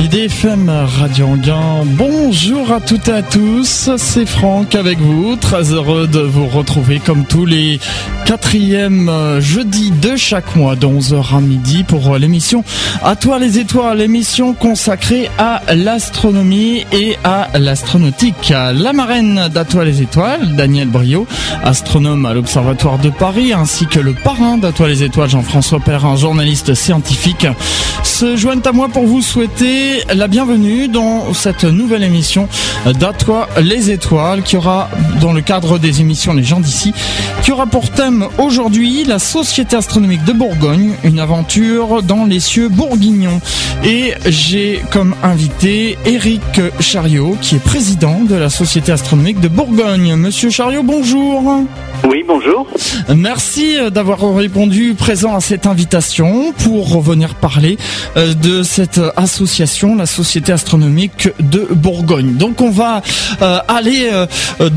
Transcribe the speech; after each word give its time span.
IDFM 0.00 0.70
Radio 1.00 1.26
Anguin, 1.26 1.84
bonjour 1.84 2.70
à 2.70 2.80
toutes 2.80 3.08
et 3.08 3.12
à 3.12 3.22
tous, 3.22 3.90
c'est 3.96 4.26
Franck 4.26 4.76
avec 4.76 5.00
vous, 5.00 5.34
très 5.34 5.72
heureux 5.72 6.06
de 6.06 6.20
vous 6.20 6.46
retrouver 6.46 7.00
comme 7.00 7.24
tous 7.24 7.44
les 7.44 7.80
quatrièmes 8.24 9.10
jeudis 9.40 9.90
de 9.90 10.14
chaque 10.14 10.54
mois 10.54 10.76
de 10.76 10.86
11h 10.86 11.36
à 11.36 11.40
midi 11.40 11.82
pour 11.82 12.16
l'émission 12.16 12.62
À 13.02 13.16
toi 13.16 13.40
les 13.40 13.58
étoiles, 13.58 13.98
l'émission 13.98 14.54
consacrée 14.54 15.28
à 15.36 15.62
l'astronomie 15.74 16.86
et 16.92 17.16
à 17.24 17.48
l'astronautique. 17.58 18.50
La 18.50 18.92
marraine 18.92 19.48
d'À 19.52 19.64
toi 19.64 19.84
les 19.84 20.00
étoiles, 20.00 20.54
Daniel 20.54 20.88
Brio, 20.88 21.26
astronome 21.64 22.24
à 22.24 22.34
l'Observatoire 22.34 22.98
de 22.98 23.10
Paris, 23.10 23.52
ainsi 23.52 23.86
que 23.86 23.98
le 23.98 24.12
parrain 24.12 24.58
d'À 24.58 24.70
toi 24.70 24.86
les 24.86 25.02
étoiles, 25.02 25.30
Jean-François 25.30 25.80
Perrin, 25.80 26.14
journaliste 26.14 26.74
scientifique, 26.74 27.48
se 28.04 28.36
joignent 28.36 28.62
à 28.64 28.72
moi 28.72 28.88
pour 28.88 29.06
vous 29.06 29.22
souhaiter 29.22 29.87
la 30.14 30.28
bienvenue 30.28 30.88
dans 30.88 31.32
cette 31.34 31.64
nouvelle 31.64 32.02
émission 32.02 32.48
d'À 32.84 33.12
toi 33.12 33.48
les 33.60 33.90
étoiles 33.90 34.42
qui 34.42 34.56
aura 34.56 34.88
dans 35.20 35.32
le 35.32 35.40
cadre 35.40 35.78
des 35.78 36.00
émissions 36.00 36.34
Les 36.34 36.42
gens 36.42 36.60
d'ici 36.60 36.92
qui 37.42 37.52
aura 37.52 37.66
pour 37.66 37.90
thème 37.90 38.26
aujourd'hui 38.38 39.04
la 39.04 39.18
Société 39.18 39.76
astronomique 39.76 40.24
de 40.24 40.32
Bourgogne, 40.32 40.94
une 41.04 41.18
aventure 41.18 42.02
dans 42.02 42.24
les 42.24 42.40
cieux 42.40 42.68
bourguignons. 42.68 43.40
Et 43.84 44.14
j'ai 44.26 44.82
comme 44.90 45.14
invité 45.22 45.98
Eric 46.04 46.60
Chariot 46.80 47.36
qui 47.40 47.56
est 47.56 47.62
président 47.62 48.20
de 48.22 48.34
la 48.34 48.50
Société 48.50 48.92
astronomique 48.92 49.40
de 49.40 49.48
Bourgogne. 49.48 50.16
Monsieur 50.16 50.50
Chariot, 50.50 50.82
bonjour. 50.82 51.64
Oui, 52.04 52.22
bonjour. 52.26 52.66
Merci 53.14 53.76
d'avoir 53.92 54.34
répondu 54.34 54.94
présent 54.94 55.34
à 55.34 55.40
cette 55.40 55.66
invitation 55.66 56.52
pour 56.52 56.90
revenir 56.92 57.34
parler 57.34 57.76
euh, 58.16 58.34
de 58.34 58.62
cette 58.62 59.00
association, 59.16 59.94
la 59.94 60.06
Société 60.06 60.52
astronomique 60.52 61.28
de 61.40 61.66
Bourgogne. 61.70 62.36
Donc 62.36 62.60
on 62.60 62.70
va 62.70 63.02
euh, 63.42 63.58
aller 63.68 64.08
euh, 64.12 64.26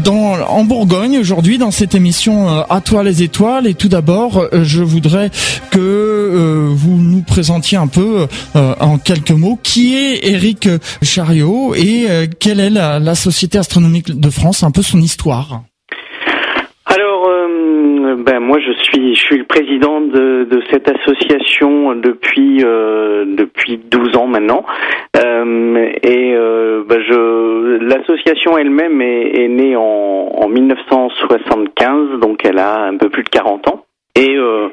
dans, 0.04 0.40
en 0.42 0.64
Bourgogne 0.64 1.20
aujourd'hui 1.20 1.58
dans 1.58 1.72
cette 1.72 1.96
émission 1.96 2.66
À 2.70 2.82
toi 2.82 3.04
les 3.04 3.24
étoiles. 3.24 3.68
Et 3.68 3.76
tout 3.76 3.90
d'abord, 3.90 4.48
je 4.52 4.82
voudrais 4.82 5.30
que 5.70 6.70
vous 6.74 6.98
nous 6.98 7.22
présentiez 7.22 7.78
un 7.78 7.88
peu 7.88 8.28
en 8.56 8.98
quelques 8.98 9.32
mots 9.32 9.60
qui 9.62 9.96
est 9.96 10.28
Eric 10.28 10.68
Chariot 11.02 11.76
et 11.76 12.08
quelle 12.40 12.60
est 12.60 12.70
la 12.70 13.16
Société 13.16 13.58
astronomique 13.58 14.20
de 14.20 14.30
France, 14.30 14.64
un 14.64 14.72
peu 14.72 14.82
son 14.82 15.02
histoire. 15.02 15.64
Ben 18.24 18.40
moi 18.40 18.60
je 18.60 18.72
suis 18.84 19.16
je 19.16 19.20
suis 19.20 19.38
le 19.40 19.46
président 19.46 20.00
de, 20.00 20.48
cette 20.70 20.88
association 20.88 21.96
depuis 21.96 22.64
euh, 22.64 23.26
depuis 23.26 23.78
12 23.78 24.16
ans 24.16 24.28
maintenant 24.28 24.64
euh, 25.18 25.92
et 26.04 26.34
euh, 26.36 26.84
ben 26.88 27.02
je 27.02 27.80
l'association 27.84 28.60
elle-même 28.60 29.02
est, 29.02 29.48
née 29.48 29.76
en, 29.76 29.82
en 29.82 30.48
1975 30.48 32.20
donc 32.20 32.46
elle 32.46 32.60
a 32.60 32.84
un 32.84 32.98
peu 32.98 33.10
plus 33.10 33.24
de 33.24 33.30
40 33.30 33.68
ans 33.70 33.86
et 34.16 34.36
euh, 34.36 34.68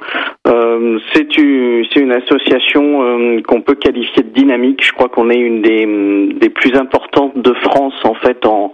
euh, 0.47 0.99
c'est 1.15 1.39
une, 1.39 2.13
association 2.13 3.41
qu'on 3.47 3.61
peut 3.61 3.75
qualifier 3.75 4.23
de 4.23 4.31
dynamique. 4.31 4.85
Je 4.85 4.93
crois 4.93 5.09
qu'on 5.09 5.31
est 5.31 5.39
une 5.39 5.63
des, 5.63 5.87
des, 6.35 6.49
plus 6.49 6.75
importantes 6.75 7.37
de 7.37 7.53
France 7.55 7.95
en 8.05 8.15
fait 8.15 8.47
en, 8.47 8.73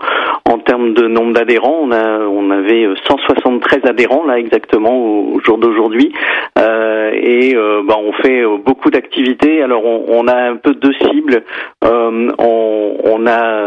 en 0.49 0.59
termes 0.59 0.84
de 0.87 1.07
nombre 1.09 1.33
d'adhérents. 1.33 1.89
On, 1.91 1.93
on 1.93 2.51
avait 2.51 2.89
173 3.07 3.81
adhérents 3.85 4.25
là 4.27 4.39
exactement 4.39 4.97
au, 4.97 5.41
jour 5.41 5.59
d'aujourd'hui. 5.59 6.13
Euh, 6.59 7.11
et 7.15 7.55
euh, 7.55 7.83
bah, 7.85 7.97
on 7.99 8.13
fait 8.13 8.45
beaucoup 8.65 8.91
d'activités. 8.91 9.63
Alors 9.63 9.85
on, 9.85 10.29
a 10.29 10.37
un 10.51 10.57
peu 10.57 10.75
deux 10.75 10.95
cibles. 10.95 11.43
On, 11.83 13.27
a, 13.27 13.65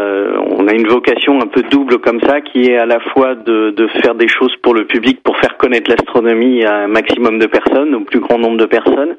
on 0.50 0.68
a 0.68 0.72
une 0.72 0.86
vocation 0.88 1.40
un 1.40 1.46
peu 1.46 1.62
double 1.62 1.98
comme 1.98 2.20
ça 2.20 2.40
qui 2.40 2.66
est 2.66 2.76
à 2.76 2.86
la 2.86 3.00
fois 3.00 3.34
de, 3.34 3.70
de 3.70 3.86
faire 4.02 4.14
des 4.14 4.28
choses 4.28 4.54
pour 4.62 4.74
le 4.74 4.84
public, 4.84 5.22
pour 5.22 5.36
faire 5.38 5.56
connaître 5.56 5.90
l'astronomie 5.90 6.64
à 6.64 6.86
maximum 6.86 7.38
de 7.38 7.46
personnes, 7.46 7.94
au 7.94 8.00
plus 8.00 8.20
grand 8.20 8.38
nombre 8.38 8.58
de 8.58 8.66
personnes, 8.66 9.16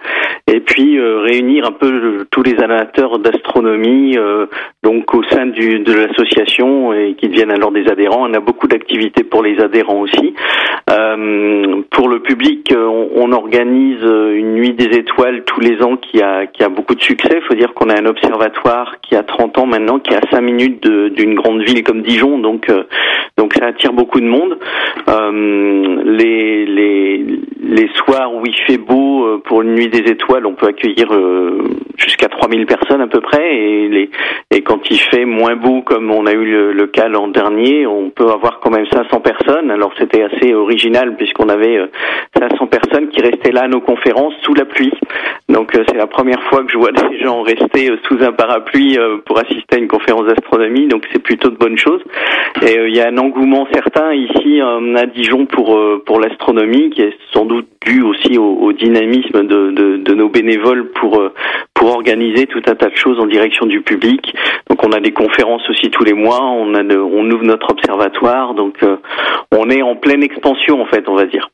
et 0.48 0.60
puis 0.60 0.98
euh, 0.98 1.20
réunir 1.20 1.66
un 1.66 1.72
peu 1.72 2.26
tous 2.32 2.44
les 2.44 2.56
amateurs 2.62 3.20
d'astronomie, 3.20 4.18
euh, 4.18 4.46
donc 4.84 5.14
au 5.14 5.24
sein 5.24 5.46
de 5.48 5.94
l'association 5.94 6.94
et 6.94 7.16
qui 7.16 7.28
deviennent 7.28 7.52
alors 7.52 7.72
des 7.72 7.88
adhérents. 7.90 8.28
On 8.30 8.34
a 8.34 8.40
beaucoup 8.40 8.68
d'activités 8.68 9.24
pour 9.24 9.44
les 9.44 9.60
adhérents 9.60 10.00
aussi. 10.00 10.34
Euh, 10.90 11.82
pour 11.92 12.08
le 12.08 12.20
public, 12.20 12.74
on, 12.76 13.10
on, 13.16 13.32
organise 13.32 14.02
une 14.02 14.54
nuit 14.54 14.74
des 14.74 14.98
étoiles 14.98 15.44
tous 15.44 15.60
les 15.60 15.82
ans 15.84 15.98
qui 15.98 16.22
a 16.22 16.48
qui 16.48 16.64
a 16.64 16.70
beaucoup 16.70 16.96
de 16.96 17.02
succès. 17.02 17.40
Il 17.42 17.48
faut 17.48 17.56
dire 17.56 17.74
qu'on 17.74 17.90
a 17.90 18.00
un 18.00 18.06
observatoire 18.06 18.96
qui 19.02 19.16
a 19.16 19.24
30 19.24 19.58
ans 19.60 19.66
maintenant, 19.66 20.00
qui 20.00 20.14
est 20.14 20.18
à 20.18 20.30
5 20.32 20.42
minutes 20.42 20.88
d'une 20.88 21.36
grande 21.36 21.62
ville 21.62 21.84
comme 21.84 22.02
Dijon, 22.02 22.40
donc 22.40 22.72
donc 23.38 23.54
ça 23.54 23.68
attire 23.68 23.94
beaucoup 23.94 24.20
de 24.20 24.26
monde. 24.26 24.58
les, 26.06 26.66
les 26.66 27.26
les 27.70 27.88
soirs 27.96 28.34
où 28.34 28.46
il 28.46 28.56
fait 28.66 28.78
beau 28.78 29.26
euh, 29.26 29.42
pour 29.44 29.62
une 29.62 29.76
nuit 29.76 29.90
des 29.90 30.12
étoiles, 30.12 30.46
on 30.46 30.54
peut 30.54 30.68
accueillir 30.68 31.14
euh, 31.14 31.64
jusqu'à 31.98 32.28
3000 32.28 32.66
personnes 32.66 33.02
à 33.02 33.08
peu 33.08 33.22
près. 33.22 33.56
Et, 33.56 33.88
les, 33.88 34.10
et 34.52 34.62
quand 34.62 34.90
il 34.90 35.00
fait 35.00 35.26
moins 35.26 35.56
beau, 35.56 35.82
comme 35.82 36.10
on 36.10 36.26
a 36.26 36.34
eu 36.34 36.74
le, 36.74 36.88
cas 36.88 37.08
l'an 37.08 37.28
dernier, 37.28 37.79
on 37.86 38.10
peut 38.10 38.30
avoir 38.30 38.60
quand 38.60 38.72
même 38.72 38.86
500 38.92 39.22
personnes. 39.22 39.72
Alors 39.72 39.92
c'était 39.98 40.24
assez 40.24 40.54
original 40.54 41.16
puisqu'on 41.16 41.50
avait 41.50 41.80
500 42.40 42.56
euh, 42.62 42.68
personnes 42.68 43.10
qui 43.10 43.22
restaient 43.22 43.52
là 43.52 43.64
à 43.64 43.68
nos 43.68 43.82
conférences 43.82 44.34
sous 44.44 44.54
la 44.54 44.66
pluie. 44.66 44.94
Donc 45.48 45.72
c'est 45.74 45.98
la 45.98 46.08
première 46.08 46.42
fois 46.44 46.64
que 46.64 46.72
je 46.72 46.78
vois 46.78 46.92
des 47.10 47.20
gens 47.20 47.42
rester 47.42 47.92
sous 48.08 48.22
un 48.24 48.32
parapluie 48.32 48.98
pour 49.26 49.40
assister 49.40 49.76
à 49.76 49.78
une 49.78 49.88
conférence 49.88 50.26
d'astronomie. 50.26 50.88
Donc 50.88 51.04
c'est 51.12 51.22
plutôt 51.22 51.50
de 51.50 51.58
bonnes 51.58 51.78
choses. 51.78 52.02
Et 52.62 52.76
il 52.88 52.96
y 52.96 53.02
a 53.02 53.08
un 53.08 53.18
engouement 53.18 53.68
certain 53.74 54.14
ici 54.14 54.62
à 54.62 55.06
Dijon 55.06 55.46
pour 55.46 55.78
pour 56.06 56.20
l'astronomie 56.20 56.90
qui 56.90 57.02
est 57.02 57.14
sans 57.34 57.46
doute 57.46 57.68
dû 57.86 58.02
aussi 58.02 58.38
au, 58.38 58.72
dynamisme 58.74 59.46
de, 59.46 59.72
de, 59.72 59.98
de, 59.98 60.14
nos 60.14 60.30
bénévoles 60.30 60.92
pour 60.92 61.20
euh, 61.20 61.34
pour 61.74 61.90
organiser 61.96 62.46
tout 62.46 62.62
un 62.68 62.76
tas 62.76 62.90
de 62.90 62.96
choses 62.96 63.20
en 63.20 63.26
direction 63.26 63.66
du 63.66 63.82
public. 63.82 64.36
Donc 64.70 64.84
on 64.86 64.92
a 64.92 65.00
des 65.00 65.12
conférences 65.12 65.68
aussi 65.70 65.90
tous 65.90 66.04
les 66.04 66.14
mois, 66.14 66.42
on 66.42 66.74
a 66.76 66.84
on 66.84 67.32
ouvre 67.32 67.44
notre 67.44 67.72
observatoire, 67.72 68.54
donc 68.54 68.84
euh, 68.84 68.98
on 69.56 69.70
est 69.70 69.82
en 69.82 69.96
pleine 69.96 70.24
expansion 70.24 70.82
en 70.82 70.86
fait, 70.86 71.08
on 71.08 71.16
va 71.16 71.26
dire. 71.26 71.50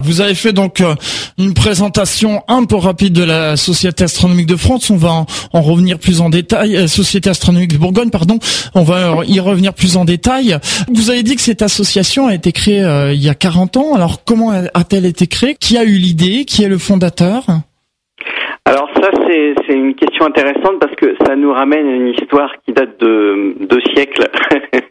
Vous 0.00 0.20
avez 0.20 0.34
fait 0.34 0.52
donc 0.52 0.80
euh, 0.80 0.94
une 1.38 1.54
présentation 1.54 2.42
un 2.48 2.64
peu 2.64 2.76
rapide 2.76 3.12
de 3.12 3.24
la 3.24 3.56
Société 3.56 4.04
astronomique 4.04 4.46
de 4.46 4.56
France. 4.56 4.90
On 4.90 4.96
va 4.96 5.24
en, 5.52 5.60
revenir 5.62 5.98
plus 5.98 6.20
en 6.20 6.28
détail. 6.28 6.76
Euh, 6.76 6.86
Société 6.86 7.30
astronomique 7.30 7.72
de 7.72 7.78
Bourgogne, 7.78 8.10
pardon. 8.10 8.38
On 8.74 8.82
va 8.82 9.24
y 9.26 9.40
revenir 9.40 9.72
plus 9.74 9.96
en 9.96 10.04
détail. 10.04 10.58
Vous 10.92 11.10
avez 11.10 11.22
dit 11.22 11.36
que 11.36 11.40
cette 11.40 11.62
association 11.62 12.26
a 12.26 12.34
été 12.34 12.52
créée 12.52 12.82
euh, 12.82 13.12
il 13.12 13.22
y 13.22 13.28
a 13.28 13.34
40 13.34 13.76
ans. 13.76 13.94
Alors 13.94 14.24
comment 14.24 14.50
a-t-elle 14.50 15.06
été 15.06 15.26
créée? 15.26 15.54
Qui 15.54 15.78
a 15.78 15.84
eu 15.84 15.96
l'idée? 15.96 16.44
Qui 16.44 16.64
est 16.64 16.68
le 16.68 16.78
fondateur? 16.78 17.44
Alors 18.64 18.88
ça 18.94 19.10
c'est 19.26 19.74
une 19.74 19.94
question 19.94 20.26
intéressante 20.26 20.78
parce 20.80 20.94
que 20.96 21.14
ça 21.26 21.36
nous 21.36 21.52
ramène 21.52 21.86
à 21.86 21.94
une 21.96 22.08
histoire 22.08 22.50
qui 22.64 22.72
date 22.72 23.00
de 23.00 23.54
deux 23.68 23.80
siècles. 23.94 24.28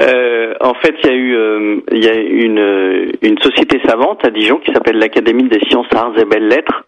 Euh, 0.00 0.43
en 0.60 0.74
fait, 0.74 0.94
il 1.04 1.08
y 1.08 1.12
a 1.12 1.14
eu 1.14 1.36
euh, 1.36 1.76
euh, 1.90 3.06
une 3.22 3.38
société 3.38 3.80
savante 3.86 4.22
à 4.24 4.30
Dijon 4.30 4.58
qui 4.58 4.72
s'appelle 4.72 4.98
l'Académie 4.98 5.44
des 5.44 5.60
sciences, 5.68 5.86
arts 5.94 6.18
et 6.18 6.24
belles 6.24 6.48
lettres, 6.48 6.84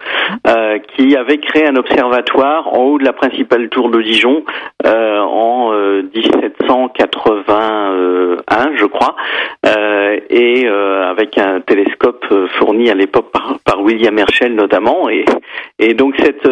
euh, 0.47 0.79
qui 0.79 1.17
avait 1.17 1.39
créé 1.39 1.67
un 1.67 1.77
observatoire 1.77 2.69
en 2.73 2.85
haut 2.85 2.99
de 2.99 3.05
la 3.05 3.13
principale 3.13 3.69
tour 3.69 3.91
de 3.91 4.01
Dijon 4.03 4.45
en 4.85 5.73
1781, 6.15 8.77
je 8.77 8.87
crois, 8.87 9.17
et 10.31 10.69
avec 10.69 11.37
un 11.39 11.61
télescope 11.61 12.25
fourni 12.59 12.91
à 12.91 12.95
l'époque 12.95 13.31
par, 13.33 13.59
par, 13.65 13.83
William 13.83 14.19
Herschel 14.19 14.55
notamment, 14.55 15.09
et 15.09 15.25
donc 15.95 16.15
cette 16.19 16.49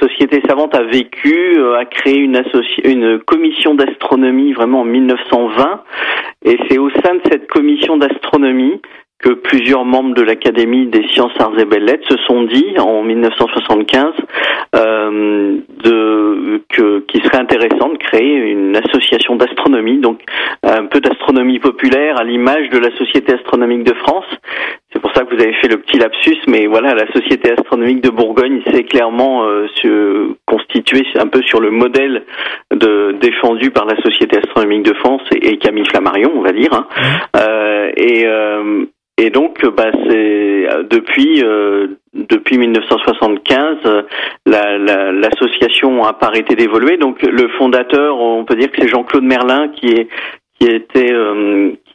société 0.00 0.42
savante 0.46 0.74
a 0.74 0.82
vécu, 0.84 1.58
a 1.78 1.84
créé 1.84 2.18
une 2.18 2.42
une 2.84 3.18
commission 3.20 3.74
d'astronomie 3.74 4.52
vraiment 4.52 4.84
1920. 4.84 5.47
Et 6.44 6.58
c'est 6.68 6.78
au 6.78 6.90
sein 6.90 7.14
de 7.14 7.20
cette 7.30 7.48
commission 7.48 7.96
d'astronomie 7.96 8.80
que 9.18 9.30
plusieurs 9.30 9.84
membres 9.84 10.14
de 10.14 10.22
l'Académie 10.22 10.86
des 10.86 11.06
sciences, 11.08 11.32
arts 11.40 11.58
et 11.58 11.64
belles 11.64 11.84
lettres 11.84 12.06
se 12.08 12.16
sont 12.24 12.44
dit 12.44 12.78
en 12.78 13.02
1975 13.02 14.12
euh, 14.76 15.58
qu'il 17.08 17.24
serait 17.24 17.38
intéressant 17.38 17.88
de 17.88 17.98
créer 17.98 18.52
une 18.52 18.76
association 18.76 19.34
d'astronomie, 19.34 19.98
donc 19.98 20.20
un 20.62 20.84
peu 20.86 21.00
d'astronomie 21.00 21.58
populaire 21.58 22.20
à 22.20 22.24
l'image 22.24 22.68
de 22.70 22.78
la 22.78 22.96
Société 22.96 23.34
astronomique 23.34 23.82
de 23.84 23.94
France. 23.94 24.26
Ça 25.18 25.24
que 25.24 25.34
vous 25.34 25.42
avez 25.42 25.54
fait 25.54 25.66
le 25.66 25.78
petit 25.78 25.98
lapsus, 25.98 26.38
mais 26.46 26.66
voilà, 26.66 26.94
la 26.94 27.10
Société 27.12 27.50
astronomique 27.50 28.00
de 28.02 28.10
Bourgogne 28.10 28.62
s'est 28.70 28.84
clairement 28.84 29.42
euh, 29.42 29.66
se 29.82 30.34
constituée 30.46 31.04
un 31.16 31.26
peu 31.26 31.42
sur 31.42 31.60
le 31.60 31.72
modèle 31.72 32.22
de, 32.72 33.16
défendu 33.20 33.72
par 33.72 33.84
la 33.84 33.96
Société 34.00 34.38
astronomique 34.38 34.84
de 34.84 34.94
France 34.94 35.22
et, 35.34 35.58
Camille 35.58 35.86
Flammarion, 35.86 36.30
on 36.36 36.42
va 36.42 36.52
dire. 36.52 36.72
Hein. 36.72 36.86
Euh, 37.36 37.90
et 37.96 38.26
euh, 38.26 38.84
et 39.20 39.30
donc, 39.30 39.66
bah, 39.76 39.90
c'est 40.08 40.68
depuis 40.88 41.42
depuis 42.14 42.56
1975, 42.56 44.04
l'association 44.46 45.96
la, 45.96 46.10
a 46.10 46.12
pas 46.12 46.26
arrêté 46.28 46.54
d'évoluer. 46.54 46.96
Donc, 46.96 47.22
le 47.22 47.48
fondateur, 47.58 48.20
on 48.20 48.44
peut 48.44 48.54
dire 48.54 48.70
que 48.70 48.80
c'est 48.80 48.86
Jean-Claude 48.86 49.24
Merlin 49.24 49.66
qui 49.70 49.88
est 49.88 50.08
qui 50.60 50.68
était 50.68 51.12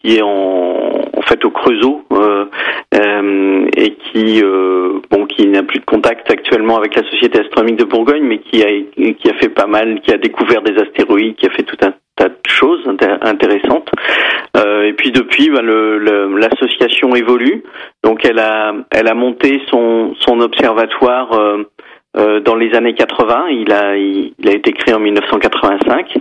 qui 0.04 0.18
est 0.18 0.22
en, 0.22 0.28
en 0.30 1.22
fait 1.22 1.44
au 1.46 1.52
Creusot 1.52 2.04
euh, 2.12 2.46
euh, 2.96 3.66
et 3.76 3.96
qui 3.96 4.42
euh, 4.44 5.00
bon 5.10 5.26
qui 5.26 5.48
n'a 5.48 5.64
plus 5.64 5.80
de 5.80 5.86
contact 5.86 6.30
actuellement 6.30 6.78
avec 6.78 6.96
la 6.96 7.10
Société 7.10 7.40
astronomique 7.40 7.78
de 7.78 7.86
Bourgogne, 7.86 8.24
mais 8.24 8.40
qui 8.40 8.64
a 8.64 8.68
qui 8.96 9.30
a 9.30 9.34
fait 9.36 9.50
pas 9.50 9.68
mal, 9.68 10.02
qui 10.02 10.12
a 10.12 10.18
découvert 10.18 10.62
des 10.62 10.76
astéroïdes, 10.82 11.36
qui 11.36 11.48
a 11.48 11.50
fait 11.52 11.64
tout 11.64 11.78
un 11.84 11.94
tas 12.16 12.30
de 12.30 12.36
choses 12.48 12.82
intéressantes. 13.22 13.90
Euh, 14.56 14.84
et 14.84 14.94
puis 14.94 15.12
depuis, 15.12 15.50
bah, 15.50 15.62
l'association 15.62 17.12
le, 17.12 17.18
évolue. 17.18 17.64
Donc 18.04 18.26
elle 18.26 18.40
a 18.40 18.74
elle 18.92 19.08
a 19.08 19.14
monté 19.14 19.62
son 19.70 20.14
son 20.20 20.40
observatoire 20.42 21.34
euh, 21.34 21.64
euh, 22.16 22.40
dans 22.42 22.56
les 22.56 22.76
années 22.76 22.94
80. 22.94 23.48
Il 23.50 23.72
a, 23.72 23.98
il, 23.98 24.34
a 24.46 24.52
été 24.52 24.72
créé 24.72 24.94
en 24.94 25.00
1985. 25.00 26.16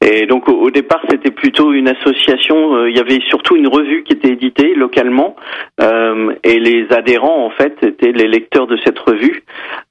Et 0.00 0.26
donc 0.26 0.48
au, 0.48 0.70
départ, 0.70 1.00
c'était 1.08 1.30
plutôt 1.30 1.72
une 1.72 1.88
association. 1.88 2.74
Euh, 2.74 2.90
il 2.90 2.96
y 2.96 3.00
avait 3.00 3.20
surtout 3.28 3.54
une 3.54 3.68
revue 3.68 4.02
qui 4.02 4.14
était 4.14 4.30
éditée 4.30 4.74
localement, 4.74 5.36
euh, 5.80 6.34
et 6.42 6.58
les 6.58 6.86
adhérents 6.90 7.46
en 7.46 7.50
fait 7.50 7.76
étaient 7.82 8.12
les 8.12 8.26
lecteurs 8.26 8.66
de 8.66 8.76
cette 8.84 8.98
revue. 8.98 9.44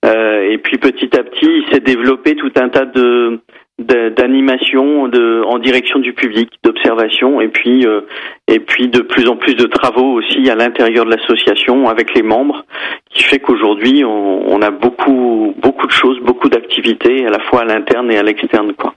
et 0.03 0.57
puis 0.57 0.77
petit 0.77 1.17
à 1.17 1.23
petit, 1.23 1.47
il 1.47 1.65
s'est 1.71 1.79
développé 1.79 2.35
tout 2.35 2.51
un 2.57 2.69
tas 2.69 2.85
de 2.85 3.39
d'animation 3.77 5.07
de, 5.09 5.43
en 5.45 5.59
direction 5.59 5.99
du 5.99 6.13
public, 6.13 6.49
d'observation, 6.63 7.41
et 7.41 7.49
puis 7.49 7.85
euh, 7.85 8.01
et 8.47 8.59
puis 8.59 8.87
de 8.87 9.01
plus 9.01 9.27
en 9.27 9.35
plus 9.35 9.55
de 9.55 9.65
travaux 9.65 10.13
aussi 10.13 10.49
à 10.49 10.55
l'intérieur 10.55 11.05
de 11.05 11.11
l'association 11.11 11.89
avec 11.89 12.13
les 12.15 12.23
membres, 12.23 12.65
qui 13.09 13.23
fait 13.23 13.39
qu'aujourd'hui 13.39 14.05
on, 14.05 14.49
on, 14.49 14.61
a 14.61 14.71
beaucoup 14.71 15.53
beaucoup 15.61 15.87
de 15.87 15.91
choses, 15.91 16.19
beaucoup 16.21 16.47
d'activités 16.47 17.25
à 17.25 17.29
la 17.29 17.39
fois 17.39 17.61
à 17.61 17.65
l'interne 17.65 18.09
et 18.11 18.17
à 18.17 18.23
l'externe, 18.23 18.73
quoi. 18.73 18.93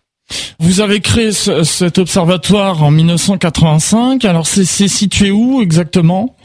Vous 0.61 0.81
avez 0.81 1.01
créé 1.01 1.33
cet 1.33 1.99
observatoire 1.99 2.83
en 2.83 2.91
1985. 2.91 4.25
Alors 4.25 4.47
c'est 4.47 4.65
situé 4.65 5.31
où 5.31 5.61
exactement? 5.63 6.37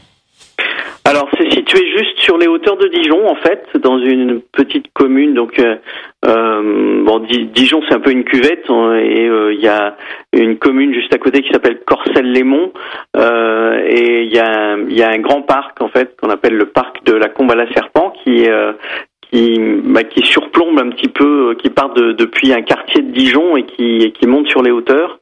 Alors 1.04 1.28
c'est 1.36 1.50
situé 1.52 1.80
juste 1.96 2.18
sur 2.18 2.38
les 2.38 2.46
hauteurs 2.46 2.78
de 2.78 2.88
Dijon 2.88 3.28
en 3.28 3.36
fait, 3.36 3.66
dans 3.82 3.98
une 3.98 4.40
petite 4.52 4.86
commune. 4.94 5.34
Donc 5.34 5.58
euh, 5.58 5.76
euh 6.26 7.02
bon, 7.04 7.18
Dijon 7.54 7.82
c'est 7.88 7.94
un 7.94 8.00
peu 8.00 8.10
une 8.10 8.24
cuvette 8.24 8.64
hein, 8.68 8.96
et 8.96 9.28
euh, 9.28 9.52
il 9.52 9.60
y 9.60 9.68
a 9.68 9.96
une 10.32 10.58
commune 10.58 10.94
juste 10.94 11.14
à 11.14 11.18
côté 11.18 11.42
qui 11.42 11.52
s'appelle 11.52 11.80
Corcelles-les-Monts 11.86 12.72
euh, 13.16 13.84
et 13.86 14.22
il 14.24 14.32
y 14.32 14.38
a, 14.38 14.76
y 14.88 15.02
a 15.02 15.10
un 15.10 15.18
grand 15.18 15.42
parc 15.42 15.80
en 15.82 15.88
fait 15.88 16.16
qu'on 16.20 16.30
appelle 16.30 16.54
le 16.54 16.66
parc 16.66 17.04
de 17.04 17.14
la 17.14 17.28
Combe 17.28 17.50
à 17.50 17.54
la 17.54 17.70
Serpent 17.72 18.12
qui 18.22 18.46
qui, 19.34 19.58
bah, 19.84 20.04
qui 20.04 20.24
surplombe 20.24 20.78
un 20.78 20.90
petit 20.90 21.08
peu, 21.08 21.56
qui 21.58 21.68
part 21.68 21.92
de, 21.92 22.12
depuis 22.12 22.52
un 22.52 22.62
quartier 22.62 23.02
de 23.02 23.10
Dijon 23.10 23.56
et 23.56 23.64
qui, 23.64 24.12
qui 24.12 24.26
monte 24.28 24.48
sur 24.48 24.62
les 24.62 24.70
hauteurs. 24.70 25.18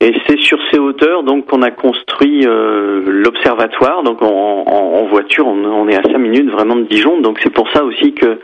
Et 0.00 0.12
c'est 0.26 0.38
sur 0.38 0.58
ces 0.70 0.78
hauteurs 0.78 1.24
donc 1.24 1.46
qu'on 1.46 1.62
a 1.62 1.70
construit 1.72 2.46
euh, 2.46 3.02
l'observatoire. 3.06 4.04
Donc 4.04 4.22
en, 4.22 4.28
en, 4.28 5.06
voiture, 5.06 5.46
on, 5.48 5.64
on, 5.64 5.88
est 5.88 5.96
à 5.96 6.02
5 6.02 6.16
minutes 6.18 6.50
vraiment 6.50 6.76
de 6.76 6.82
Dijon. 6.82 7.20
Donc 7.20 7.40
c'est 7.42 7.52
pour 7.52 7.68
ça 7.72 7.84
aussi 7.84 8.12
que 8.12 8.26
euh, 8.26 8.38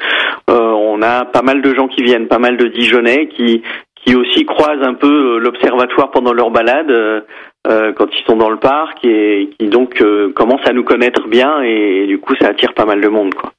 on 0.50 1.00
a 1.02 1.24
pas 1.24 1.42
mal 1.42 1.62
de 1.62 1.74
gens 1.74 1.86
qui 1.86 2.02
viennent, 2.02 2.26
pas 2.26 2.38
mal 2.38 2.56
de 2.56 2.66
Dijonnais 2.66 3.28
qui 3.28 3.62
qui 4.04 4.16
aussi 4.16 4.44
croisent 4.44 4.82
un 4.82 4.94
peu 4.94 5.36
euh, 5.36 5.38
l'observatoire 5.38 6.10
pendant 6.10 6.32
leur 6.32 6.50
balade. 6.50 6.90
Euh, 6.90 7.92
quand 7.92 8.08
ils 8.12 8.24
sont 8.26 8.36
dans 8.36 8.50
le 8.50 8.56
parc 8.56 9.04
et 9.04 9.50
qui 9.56 9.68
donc 9.68 10.02
commencent 10.34 10.66
à 10.66 10.72
nous 10.72 10.82
connaître 10.82 11.28
bien 11.28 11.62
et, 11.62 12.02
et, 12.02 12.06
du 12.08 12.18
coup 12.18 12.34
ça 12.40 12.48
attire 12.48 12.74
pas 12.74 12.86
mal 12.86 13.00
de 13.00 13.06
monde 13.06 13.34
quoi. 13.34 13.52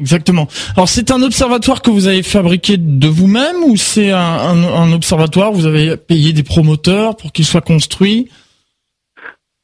Exactement. 0.00 0.46
Alors 0.76 0.88
c'est 0.88 1.10
un 1.10 1.22
observatoire 1.22 1.82
que 1.82 1.90
vous 1.90 2.08
avez 2.08 2.22
fabriqué 2.22 2.76
de 2.78 3.06
vous-même 3.06 3.62
ou 3.66 3.76
c'est 3.76 4.10
un, 4.10 4.18
un, 4.18 4.92
observatoire 4.92 5.52
vous 5.52 5.66
avez 5.66 5.96
payé 5.96 6.32
des 6.32 6.42
promoteurs 6.42 7.16
pour 7.16 7.32
qu'il 7.32 7.44
soit 7.44 7.60
construit? 7.60 8.28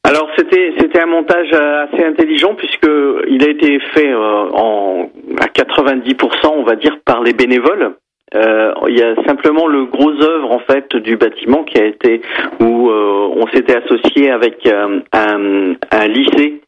Alors 0.03 0.29
c'était 0.37 0.73
c'était 0.79 1.01
un 1.01 1.07
montage 1.07 1.51
assez 1.51 2.03
intelligent 2.03 2.53
puisque 2.55 2.89
il 3.29 3.43
a 3.43 3.49
été 3.49 3.79
fait 3.93 4.07
euh, 4.07 4.49
en 4.53 5.09
à 5.39 5.47
90% 5.47 6.15
on 6.55 6.63
va 6.63 6.75
dire 6.75 6.97
par 7.03 7.23
les 7.23 7.33
bénévoles. 7.33 7.95
Euh, 8.35 8.73
il 8.89 8.99
y 8.99 9.03
a 9.03 9.15
simplement 9.25 9.67
le 9.67 9.85
gros 9.85 10.11
œuvre 10.21 10.51
en 10.51 10.59
fait 10.59 10.95
du 10.97 11.15
bâtiment 11.15 11.63
qui 11.63 11.79
a 11.79 11.85
été 11.85 12.21
où 12.59 12.89
euh, 12.89 13.29
on 13.35 13.47
s'était 13.47 13.77
associé 13.77 14.29
avec 14.31 14.65
euh, 14.67 14.99
un, 15.13 15.75
un 15.91 16.07
lycée 16.07 16.61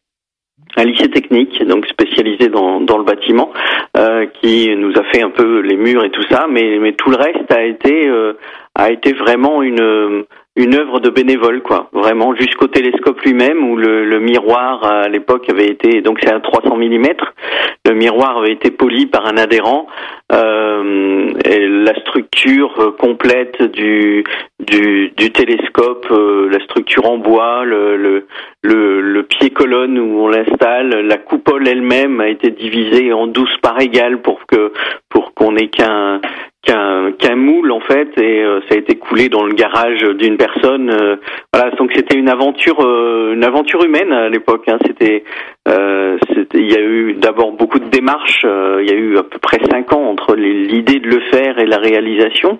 un 0.77 0.83
lycée 0.83 1.09
technique, 1.09 1.63
donc 1.67 1.85
spécialisé 1.87 2.49
dans, 2.49 2.81
dans 2.81 2.97
le 2.97 3.03
bâtiment, 3.03 3.51
euh, 3.97 4.25
qui 4.41 4.69
nous 4.75 4.93
a 4.97 5.03
fait 5.11 5.21
un 5.21 5.29
peu 5.29 5.59
les 5.59 5.75
murs 5.75 6.03
et 6.03 6.11
tout 6.11 6.23
ça, 6.29 6.47
mais, 6.49 6.77
mais 6.79 6.93
tout 6.93 7.09
le 7.09 7.17
reste 7.17 7.51
a 7.51 7.63
été 7.63 8.07
euh, 8.07 8.33
a 8.75 8.91
été 8.91 9.13
vraiment 9.13 9.61
une 9.61 10.25
une 10.59 10.75
œuvre 10.75 10.99
de 10.99 11.09
bénévole, 11.09 11.61
quoi. 11.61 11.89
Vraiment 11.93 12.35
jusqu'au 12.35 12.67
télescope 12.67 13.21
lui-même 13.21 13.63
où 13.69 13.77
le, 13.77 14.03
le, 14.03 14.19
miroir 14.19 14.83
à 14.83 15.07
l'époque 15.07 15.49
avait 15.49 15.67
été 15.67 16.01
donc 16.01 16.19
c'est 16.21 16.33
à 16.33 16.39
300 16.41 16.75
mm. 16.75 17.03
Le 17.87 17.93
miroir 17.95 18.39
avait 18.39 18.51
été 18.51 18.69
poli 18.69 19.05
par 19.05 19.25
un 19.25 19.37
adhérent. 19.37 19.87
Euh, 20.33 21.31
et 21.45 21.67
la 21.67 21.95
structure 22.01 22.95
complète 22.99 23.63
du 23.71 24.25
du, 24.59 25.13
du 25.15 25.31
télescope, 25.31 26.07
euh, 26.11 26.49
la 26.51 26.59
structure 26.65 27.09
en 27.09 27.17
bois, 27.17 27.63
le, 27.63 27.95
le, 27.95 28.27
le, 28.61 28.99
le 28.99 29.23
pied 29.23 29.51
colonne 29.51 29.97
où 29.97 30.19
on 30.19 30.27
l'installe, 30.27 30.89
la 30.89 31.17
coupole 31.17 31.67
elle-même 31.67 32.19
a 32.19 32.27
été 32.27 32.51
divisée 32.51 33.13
en 33.13 33.27
12 33.27 33.49
parts 33.61 33.79
égales 33.79 34.21
pour 34.21 34.45
que 34.45 34.73
pour 35.09 35.33
qu'on 35.33 35.55
ait 35.55 35.69
qu'un 35.69 36.19
qu'un 37.17 37.35
moule 37.35 37.71
en 37.71 37.79
fait 37.79 38.09
et 38.17 38.43
euh, 38.43 38.59
ça 38.67 38.75
a 38.75 38.77
été 38.77 38.95
coulé 38.95 39.29
dans 39.29 39.43
le 39.43 39.53
garage 39.53 40.01
d'une 40.17 40.37
personne 40.37 40.89
euh, 40.89 41.15
voilà 41.51 41.71
donc 41.71 41.91
c'était 41.95 42.17
une 42.17 42.29
aventure 42.29 42.79
euh, 42.81 43.33
une 43.33 43.43
aventure 43.43 43.83
humaine 43.83 44.11
à 44.11 44.29
l'époque 44.29 44.67
hein. 44.67 44.77
c'était 44.85 45.23
il 45.65 46.71
y 46.71 46.75
a 46.75 46.81
eu 46.81 47.13
d'abord 47.13 47.51
beaucoup 47.51 47.79
de 47.79 47.89
démarches 47.89 48.43
il 48.43 48.89
y 48.89 48.93
a 48.93 48.97
eu 48.97 49.17
à 49.17 49.23
peu 49.23 49.37
près 49.39 49.59
cinq 49.71 49.93
ans 49.93 50.03
entre 50.03 50.35
l'idée 50.35 50.99
de 50.99 51.07
le 51.07 51.21
faire 51.31 51.59
et 51.59 51.65
la 51.65 51.77
réalisation 51.77 52.59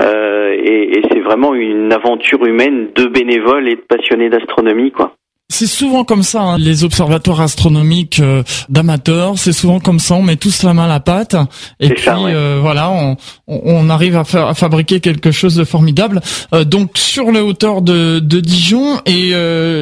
et, 0.00 0.98
et 0.98 1.02
c'est 1.10 1.20
vraiment 1.20 1.54
une 1.54 1.92
aventure 1.92 2.44
humaine 2.44 2.90
de 2.94 3.06
bénévoles 3.06 3.68
et 3.68 3.74
de 3.74 3.80
passionnés 3.80 4.30
d'astronomie 4.30 4.92
quoi 4.92 5.12
c'est 5.50 5.66
souvent 5.66 6.04
comme 6.04 6.22
ça, 6.22 6.40
hein, 6.40 6.56
les 6.58 6.84
observatoires 6.84 7.42
astronomiques 7.42 8.20
euh, 8.20 8.42
d'amateurs, 8.70 9.34
c'est 9.36 9.52
souvent 9.52 9.78
comme 9.78 9.98
ça, 9.98 10.14
on 10.14 10.22
met 10.22 10.36
tous 10.36 10.62
la 10.62 10.72
main 10.72 10.84
à 10.84 10.88
la 10.88 11.00
pâte, 11.00 11.36
et 11.80 11.90
puis 11.90 12.08
euh, 12.08 12.60
voilà, 12.62 12.90
on, 12.90 13.18
on, 13.46 13.90
arrive 13.90 14.16
à, 14.16 14.24
faire, 14.24 14.46
à, 14.46 14.54
fabriquer 14.54 15.00
quelque 15.00 15.32
chose 15.32 15.54
de 15.54 15.64
formidable. 15.64 16.22
Euh, 16.54 16.64
donc 16.64 16.96
sur 16.96 17.30
les 17.30 17.40
hauteurs 17.40 17.82
de, 17.82 18.20
de 18.20 18.40
Dijon, 18.40 19.02
et 19.04 19.34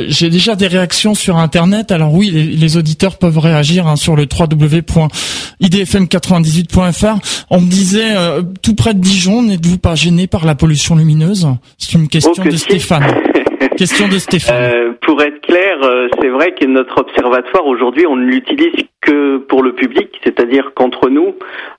j'ai 0.08 0.30
déjà 0.30 0.56
des 0.56 0.66
réactions 0.66 1.14
sur 1.14 1.36
Internet, 1.36 1.92
alors 1.92 2.12
oui, 2.12 2.30
les, 2.30 2.44
les 2.44 2.76
auditeurs 2.76 3.16
peuvent 3.16 3.38
réagir 3.38 3.86
hein, 3.86 3.94
sur 3.94 4.16
le 4.16 4.24
www.idfm98.fr. 4.24 7.20
On 7.50 7.60
me 7.60 7.70
disait, 7.70 8.16
tout 8.62 8.74
près 8.74 8.94
de 8.94 9.00
Dijon, 9.00 9.42
n'êtes-vous 9.42 9.78
pas 9.78 9.94
gêné 9.94 10.26
par 10.26 10.44
la 10.44 10.56
pollution 10.56 10.96
lumineuse? 10.96 11.46
C'est 11.78 11.92
une 11.92 12.08
question 12.08 12.42
oh, 12.44 12.50
de 12.50 12.56
Stéphane. 12.56 13.06
Stéphane. 14.18 14.94
pour 15.02 15.22
être 15.22 15.40
clair, 15.42 15.78
euh, 15.82 16.08
c'est 16.20 16.28
vrai 16.28 16.52
que 16.52 16.66
notre 16.66 16.98
observatoire 16.98 17.66
aujourd'hui, 17.66 18.06
on 18.06 18.16
ne 18.16 18.24
l'utilise 18.24 18.72
que 19.02 19.38
pour 19.38 19.62
le 19.62 19.72
public, 19.72 20.18
c'est-à-dire 20.24 20.72
qu'entre 20.74 21.10
nous, 21.10 21.34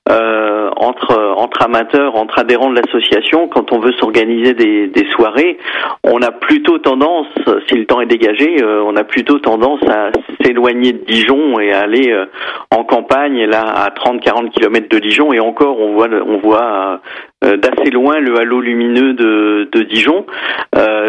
euh, 0.10 0.70
entre 0.75 1.63
amateurs, 1.63 2.15
entre 2.15 2.39
adhérents 2.39 2.70
de 2.70 2.75
l'association, 2.75 3.48
quand 3.48 3.72
on 3.72 3.80
veut 3.80 3.94
s'organiser 3.94 4.53
des, 4.53 5.06
soirées, 5.12 5.58
on 6.03 6.22
a 6.22 6.32
plutôt 6.32 6.77
tendance, 6.77 7.27
si 7.70 7.75
le 7.75 7.86
temps 7.86 8.01
est 8.01 8.06
dégagé, 8.06 8.62
euh, 8.62 8.84
on 8.86 8.96
a 8.96 9.03
plutôt 9.03 9.39
tendance 9.39 9.82
à 9.88 10.12
s'éloigner 10.44 10.92
de 10.92 11.06
Dijon 11.06 11.60
et 11.60 11.72
à 11.72 11.82
aller 11.82 12.12
euh, 12.12 12.25
en 12.72 12.84
campagne, 12.84 13.46
là 13.46 13.62
à 13.62 13.89
30-40 13.89 14.50
km 14.50 14.89
de 14.89 15.00
Dijon, 15.00 15.32
et 15.32 15.39
encore 15.39 15.80
on 15.80 15.94
voit 15.94 16.10
on 16.25 16.38
voit 16.38 17.01
d'assez 17.42 17.92
loin 17.92 18.20
le 18.20 18.39
halo 18.39 18.62
lumineux 18.62 19.13
de, 19.13 19.84
Dijon. 19.84 20.25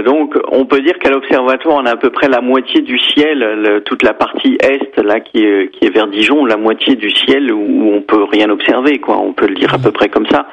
donc 0.05 0.37
on 0.51 0.67
peut 0.67 0.81
dire 0.81 0.99
qu'à 0.99 1.11
l'observatoire, 1.11 1.77
on 1.77 1.87
a 1.87 1.93
à 1.93 1.97
peu 1.97 2.11
près 2.11 2.29
la 2.29 2.41
moitié 2.41 2.81
du 2.83 2.99
ciel, 2.99 3.83
toute 3.85 4.03
la 4.03 4.15
partie 4.15 4.59
est 4.61 5.01
là 5.01 5.21
qui 5.21 5.45
est 5.45 5.95
vers 5.95 6.04
Dijon, 6.07 6.45
la 6.45 6.57
moitié 6.57 6.97
du 6.97 7.11
ciel 7.11 7.53
où 7.53 7.93
on 7.93 8.03
peut 8.03 8.25
rien 8.25 8.51
observer, 8.51 8.99
quoi. 8.99 9.19
On 9.19 9.33
peut 9.33 9.47
le 9.47 9.55
dire 9.55 9.73
à 9.75 9.79
peu 9.79 9.91
près 9.91 10.09
comme 10.09 10.27
ça. 10.31 10.47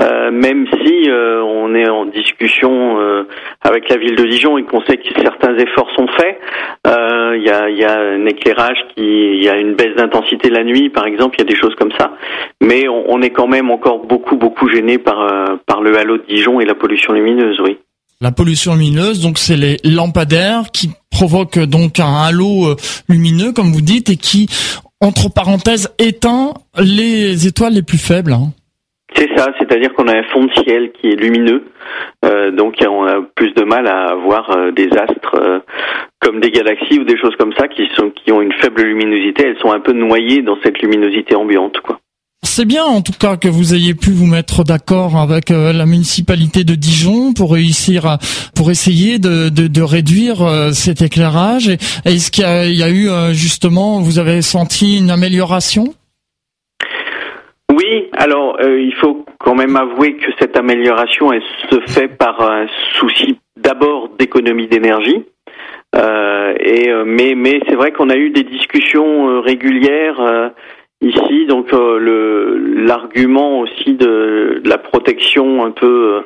Euh, 0.00 0.30
même 0.32 0.66
si 0.66 1.08
euh, 1.08 1.42
on 1.42 1.74
est 1.74 1.88
en 1.88 2.06
discussion 2.06 2.98
euh, 2.98 3.28
avec 3.62 3.88
la 3.88 3.96
ville 3.96 4.16
de 4.16 4.24
Dijon 4.24 4.58
et 4.58 4.64
qu'on 4.64 4.80
sait 4.82 4.96
que 4.96 5.08
certains 5.22 5.56
efforts 5.56 5.90
sont 5.94 6.08
faits, 6.08 6.40
il 7.36 7.42
y 7.42 7.84
a, 7.84 7.98
un 7.98 8.26
éclairage 8.26 8.78
qui, 8.94 9.02
il 9.02 9.42
y 9.42 9.48
a 9.48 9.56
une 9.56 9.74
baisse 9.74 9.94
d'intensité 9.96 10.50
la 10.50 10.64
nuit, 10.64 10.88
par 10.88 11.06
exemple, 11.06 11.36
il 11.38 11.42
y 11.42 11.46
a 11.48 11.52
des 11.52 11.60
choses 11.60 11.74
comme 11.76 11.92
ça. 11.98 12.12
Mais 12.60 12.88
on, 12.88 13.12
on 13.12 13.22
est 13.22 13.30
quand 13.30 13.46
même 13.46 13.70
encore 13.70 14.04
beaucoup 14.04 14.36
beaucoup 14.36 14.68
gêné 14.68 14.98
par 14.98 15.28
par 15.66 15.80
le 15.80 15.96
halo 15.98 16.18
de 16.18 16.24
Dijon 16.28 16.60
et 16.60 16.64
la 16.64 16.74
pollution 16.74 17.12
lumineuse, 17.12 17.60
oui. 17.60 17.78
La 18.20 18.32
pollution 18.32 18.74
lumineuse, 18.74 19.20
donc 19.20 19.38
c'est 19.38 19.56
les 19.56 19.76
lampadaires 19.84 20.70
qui 20.72 20.90
provoquent 21.10 21.58
donc 21.58 22.00
un 22.00 22.14
halo 22.22 22.74
lumineux, 23.08 23.52
comme 23.52 23.72
vous 23.72 23.82
dites, 23.82 24.08
et 24.08 24.16
qui, 24.16 24.48
entre 25.00 25.32
parenthèses, 25.32 25.94
éteint 25.98 26.54
les 26.78 27.46
étoiles 27.46 27.74
les 27.74 27.82
plus 27.82 27.98
faibles. 27.98 28.32
Hein. 28.32 28.52
C'est 29.14 29.28
ça, 29.36 29.52
c'est-à-dire 29.58 29.94
qu'on 29.94 30.08
a 30.08 30.16
un 30.16 30.24
fond 30.24 30.44
de 30.44 30.52
ciel 30.54 30.90
qui 30.92 31.08
est 31.08 31.16
lumineux, 31.16 31.64
euh, 32.24 32.50
donc 32.50 32.76
on 32.88 33.06
a 33.06 33.20
plus 33.34 33.52
de 33.52 33.62
mal 33.62 33.86
à 33.86 34.14
voir 34.14 34.50
euh, 34.50 34.72
des 34.72 34.88
astres 34.96 35.62
comme 36.20 36.40
des 36.40 36.50
galaxies 36.50 36.98
ou 36.98 37.04
des 37.04 37.16
choses 37.18 37.36
comme 37.36 37.52
ça 37.52 37.68
qui 37.68 37.88
sont 37.94 38.10
qui 38.10 38.32
ont 38.32 38.40
une 38.40 38.52
faible 38.54 38.82
luminosité. 38.82 39.46
Elles 39.46 39.58
sont 39.58 39.72
un 39.72 39.80
peu 39.80 39.92
noyées 39.92 40.42
dans 40.42 40.58
cette 40.64 40.80
luminosité 40.80 41.36
ambiante, 41.36 41.80
quoi. 41.80 42.00
C'est 42.44 42.66
bien 42.66 42.84
en 42.84 43.00
tout 43.00 43.16
cas 43.18 43.36
que 43.36 43.48
vous 43.48 43.74
ayez 43.74 43.94
pu 43.94 44.10
vous 44.10 44.26
mettre 44.26 44.64
d'accord 44.64 45.16
avec 45.16 45.50
euh, 45.50 45.72
la 45.72 45.86
municipalité 45.86 46.62
de 46.62 46.74
Dijon 46.74 47.32
pour 47.32 47.52
réussir, 47.52 48.18
pour 48.54 48.70
essayer 48.70 49.18
de, 49.18 49.82
réduire 49.82 50.42
euh, 50.42 50.70
cet 50.70 51.00
éclairage. 51.00 51.68
Est-ce 52.04 52.30
qu'il 52.30 52.44
y, 52.44 52.82
a 52.82 52.90
eu 52.90 53.08
euh, 53.08 53.32
justement, 53.32 54.00
vous 54.00 54.18
avez 54.18 54.42
senti 54.42 54.98
une 54.98 55.10
amélioration? 55.10 55.84
Oui, 57.72 58.08
alors 58.12 58.58
il 58.60 58.94
faut 59.00 59.24
quand 59.40 59.54
même 59.54 59.76
avouer 59.76 60.14
que 60.14 60.30
cette 60.38 60.56
amélioration 60.56 61.30
se 61.70 61.80
fait 61.92 62.08
par 62.08 62.40
un 62.40 62.66
souci 63.00 63.38
d'abord 63.56 64.10
d'économie 64.18 64.68
d'énergie. 64.68 65.24
Mais 67.06 67.60
c'est 67.68 67.74
vrai 67.74 67.92
qu'on 67.92 68.10
a 68.10 68.16
eu 68.16 68.30
des 68.30 68.44
discussions 68.44 69.40
régulières 69.40 70.52
ici. 71.04 71.46
Donc 71.46 71.72
euh, 71.72 71.98
le 71.98 72.84
l'argument 72.86 73.60
aussi 73.60 73.94
de, 73.94 74.60
la 74.64 74.78
protection 74.78 75.64
un 75.64 75.70
peu 75.70 76.22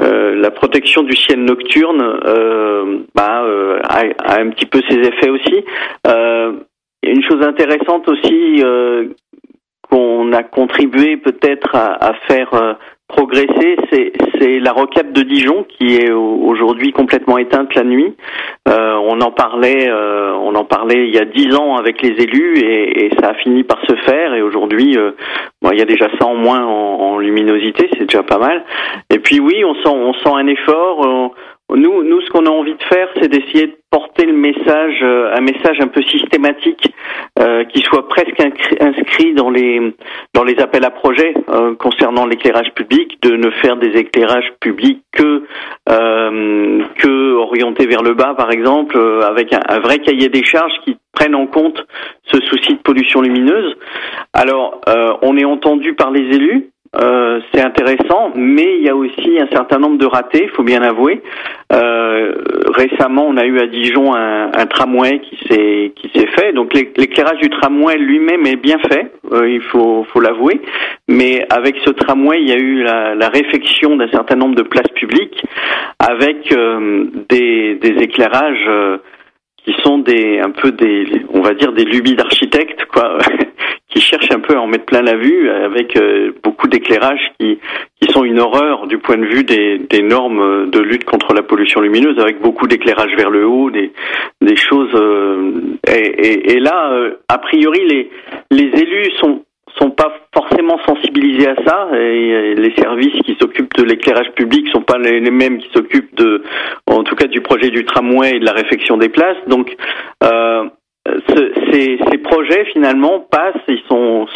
euh, 0.00 0.34
la 0.34 0.50
protection 0.50 1.02
du 1.02 1.16
ciel 1.16 1.44
nocturne 1.44 2.00
euh, 2.00 3.00
bah, 3.14 3.44
a, 3.84 4.40
un 4.40 4.50
petit 4.50 4.66
peu 4.66 4.80
ses 4.88 4.96
effets 4.96 5.30
aussi. 5.30 5.64
une 7.02 7.22
chose 7.22 7.42
intéressante 7.42 8.08
aussi 8.08 8.62
qu'on 9.88 10.32
a 10.32 10.42
contribué 10.42 11.16
peut-être 11.16 11.74
à, 11.74 12.12
faire 12.26 12.76
progresser, 13.08 13.76
c'est 13.90 14.60
la 14.60 14.72
rocade 14.72 15.12
de 15.12 15.22
Dijon 15.22 15.64
qui 15.68 15.96
est 15.96 16.10
aujourd'hui 16.10 16.92
complètement 16.92 17.38
éteinte 17.38 17.74
la 17.74 17.82
nuit. 17.82 18.14
Euh, 18.68 18.96
on 19.02 19.20
en 19.20 19.32
parlait, 19.32 19.88
euh, 19.88 20.34
on 20.34 20.54
en 20.54 20.64
parlait 20.64 21.08
il 21.08 21.14
y 21.14 21.18
a 21.18 21.24
dix 21.24 21.54
ans 21.56 21.76
avec 21.76 22.02
les 22.02 22.22
élus 22.22 22.58
et, 22.58 23.06
et 23.06 23.10
ça 23.18 23.30
a 23.30 23.34
fini 23.34 23.64
par 23.64 23.80
se 23.86 23.96
faire. 24.04 24.34
Et 24.34 24.42
aujourd'hui, 24.42 24.96
euh, 24.96 25.12
bon, 25.62 25.70
il 25.72 25.78
y 25.78 25.82
a 25.82 25.86
déjà 25.86 26.08
ça 26.18 26.26
en 26.26 26.34
moins 26.34 26.64
en, 26.64 27.00
en 27.00 27.18
luminosité, 27.18 27.88
c'est 27.94 28.04
déjà 28.04 28.22
pas 28.22 28.38
mal. 28.38 28.64
Et 29.10 29.18
puis 29.18 29.40
oui, 29.40 29.64
on 29.64 29.74
sent, 29.74 29.88
on 29.88 30.12
sent 30.12 30.30
un 30.34 30.46
effort. 30.46 31.32
Nous, 31.70 32.02
nous, 32.02 32.20
ce 32.22 32.30
qu'on 32.30 32.46
a 32.46 32.50
envie 32.50 32.74
de 32.74 32.82
faire, 32.84 33.08
c'est 33.20 33.28
d'essayer 33.28 33.66
de 33.66 33.76
porter 33.90 34.24
le 34.24 34.32
message, 34.32 35.00
euh, 35.02 35.34
un 35.36 35.42
message 35.42 35.78
un 35.80 35.88
peu 35.88 36.00
systématique, 36.02 36.94
euh, 37.38 37.64
qui 37.64 37.82
soit 37.82 38.08
presque 38.08 38.40
inscrit 38.80 39.34
dans 39.34 39.50
les 39.50 39.94
dans 40.32 40.44
les 40.44 40.58
appels 40.60 40.84
à 40.86 40.90
projets 40.90 41.34
euh, 41.50 41.74
concernant 41.74 42.24
l'éclairage 42.24 42.72
public, 42.74 43.18
de 43.22 43.36
ne 43.36 43.50
faire 43.50 43.76
des 43.76 43.98
éclairages 43.98 44.50
publics 44.60 45.02
que 45.12 45.42
que 45.86 47.34
orientés 47.34 47.86
vers 47.86 48.02
le 48.02 48.14
bas, 48.14 48.34
par 48.34 48.50
exemple, 48.50 48.98
avec 49.22 49.52
un, 49.52 49.60
un, 49.68 49.80
vrai 49.80 49.98
cahier 49.98 50.28
des 50.28 50.44
charges 50.44 50.72
qui 50.84 50.96
prenne 51.12 51.34
en 51.34 51.46
compte 51.46 51.86
ce 52.24 52.40
souci 52.40 52.74
de 52.74 52.80
pollution 52.80 53.20
lumineuse. 53.20 53.76
Alors, 54.32 54.80
on 55.22 55.36
est 55.36 55.44
entendu 55.44 55.94
par 55.94 56.10
les 56.10 56.20
élus. 56.20 56.70
Euh, 56.96 57.40
c'est 57.52 57.60
intéressant, 57.60 58.32
mais 58.34 58.78
il 58.78 58.84
y 58.84 58.88
a 58.88 58.96
aussi 58.96 59.38
un 59.38 59.46
certain 59.48 59.78
nombre 59.78 59.98
de 59.98 60.06
ratés, 60.06 60.44
il 60.44 60.48
faut 60.50 60.62
bien 60.62 60.82
avouer. 60.82 61.20
Euh, 61.70 62.32
récemment, 62.74 63.26
on 63.28 63.36
a 63.36 63.44
eu 63.44 63.58
à 63.60 63.66
Dijon 63.66 64.14
un, 64.14 64.50
un 64.54 64.66
tramway 64.66 65.20
qui 65.20 65.36
s'est 65.46 65.92
qui 65.96 66.10
s'est 66.14 66.26
fait. 66.28 66.52
Donc 66.54 66.72
l'éclairage 66.72 67.40
du 67.40 67.50
tramway 67.50 67.98
lui-même 67.98 68.46
est 68.46 68.56
bien 68.56 68.78
fait, 68.90 69.12
euh, 69.32 69.48
il 69.50 69.60
faut 69.60 70.06
faut 70.10 70.20
l'avouer. 70.20 70.60
Mais 71.08 71.46
avec 71.50 71.76
ce 71.84 71.90
tramway, 71.90 72.40
il 72.40 72.48
y 72.48 72.52
a 72.52 72.58
eu 72.58 72.82
la, 72.82 73.14
la 73.14 73.28
réfection 73.28 73.96
d'un 73.96 74.08
certain 74.08 74.36
nombre 74.36 74.54
de 74.54 74.62
places 74.62 74.90
publiques 74.94 75.42
avec 75.98 76.50
euh, 76.52 77.04
des, 77.28 77.74
des 77.74 78.02
éclairages 78.02 78.68
qui 79.68 79.82
sont 79.82 79.98
des 79.98 80.40
un 80.40 80.50
peu 80.50 80.72
des 80.72 81.04
on 81.28 81.42
va 81.42 81.52
dire 81.52 81.72
des 81.72 81.84
lubies 81.84 82.16
d'architectes 82.16 82.86
quoi 82.86 83.18
qui 83.88 84.00
cherchent 84.00 84.30
un 84.30 84.40
peu 84.40 84.56
à 84.56 84.60
en 84.60 84.66
mettre 84.66 84.86
plein 84.86 85.02
la 85.02 85.14
vue 85.14 85.50
avec 85.50 85.94
euh, 85.96 86.32
beaucoup 86.42 86.68
d'éclairages 86.68 87.32
qui 87.38 87.58
qui 88.00 88.10
sont 88.10 88.24
une 88.24 88.38
horreur 88.38 88.86
du 88.86 88.96
point 88.96 89.18
de 89.18 89.26
vue 89.26 89.44
des, 89.44 89.78
des 89.78 90.00
normes 90.00 90.70
de 90.70 90.78
lutte 90.78 91.04
contre 91.04 91.34
la 91.34 91.42
pollution 91.42 91.82
lumineuse 91.82 92.18
avec 92.18 92.40
beaucoup 92.40 92.66
d'éclairage 92.66 93.14
vers 93.16 93.28
le 93.28 93.46
haut 93.46 93.70
des 93.70 93.92
des 94.40 94.56
choses 94.56 94.94
euh, 94.94 95.52
et, 95.86 95.92
et, 95.92 96.52
et, 96.52 96.60
là 96.60 96.90
euh, 96.92 97.18
a 97.28 97.36
priori 97.36 97.86
les 97.86 98.10
les 98.50 98.70
élus 98.80 99.10
sont 99.20 99.42
sont 99.78 99.90
pas 99.90 100.12
forcément 100.34 100.78
sensibilisés 100.86 101.48
à 101.48 101.54
ça 101.66 101.88
et 101.94 102.54
les 102.54 102.74
services 102.76 103.20
qui 103.24 103.36
s'occupent 103.40 103.74
de 103.76 103.84
l'éclairage 103.84 104.30
public 104.32 104.68
sont 104.72 104.82
pas 104.82 104.98
les, 104.98 105.20
mêmes 105.30 105.58
qui 105.58 105.68
s'occupent 105.72 106.14
de 106.16 106.42
en 106.86 107.02
tout 107.04 107.14
cas 107.14 107.26
du 107.26 107.40
projet 107.40 107.70
du 107.70 107.84
tramway 107.84 108.36
et 108.36 108.40
de 108.40 108.44
la 108.44 108.52
réfection 108.52 108.96
des 108.96 109.08
places. 109.08 109.36
Donc 109.46 109.76
euh, 110.24 110.68
ces, 111.72 112.18
projets 112.18 112.66
finalement 112.66 113.20
passent, 113.30 113.62
ils 113.68 113.82
sont, 113.88 114.26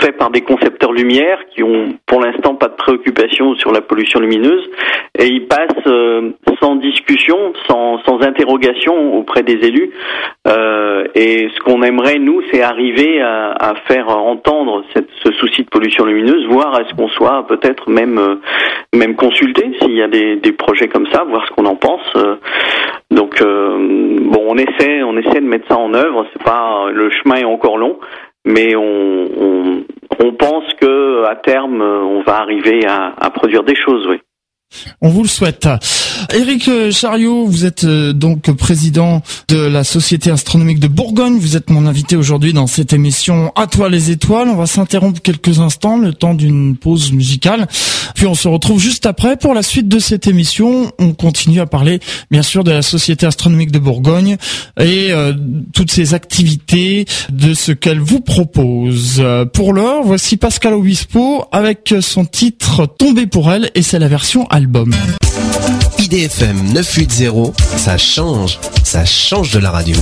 faits 0.00 0.18
par 0.18 0.30
des 0.30 0.42
concepteurs 0.42 0.92
lumière 0.92 1.38
qui 1.54 1.62
ont 1.62 1.94
pour 2.06 2.20
l'instant 2.20 2.54
pas 2.54 2.68
de 2.68 2.74
préoccupation 2.74 3.54
sur 3.56 3.72
la 3.72 3.80
pollution 3.80 4.20
lumineuse 4.20 4.68
et 5.18 5.26
ils 5.26 5.46
passent 5.46 5.86
euh, 5.86 6.30
sans 6.60 6.76
discussion, 6.76 7.52
sans, 7.68 8.02
sans 8.04 8.20
interrogation 8.22 9.14
auprès 9.14 9.42
des 9.42 9.66
élus. 9.66 9.90
Euh, 10.46 11.04
et 11.14 11.48
ce 11.54 11.60
qu'on 11.60 11.82
aimerait 11.82 12.18
nous, 12.18 12.42
c'est 12.50 12.62
arriver 12.62 13.20
à, 13.20 13.74
faire 13.86 14.08
entendre 14.08 14.84
ce 15.24 15.32
souci 15.32 15.62
de 15.62 15.68
pollution 15.68 16.04
lumineuse, 16.04 16.46
voir 16.46 16.74
à 16.74 16.84
ce 16.88 16.94
qu'on 16.94 17.08
soit 17.08 17.46
peut-être 17.46 17.88
même 17.88 18.18
euh, 18.18 18.34
même 18.94 19.14
consulté 19.14 19.70
s'il 19.80 19.94
y 19.94 20.02
a 20.02 20.08
des, 20.08 20.52
projets 20.52 20.88
comme 20.88 21.06
ça, 21.12 21.24
voir 21.24 21.46
ce 21.46 21.52
qu'on 21.52 21.66
en 21.66 21.76
pense. 21.76 22.00
Euh, 23.12 23.16
donc 23.16 23.42
bon, 23.42 24.44
on 24.48 24.56
essaie 24.56 25.02
on 25.02 25.16
essaie 25.16 25.40
de 25.40 25.46
mettre 25.46 25.66
ça 25.68 25.78
en 25.78 25.92
œuvre 25.94 26.26
c'est 26.32 26.42
pas 26.42 26.90
le 26.92 27.10
chemin 27.10 27.36
est 27.36 27.44
encore 27.44 27.78
long, 27.78 27.98
mais 28.44 28.76
on, 28.76 28.82
on, 28.82 29.84
on 30.24 30.32
pense 30.32 30.72
que 30.74 31.24
à 31.24 31.36
terme 31.36 31.80
on 31.82 32.22
va 32.22 32.36
arriver 32.36 32.86
à, 32.86 33.14
à 33.18 33.30
produire 33.30 33.64
des 33.64 33.76
choses, 33.76 34.06
oui. 34.08 34.20
On 35.00 35.10
vous 35.10 35.22
le 35.22 35.28
souhaite. 35.28 35.68
Éric 36.34 36.68
Chariot, 36.90 37.46
vous 37.46 37.64
êtes 37.64 37.84
euh, 37.84 38.12
donc 38.12 38.50
président 38.52 39.22
de 39.48 39.56
la 39.56 39.84
Société 39.84 40.30
astronomique 40.30 40.80
de 40.80 40.88
Bourgogne. 40.88 41.38
Vous 41.38 41.56
êtes 41.56 41.70
mon 41.70 41.86
invité 41.86 42.16
aujourd'hui 42.16 42.52
dans 42.52 42.66
cette 42.66 42.92
émission 42.92 43.52
À 43.54 43.66
toi 43.66 43.88
les 43.88 44.10
étoiles. 44.10 44.48
On 44.48 44.56
va 44.56 44.66
s'interrompre 44.66 45.20
quelques 45.22 45.60
instants, 45.60 45.96
le 45.96 46.12
temps 46.12 46.34
d'une 46.34 46.76
pause 46.76 47.12
musicale. 47.12 47.66
Puis 48.14 48.26
on 48.26 48.34
se 48.34 48.48
retrouve 48.48 48.80
juste 48.80 49.06
après 49.06 49.36
pour 49.36 49.54
la 49.54 49.62
suite 49.62 49.88
de 49.88 49.98
cette 49.98 50.26
émission. 50.26 50.92
On 50.98 51.14
continue 51.14 51.60
à 51.60 51.66
parler 51.66 52.00
bien 52.30 52.42
sûr 52.42 52.64
de 52.64 52.72
la 52.72 52.82
Société 52.82 53.24
astronomique 53.24 53.70
de 53.70 53.78
Bourgogne 53.78 54.36
et 54.80 55.12
euh, 55.12 55.32
toutes 55.72 55.90
ses 55.90 56.14
activités, 56.14 57.06
de 57.30 57.54
ce 57.54 57.72
qu'elle 57.72 58.00
vous 58.00 58.20
propose. 58.20 59.24
Pour 59.52 59.72
l'heure, 59.72 60.02
voici 60.02 60.36
Pascal 60.36 60.74
Obispo 60.74 61.44
avec 61.52 61.94
son 62.00 62.24
titre 62.24 62.86
Tombé 62.86 63.26
pour 63.26 63.52
elle 63.52 63.70
et 63.74 63.82
c'est 63.82 63.98
la 63.98 64.08
version 64.08 64.46
IDFM 65.98 66.72
980, 66.72 67.52
ça 67.76 67.96
change, 67.96 68.58
ça 68.82 69.04
change 69.04 69.52
de 69.52 69.60
la 69.60 69.70
radio 69.70 69.94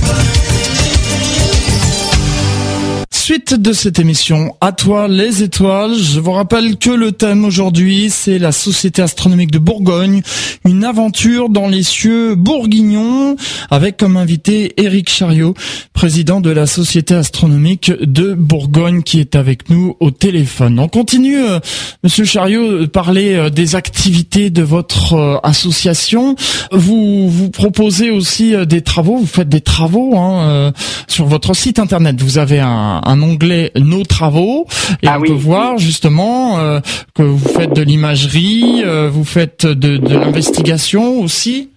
suite 3.27 3.55
de 3.55 3.73
cette 3.73 3.99
émission, 3.99 4.55
à 4.61 4.71
toi 4.71 5.09
les 5.09 5.43
étoiles. 5.43 5.95
Je 5.95 6.21
vous 6.21 6.31
rappelle 6.31 6.77
que 6.77 6.91
le 6.91 7.11
thème 7.11 7.43
aujourd'hui, 7.43 8.09
c'est 8.09 8.39
la 8.39 8.53
Société 8.53 9.01
astronomique 9.01 9.51
de 9.51 9.59
Bourgogne, 9.59 10.21
une 10.63 10.85
aventure 10.85 11.49
dans 11.49 11.67
les 11.67 11.83
cieux 11.83 12.35
bourguignons, 12.35 13.35
avec 13.69 13.97
comme 13.97 14.15
invité 14.15 14.81
Éric 14.81 15.09
Chariot, 15.09 15.55
président 15.91 16.39
de 16.39 16.51
la 16.51 16.67
Société 16.67 17.15
astronomique 17.15 17.91
de 17.99 18.33
Bourgogne, 18.33 19.03
qui 19.03 19.19
est 19.19 19.35
avec 19.35 19.69
nous 19.69 19.97
au 19.99 20.09
téléphone. 20.09 20.79
On 20.79 20.87
continue, 20.87 21.43
euh, 21.43 21.59
Monsieur 22.05 22.23
Chariot, 22.23 22.79
de 22.79 22.85
parler 22.85 23.33
euh, 23.33 23.49
des 23.49 23.75
activités 23.75 24.51
de 24.51 24.63
votre 24.63 25.15
euh, 25.15 25.37
association. 25.43 26.37
Vous 26.71 27.29
vous 27.29 27.49
proposez 27.49 28.09
aussi 28.09 28.53
des 28.65 28.81
travaux, 28.81 29.17
vous 29.17 29.27
faites 29.27 29.49
des 29.49 29.59
travaux 29.59 30.17
hein, 30.17 30.71
sur 31.07 31.25
votre 31.25 31.53
site 31.53 31.79
internet. 31.79 32.21
Vous 32.21 32.37
avez 32.37 32.59
un 32.59 33.16
onglet 33.21 33.71
Nos 33.75 34.03
travaux 34.03 34.65
et 35.01 35.07
ah 35.07 35.17
on 35.19 35.21
peut 35.21 35.33
voir 35.33 35.77
justement 35.77 36.59
euh, 36.59 36.79
que 37.15 37.23
vous 37.23 37.47
faites 37.47 37.73
de 37.73 37.81
l'imagerie, 37.81 38.83
euh, 38.85 39.09
vous 39.11 39.25
faites 39.25 39.65
de, 39.65 39.97
de 39.97 40.17
l'investigation 40.17 41.19
aussi? 41.19 41.71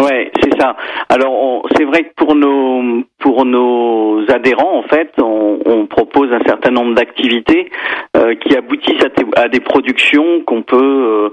Ouais, 0.00 0.30
c'est 0.42 0.60
ça. 0.60 0.76
Alors 1.08 1.62
c'est 1.76 1.84
vrai 1.84 2.04
que 2.04 2.14
pour 2.16 2.34
nos 2.34 3.04
pour 3.24 3.46
nos 3.46 4.20
adhérents 4.30 4.76
en 4.76 4.82
fait, 4.82 5.10
on, 5.18 5.86
propose 5.86 6.32
un 6.32 6.44
certain 6.44 6.70
nombre 6.70 6.94
d'activités 6.94 7.70
euh, 8.16 8.34
qui 8.34 8.56
aboutissent 8.56 9.04
à, 9.36 9.48
des 9.48 9.60
productions 9.60 10.42
qu'on 10.44 10.62
peut 10.62 11.32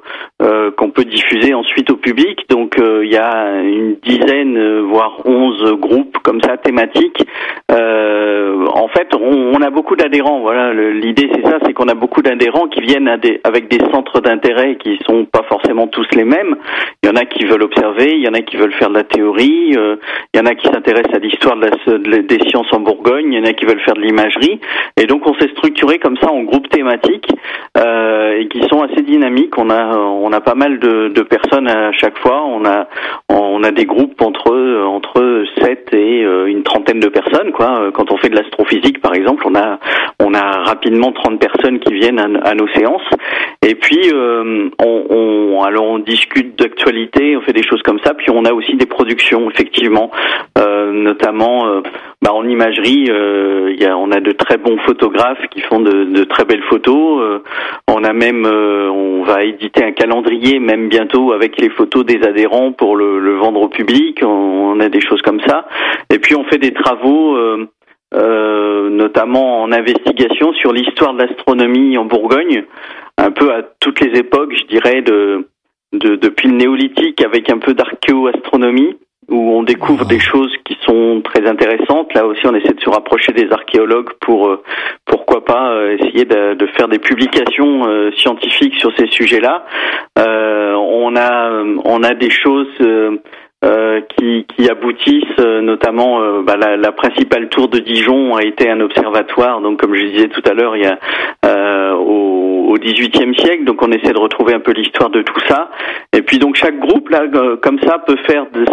qu'on 0.77 0.91
peut 0.91 1.05
diffuser 1.05 1.53
ensuite 1.53 1.89
au 1.89 1.95
public. 1.95 2.45
Donc 2.49 2.75
il 2.77 3.11
y 3.11 3.17
a 3.17 3.61
une 3.61 3.95
dizaine, 4.03 4.81
voire 4.81 5.25
onze 5.25 5.73
groupes 5.79 6.17
comme 6.23 6.41
ça 6.41 6.57
thématiques. 6.57 7.25
en 7.69 8.87
fait, 8.89 9.07
on, 9.15 9.53
on 9.55 9.61
a 9.61 9.69
beaucoup 9.69 9.95
d'adhérents. 9.95 10.41
Voilà, 10.41 10.73
l'idée 10.73 11.29
c'est 11.33 11.49
ça, 11.49 11.57
c'est 11.65 11.73
qu'on 11.73 11.87
a 11.87 11.95
beaucoup 11.95 12.21
d'adhérents 12.21 12.67
qui 12.67 12.81
viennent 12.81 13.07
avec 13.07 13.67
des 13.69 13.79
centres 13.91 14.19
d'intérêt 14.19 14.75
qui 14.75 14.99
sont 15.05 15.25
pas 15.25 15.43
forcément 15.49 15.87
tous 15.87 16.07
les 16.15 16.25
mêmes. 16.25 16.55
Il 17.03 17.09
y 17.09 17.11
en 17.11 17.15
a 17.15 17.25
qui 17.25 17.45
veulent 17.45 17.63
observer, 17.63 18.11
il 18.13 18.23
y 18.23 18.27
en 18.27 18.33
a 18.33 18.41
qui 18.41 18.57
veulent 18.57 18.73
faire 18.73 18.89
de 18.89 18.95
la 18.95 19.03
théorie, 19.03 19.73
il 19.73 20.37
y 20.37 20.39
en 20.39 20.45
a 20.45 20.55
qui 20.55 20.67
s'intéressent 20.67 21.15
à 21.15 21.19
l'histoire 21.19 21.55
de 21.55 21.65
la, 21.65 21.71
des 21.87 22.39
sciences 22.49 22.71
en 22.71 22.79
Bourgogne, 22.79 23.33
il 23.33 23.39
y 23.39 23.41
en 23.41 23.45
a 23.45 23.53
qui 23.53 23.65
veulent 23.65 23.81
faire 23.81 23.95
de 23.95 24.01
l'imagerie. 24.01 24.59
Et 24.97 25.05
donc 25.05 25.25
on 25.25 25.33
s'est 25.35 25.49
structuré 25.49 25.99
comme 25.99 26.17
ça 26.17 26.31
en 26.31 26.43
groupes 26.43 26.69
thématiques 26.69 27.27
euh, 27.77 28.37
et 28.37 28.47
qui 28.47 28.61
sont 28.67 28.81
assez 28.81 29.01
dynamiques. 29.01 29.57
On 29.57 29.69
a 29.69 29.97
on 29.97 30.31
a 30.31 30.41
pas 30.41 30.55
mal 30.55 30.79
de, 30.79 31.21
personnes 31.21 31.67
à 31.67 31.91
chaque 31.93 32.17
fois. 32.19 32.43
On 32.45 32.65
a 32.65 32.87
on 33.29 33.63
a 33.63 33.71
des 33.71 33.85
groupes 33.85 34.21
entre 34.21 34.51
entre 34.85 35.45
7 35.61 35.89
et 35.93 36.23
euh, 36.23 36.47
une 36.47 36.63
trentaine 36.63 36.99
de 36.99 37.07
personnes. 37.07 37.51
Quand 37.51 38.11
on 38.11 38.17
fait 38.17 38.29
de 38.29 38.35
l'astrophysique 38.35 39.01
par 39.01 39.13
exemple, 39.13 39.43
on 39.47 39.55
a 39.55 39.79
on 40.19 40.33
a 40.33 40.63
rapidement 40.63 41.11
30 41.11 41.39
personnes 41.39 41.79
qui 41.79 41.93
viennent 41.93 42.19
à, 42.19 42.53
nos 42.53 42.67
séances. 42.69 43.07
Et 43.61 43.75
puis 43.75 44.11
euh, 44.13 44.69
on, 44.83 45.63
alors 45.63 45.85
on 45.85 45.99
discute 45.99 46.57
d'actualité, 46.59 47.37
on 47.37 47.41
fait 47.41 47.53
des 47.53 47.63
choses 47.63 47.81
comme 47.83 47.99
ça. 48.03 48.13
Puis 48.13 48.29
on 48.29 48.45
a 48.45 48.53
aussi 48.53 48.75
des 48.75 48.85
productions 48.85 49.49
effectivement, 49.49 50.11
notamment 50.57 51.60
euh, 51.67 51.81
bah, 52.21 52.33
en 52.33 52.47
imagerie. 52.47 53.07
Euh, 53.09 53.75
on 53.95 54.11
a 54.11 54.19
de 54.19 54.31
très 54.31 54.57
bons 54.57 54.77
photographes 54.79 55.45
qui 55.51 55.61
font 55.61 55.79
de, 55.79 56.23
très 56.25 56.45
belles 56.45 56.63
photos. 56.63 57.21
Euh, 57.21 57.39
on 57.87 58.03
a 58.03 58.13
même, 58.13 58.45
on 58.45 59.23
va 59.23 59.43
éditer 59.43 59.83
un 59.83 59.91
calendrier 59.91 60.59
même 60.59 60.89
bientôt 60.89 61.33
avec 61.33 61.59
les 61.59 61.69
photos 61.69 62.05
des 62.05 62.21
adhérents 62.23 62.71
pour 62.71 62.95
le, 62.95 63.35
vendre 63.35 63.61
au 63.61 63.69
public. 63.69 64.21
On, 64.23 64.79
a 64.79 64.89
des 64.89 65.01
choses 65.01 65.21
comme 65.21 65.41
ça. 65.41 65.67
Et 66.09 66.19
puis 66.19 66.35
on 66.35 66.43
fait 66.45 66.57
des 66.57 66.73
travaux. 66.73 67.37
Notamment 68.13 69.63
en 69.63 69.71
investigation 69.71 70.53
sur 70.53 70.73
l'histoire 70.73 71.13
de 71.13 71.23
l'astronomie 71.23 71.97
en 71.97 72.05
Bourgogne, 72.05 72.65
un 73.17 73.31
peu 73.31 73.51
à 73.51 73.63
toutes 73.79 74.01
les 74.01 74.19
époques, 74.19 74.53
je 74.53 74.65
dirais, 74.65 75.01
de 75.01 75.47
depuis 75.93 76.47
le 76.47 76.55
néolithique 76.55 77.21
avec 77.23 77.49
un 77.49 77.57
peu 77.57 77.73
d'archéoastronomie 77.73 78.97
où 79.31 79.53
on 79.53 79.63
découvre 79.63 80.05
des 80.05 80.19
choses 80.19 80.53
qui 80.65 80.77
sont 80.81 81.21
très 81.23 81.47
intéressantes. 81.47 82.13
Là 82.13 82.25
aussi, 82.25 82.45
on 82.45 82.53
essaie 82.53 82.73
de 82.73 82.81
se 82.81 82.89
rapprocher 82.89 83.31
des 83.31 83.49
archéologues 83.51 84.11
pour 84.19 84.47
euh, 84.47 84.61
pourquoi 85.05 85.45
pas 85.45 85.71
euh, 85.71 85.97
essayer 85.97 86.25
de, 86.25 86.53
de, 86.53 86.67
faire 86.67 86.89
des 86.89 86.99
publications 86.99 87.87
euh, 87.87 88.11
scientifiques 88.17 88.75
sur 88.75 88.91
ces 88.97 89.07
sujets-là. 89.07 89.65
on 90.17 91.15
a 91.15 91.63
on 91.85 92.03
a 92.03 92.13
des 92.13 92.29
choses 92.29 92.67
qui, 94.17 94.45
qui, 94.45 94.69
aboutissent, 94.69 95.37
notamment 95.37 96.41
bah, 96.41 96.57
la, 96.57 96.77
la, 96.77 96.91
principale 96.91 97.49
tour 97.49 97.67
de 97.67 97.79
Dijon 97.79 98.35
a 98.35 98.43
été 98.43 98.69
un 98.69 98.79
observatoire. 98.79 99.61
Donc, 99.61 99.79
comme 99.79 99.95
je 99.95 100.05
disais 100.05 100.27
tout 100.29 100.41
à 100.49 100.53
l'heure, 100.53 100.75
il 100.75 100.83
y 100.83 100.87
a 100.87 101.95
au 102.71 102.77
XVIIIe 102.79 103.35
siècle. 103.35 103.65
Donc 103.65 103.81
on 103.81 103.91
essaie 103.91 104.13
de 104.13 104.19
retrouver 104.19 104.53
un 104.53 104.59
peu 104.59 104.71
l'histoire 104.71 105.09
de 105.09 105.21
tout 105.21 105.39
ça. 105.47 105.69
Et 106.13 106.21
puis 106.21 106.39
donc 106.39 106.55
chaque 106.55 106.79
groupe 106.79 107.09
là, 107.09 107.23
euh, 107.33 107.57
comme 107.57 107.79
ça, 107.79 107.99
peut 107.99 108.17
faire 108.27 108.47
de 108.51 108.65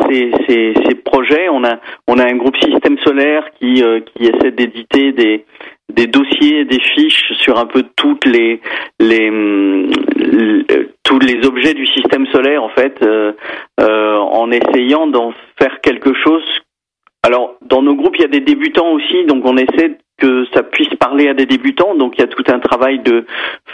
projets. 1.04 1.49
On 1.50 1.64
a 1.64 1.78
on 2.07 2.18
a 2.18 2.25
un 2.25 2.37
groupe 2.37 2.57
système 2.57 2.99
solaire 2.99 3.45
qui 3.59 3.83
euh, 3.83 4.00
qui 4.00 4.25
essaie 4.25 4.50
d'éditer 4.50 5.12
des 5.12 5.45
des 5.92 6.07
dossiers, 6.07 6.64
des 6.64 6.80
fiches 6.80 7.33
sur 7.40 7.59
un 7.59 7.66
peu 7.66 7.85
toutes 7.97 8.26
les 8.26 8.61
les, 9.00 9.30
tous 11.02 11.18
les 11.18 11.47
objets 11.47 11.75
du 11.75 11.87
système 11.87 12.26
solaire 12.26 12.62
en 12.62 12.68
fait, 12.71 13.02
euh, 13.02 13.33
en 13.80 14.50
essayant 14.50 15.07
d'en 15.07 15.33
faire 15.59 15.80
quelque 15.80 16.12
chose. 16.14 16.45
Alors 17.23 17.57
dans 17.62 17.83
nos 17.83 17.95
groupes 17.95 18.16
il 18.16 18.23
y 18.23 18.26
a 18.26 18.28
des 18.28 18.40
débutants 18.40 18.92
aussi, 18.92 19.25
donc 19.26 19.45
on 19.45 19.57
essaie 19.57 19.99
que 20.18 20.45
ça 20.52 20.62
puisse 20.62 20.92
parler 20.97 21.28
à 21.28 21.35
des 21.35 21.47
débutants. 21.47 21.95
Donc 21.95 22.14
il 22.18 22.21
y 22.21 22.25
a 22.25 22.26
tout 22.26 22.45
un 22.49 22.59
travail 22.59 22.99
de 22.99 23.25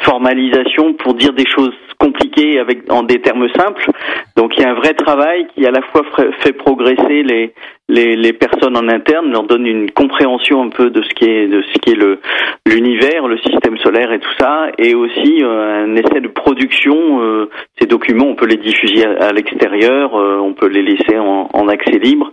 formalisation 0.02 0.92
pour 0.94 1.14
dire 1.14 1.32
des 1.32 1.46
choses 1.46 1.74
compliquées 1.98 2.58
avec 2.58 2.90
en 2.92 3.02
des 3.02 3.20
termes 3.20 3.48
simples. 3.56 3.90
Donc 4.36 4.56
il 4.56 4.62
y 4.62 4.64
a 4.64 4.70
un 4.70 4.74
vrai 4.74 4.94
travail 4.94 5.46
qui 5.54 5.66
à 5.66 5.70
la 5.70 5.82
fois 5.82 6.02
fait 6.40 6.52
progresser 6.52 7.22
les 7.22 7.54
les, 7.88 8.16
les 8.16 8.32
personnes 8.32 8.76
en 8.76 8.88
interne, 8.88 9.30
leur 9.30 9.44
donne 9.44 9.66
une 9.66 9.90
compréhension 9.90 10.62
un 10.62 10.70
peu 10.70 10.90
de 10.90 11.02
ce 11.02 11.08
qui 11.14 11.24
est 11.24 11.46
de 11.48 11.62
ce 11.62 11.78
qui 11.80 11.90
est 11.90 11.96
le 11.96 12.18
l'univers, 12.66 13.28
le 13.28 13.38
système 13.38 13.76
solaire 13.78 14.12
et 14.12 14.18
tout 14.18 14.34
ça, 14.38 14.68
et 14.78 14.94
aussi 14.94 15.42
euh, 15.42 15.84
un 15.84 15.94
essai 15.96 16.20
de 16.20 16.28
production. 16.28 17.20
Euh, 17.20 17.50
ces 17.78 17.86
documents, 17.86 18.26
on 18.26 18.34
peut 18.34 18.46
les 18.46 18.56
diffuser 18.56 19.04
à, 19.04 19.32
l'extérieur, 19.32 20.14
euh, 20.16 20.38
on 20.38 20.54
peut 20.54 20.68
les 20.68 20.82
laisser 20.82 21.18
en, 21.18 21.48
en 21.52 21.68
accès 21.68 21.98
libre 21.98 22.32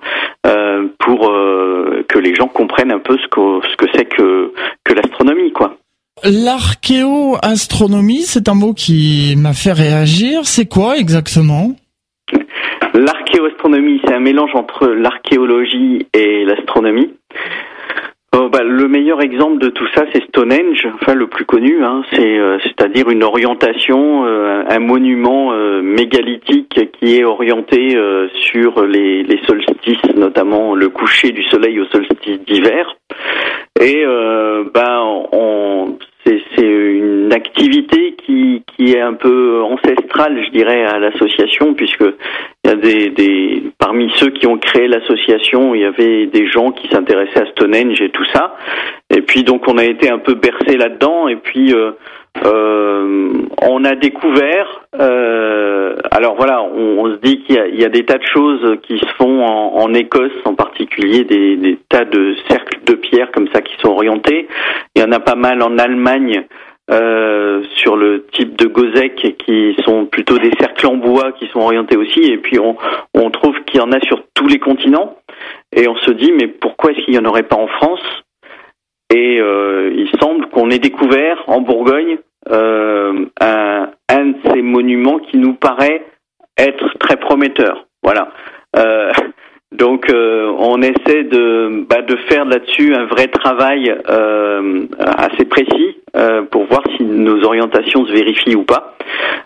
pour 1.00 1.32
que 2.08 2.20
les 2.20 2.36
gens 2.36 2.48
comprennent 2.48 2.92
un 2.92 3.00
peu 3.00 3.18
ce 3.18 3.28
que 3.28 3.68
ce 3.68 3.76
que 3.78 3.86
c'est 3.94 4.06
que 4.06 4.54
que 4.84 4.94
l'astronomie, 4.94 5.52
quoi. 5.52 5.78
L'archéoastronomie, 6.24 8.22
c'est 8.22 8.48
un 8.48 8.54
mot 8.54 8.74
qui 8.74 9.36
m'a 9.38 9.54
fait 9.54 9.72
réagir. 9.72 10.42
C'est 10.44 10.68
quoi 10.68 10.98
exactement? 10.98 11.76
L'archéoastronomie, 12.94 13.22
c'est 14.06 14.14
un 14.14 14.20
mélange 14.20 14.56
entre 14.56 14.88
l'archéologie 14.88 16.08
et 16.14 16.46
l'astronomie. 16.46 17.14
Oh, 18.34 18.48
bah, 18.48 18.64
le 18.64 18.88
meilleur 18.88 19.22
exemple 19.22 19.58
de 19.58 19.68
tout 19.68 19.88
ça, 19.94 20.06
c'est 20.14 20.24
Stonehenge, 20.24 20.88
enfin 20.96 21.16
le 21.16 21.28
plus 21.28 21.44
connu, 21.44 21.84
hein, 21.84 22.02
euh, 22.18 22.58
à 22.80 22.88
dire 22.88 23.10
une 23.10 23.24
orientation, 23.24 24.26
euh, 24.26 24.64
un 24.70 24.80
monument 24.80 25.52
euh, 25.52 25.82
mégalithique 25.82 26.80
qui 26.94 27.18
est 27.18 27.26
orienté 27.26 27.98
sur 28.32 28.86
les, 28.86 29.26
solstices, 29.46 30.16
notamment 30.16 30.76
le 30.76 30.88
coucher 30.88 31.32
du 31.32 31.44
soleil 31.44 31.82
au 31.82 31.86
solstice 31.88 32.40
d'hiver. 32.48 32.96
Et 33.82 34.06
ben, 34.74 35.26
on, 35.34 35.98
c'est 36.26 36.62
une 36.62 37.34
activité 37.34 38.16
qui, 38.26 38.64
qui 38.68 38.94
est 38.94 39.02
un 39.02 39.14
peu 39.14 39.62
ancestrale, 39.64 40.44
je 40.46 40.52
dirais, 40.52 40.84
à 40.84 41.00
l'association, 41.00 41.74
puisque 41.74 42.06
il 42.64 42.70
y 42.70 42.74
a 42.74 42.76
des, 42.76 43.10
des 43.10 43.64
parmi 43.80 44.12
ceux 44.16 44.30
qui 44.30 44.46
ont 44.48 44.58
créé 44.58 44.88
l'association, 44.88 45.74
il 45.74 45.82
y 45.82 45.86
avait 45.86 46.28
des 46.28 46.48
gens 46.48 46.72
qui 46.72 46.88
s'intéressaient 46.90 47.42
à 47.42 47.46
Stonehenge 47.48 48.02
et 48.02 48.10
tout 48.10 48.26
ça. 48.34 48.56
Et 49.10 49.22
puis 49.22 49.44
donc 49.44 49.68
on 49.68 49.78
a 49.78 49.86
été 49.86 50.10
un 50.10 50.20
peu 50.20 50.36
bercé 50.36 50.78
là-dedans. 50.78 51.28
Et 51.28 51.38
puis 51.38 51.74
euh, 51.74 51.92
euh, 52.44 53.34
on 53.62 53.86
a 53.86 53.96
découvert. 53.96 54.86
Euh, 55.00 55.96
alors 56.12 56.36
voilà, 56.36 56.64
on, 56.64 57.12
se 57.12 57.18
dit 57.18 57.44
qu'il 57.44 57.80
y, 57.80 57.86
a 57.86 57.90
des 57.90 58.06
tas 58.06 58.18
de 58.18 58.26
choses 58.26 58.78
qui 58.84 58.98
se 58.98 59.06
font 59.18 59.46
en, 59.46 59.94
Écosse, 59.94 60.32
en 60.46 60.56
particulier 60.56 61.24
des, 61.24 61.58
des, 61.58 61.78
tas 61.90 62.06
de 62.06 62.36
cercles 62.50 62.80
de 62.86 62.94
pierre 62.94 63.32
comme 63.32 63.48
ça 63.54 63.62
qui 63.62 63.76
sont 63.82 63.90
orientés. 63.90 64.48
Il 64.96 65.02
y 65.02 65.06
en 65.06 65.12
a 65.12 65.20
pas 65.20 65.36
mal 65.36 65.62
en 65.62 65.78
Allemagne. 65.78 66.46
Euh, 66.90 67.64
sur 67.76 67.96
le 67.96 68.26
type 68.34 68.58
de 68.58 68.66
gozek 68.66 69.38
qui 69.46 69.76
sont 69.86 70.08
plutôt 70.08 70.38
des 70.40 70.52
cercles 70.60 70.88
en 70.88 70.98
bois 70.98 71.32
qui 71.34 71.48
sont 71.48 71.60
orientés 71.60 71.96
aussi 71.96 72.20
et 72.24 72.38
puis 72.38 72.60
on, 72.60 72.76
on 73.14 73.30
trouve 73.30 73.56
qu'il 73.66 73.80
y 73.80 73.84
en 73.84 73.94
a 73.94 74.02
sur 74.02 74.24
tous 74.34 74.48
les 74.48 74.60
continents 74.60 75.16
et 75.74 75.88
on 75.88 75.96
se 75.96 76.12
dit 76.12 76.34
mais 76.34 76.48
pourquoi 76.48 76.92
est-ce 76.92 77.06
qu'il 77.06 77.14
n'y 77.14 77.20
en 77.20 77.30
aurait 77.30 77.44
pas 77.44 77.56
en 77.56 77.68
France? 77.68 78.02
Et 79.14 79.40
euh, 79.40 79.92
il 79.94 80.10
semble 80.20 80.48
qu'on 80.48 80.70
ait 80.70 80.80
découvert 80.80 81.44
en 81.48 81.62
Bourgogne 81.62 82.18
euh, 82.50 83.26
un, 83.40 84.26
de 84.26 84.36
ces 84.52 84.62
monuments 84.62 85.20
qui 85.20 85.38
nous 85.38 85.54
paraît 85.54 86.06
être 86.58 86.98
très 87.00 87.18
prometteur. 87.18 87.88
Voilà. 88.04 88.32
Euh, 88.78 89.12
donc 89.72 90.10
euh, 90.10 90.52
on 90.60 90.82
essaie 90.82 91.24
de, 91.24 91.86
bah, 91.90 92.02
de 92.02 92.18
faire 92.30 92.44
là-dessus 92.44 92.94
un 92.94 93.06
vrai 93.06 93.28
travail 93.28 93.96
euh, 94.10 94.86
assez 95.00 95.46
précis 95.46 95.98
euh, 96.14 96.42
pour 96.42 96.66
voir 96.66 96.84
si 96.98 97.04
nos 97.06 97.42
orientations 97.46 98.06
se 98.06 98.12
vérifient 98.12 98.56
ou 98.56 98.64
pas 98.64 98.98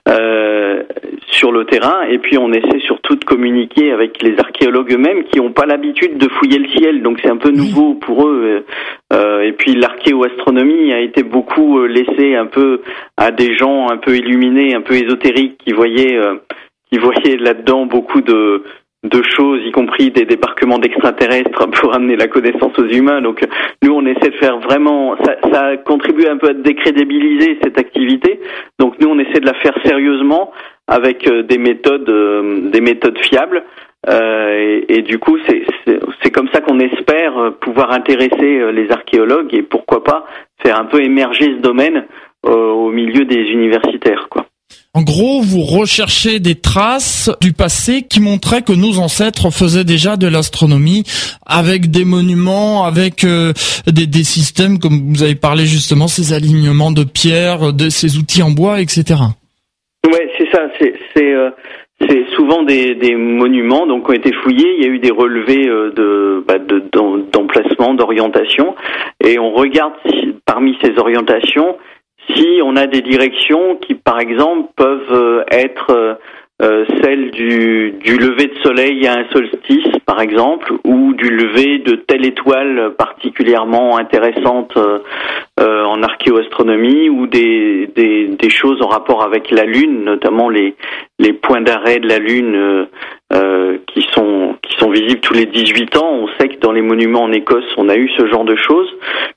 euh, 0.10 0.82
sur 1.28 1.52
le 1.52 1.66
terrain. 1.66 2.02
Et 2.10 2.18
puis 2.18 2.40
on 2.40 2.52
essaie 2.52 2.80
surtout 2.80 3.16
de 3.16 3.24
communiquer 3.24 3.92
avec 3.92 4.24
les 4.24 4.36
archéologues 4.40 4.94
eux-mêmes 4.94 5.26
qui 5.26 5.40
n'ont 5.40 5.52
pas 5.52 5.68
l'habitude 5.68 6.18
de 6.18 6.28
fouiller 6.28 6.58
le 6.58 6.70
ciel, 6.70 7.04
donc 7.04 7.20
c'est 7.22 7.30
un 7.30 7.38
peu 7.38 7.52
nouveau 7.52 7.94
pour 7.94 8.28
eux. 8.28 8.66
Euh, 9.14 9.42
et 9.42 9.52
puis 9.52 9.76
l'archéoastronomie 9.76 10.92
a 10.92 11.02
été 11.02 11.22
beaucoup 11.22 11.86
laissée 11.86 12.36
un 12.36 12.48
peu 12.48 12.82
à 13.16 13.30
des 13.30 13.56
gens 13.56 13.92
un 13.92 13.98
peu 13.98 14.16
illuminés, 14.16 14.74
un 14.74 14.82
peu 14.82 14.96
ésotériques 14.96 15.60
qui 15.64 15.72
voyaient 15.72 16.20
qui 16.92 16.98
voyaient 16.98 17.38
là-dedans 17.38 17.86
beaucoup 17.86 18.22
de 18.22 18.64
de 19.06 19.22
choses, 19.24 19.62
y 19.66 19.72
compris 19.72 20.12
des 20.12 20.26
débarquements 20.26 20.80
d'extraterrestres 20.80 21.70
pour 21.82 21.94
amener 21.94 22.16
la 22.16 22.28
connaissance 22.28 22.78
aux 22.78 22.88
humains. 22.88 23.22
Donc 23.22 23.42
nous, 23.82 23.94
on 23.94 24.06
essaie 24.06 24.30
de 24.30 24.36
faire 24.36 24.60
vraiment, 24.60 25.16
ça, 25.52 25.78
contribue 25.78 26.28
un 26.28 26.38
peu 26.38 26.50
à 26.50 26.54
décrédibiliser 26.54 27.58
cette 27.64 27.78
activité. 27.78 28.40
Donc 28.80 28.96
nous, 29.00 29.10
on 29.10 29.20
essaie 29.20 29.40
de 29.40 29.46
la 29.46 29.54
faire 29.56 29.76
sérieusement 29.84 30.52
avec 30.88 31.28
euh, 31.28 31.44
des 31.44 31.58
méthodes, 31.58 32.10
euh, 32.10 32.70
des 32.70 32.82
méthodes 32.82 33.18
fiables. 33.20 33.64
Euh, 34.08 34.82
et, 34.88 34.98
et, 34.98 35.02
du 35.02 35.18
coup, 35.18 35.38
c'est 35.48 36.32
comme 36.32 36.48
ça 36.54 36.62
qu'on 36.62 36.80
espère 36.80 37.54
pouvoir 37.60 37.92
intéresser 37.92 38.72
les 38.72 38.92
archéologues 38.92 39.52
et 39.54 39.64
pourquoi 39.64 40.04
pas 40.04 40.28
faire 40.62 40.80
un 40.80 40.86
peu 40.86 41.02
émerger 41.02 41.46
ce 41.46 41.62
domaine 41.62 42.06
au 42.44 42.92
milieu 42.92 43.26
des 43.26 43.50
universitaires, 43.52 44.28
quoi. 44.30 44.46
En 44.96 45.04
gros, 45.04 45.42
vous 45.42 45.62
recherchez 45.62 46.40
des 46.40 46.56
traces 46.56 47.30
du 47.42 47.52
passé 47.52 48.04
qui 48.10 48.22
montraient 48.22 48.62
que 48.62 48.72
nos 48.72 49.00
ancêtres 49.00 49.52
faisaient 49.52 49.84
déjà 49.84 50.16
de 50.16 50.26
l'astronomie 50.26 51.04
avec 51.46 51.92
des 51.92 52.06
monuments, 52.06 52.86
avec 52.86 53.26
euh, 53.26 53.52
des, 53.88 54.24
systèmes, 54.24 54.80
comme 54.80 55.14
vous 55.14 55.22
avez 55.22 55.36
parlé 55.36 55.66
justement, 55.66 56.08
ces 56.08 56.34
alignements 56.34 56.92
de 56.92 57.04
pierres, 57.04 57.74
ces 57.90 58.18
outils 58.18 58.42
en 58.42 58.52
bois, 58.52 58.80
etc. 58.80 59.20
Ouais, 60.06 60.30
c'est 60.38 60.50
ça. 60.50 60.62
C'est 60.80 61.34
euh, 61.34 61.50
souvent 62.38 62.64
des, 62.64 62.96
monuments 63.18 63.86
donc 63.88 64.06
qui 64.06 64.12
ont 64.12 64.14
été 64.14 64.32
fouillés. 64.44 64.76
Il 64.78 64.86
y 64.86 64.88
a 64.88 64.92
eu 64.92 65.00
des 65.00 65.12
relevés 65.12 65.68
euh, 65.68 65.92
de 65.92 66.44
bah, 66.48 66.58
d'emplacement, 67.34 67.96
d'orientation, 67.96 68.76
et 69.22 69.40
on 69.40 69.52
regarde 69.52 69.94
parmi 70.46 70.78
ces 70.82 70.98
orientations 70.98 71.76
si 72.34 72.60
on 72.64 72.76
a 72.76 72.88
des 72.88 73.02
directions 73.02 73.76
qui, 73.76 73.96
par 73.96 74.20
exemple, 74.20 74.70
peuvent 74.76 75.12
euh, 75.12 75.44
être 75.52 75.92
euh, 75.92 76.14
euh, 76.62 76.86
celles 77.04 77.32
du, 77.32 77.92
du, 78.00 78.18
lever 78.18 78.48
de 78.48 78.58
soleil 78.64 79.06
à 79.08 79.14
un 79.14 79.26
solstice, 79.32 79.92
par 80.06 80.22
exemple, 80.22 80.74
ou 80.86 81.14
du 81.14 81.30
lever 81.30 81.80
de 81.80 81.96
telle 81.96 82.26
étoile 82.26 82.94
particulièrement 82.98 83.98
intéressante 83.98 84.78
en 85.58 86.04
archéoastronomie, 86.04 87.10
ou 87.10 87.28
des, 87.28 87.90
choses 88.50 88.82
en 88.82 88.88
rapport 88.88 89.24
avec 89.24 89.52
la 89.52 89.64
Lune, 89.64 90.06
notamment 90.06 90.50
les, 90.50 90.76
points 91.42 91.60
d'arrêt 91.60 92.00
de 92.00 92.08
la 92.08 92.20
Lune 92.20 92.88
qui 93.88 94.02
sont 94.14 94.56
qui 94.62 94.78
sont 94.78 94.92
visibles 94.92 95.20
tous 95.20 95.34
les 95.34 95.48
18 95.48 95.98
ans. 95.98 96.10
On 96.10 96.28
sait 96.40 96.48
que 96.48 96.60
dans 96.60 96.72
les 96.72 96.82
monuments 96.82 97.24
en 97.24 97.34
Écosse, 97.34 97.66
on 97.76 97.90
a 97.90 97.98
eu 97.98 98.10
ce 98.18 98.28
genre 98.28 98.46
de 98.46 98.56
choses. 98.56 98.90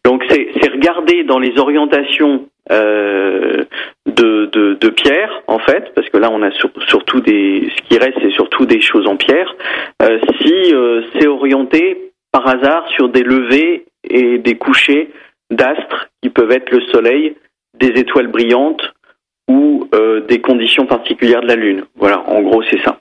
Donc 0.04 0.22
c'est 0.28 0.70
regarder 0.70 1.24
dans 1.24 1.40
les 1.40 1.58
orientations 1.58 2.46
euh, 2.70 3.64
de, 4.06 4.88
pierre 4.90 5.42
en 5.46 5.58
fait, 5.58 5.92
parce 5.94 6.08
que 6.08 6.16
là 6.16 6.28
on 6.32 6.42
a 6.42 6.50
surtout 6.50 7.20
des, 7.20 7.70
ce 7.76 7.82
qui 7.82 7.98
reste 7.98 8.18
c'est 8.20 8.32
surtout 8.32 8.66
des 8.66 8.80
choses 8.80 9.06
en 9.06 9.16
pierre. 9.16 9.54
Euh, 10.02 10.18
si 10.40 10.74
euh, 10.74 11.02
c'est 11.12 11.26
orienté 11.26 12.12
par 12.32 12.48
hasard 12.48 12.88
sur 12.88 13.08
des 13.10 13.22
levées 13.22 13.86
et 14.02 14.38
des 14.38 14.56
couchers 14.56 15.10
d'astres 15.50 16.08
qui 16.22 16.30
peuvent 16.30 16.50
être 16.50 16.70
le 16.70 16.80
Soleil, 16.92 17.36
des 17.74 17.88
étoiles 18.00 18.28
brillantes 18.28 18.92
ou 19.48 19.88
des 20.28 20.40
conditions 20.40 20.84
particulières 20.84 21.40
de 21.40 21.46
la 21.46 21.56
Lune. 21.56 21.84
Voilà, 21.96 22.20
en 22.28 22.42
gros 22.42 22.62
c'est 22.64 22.82
ça 22.82 22.98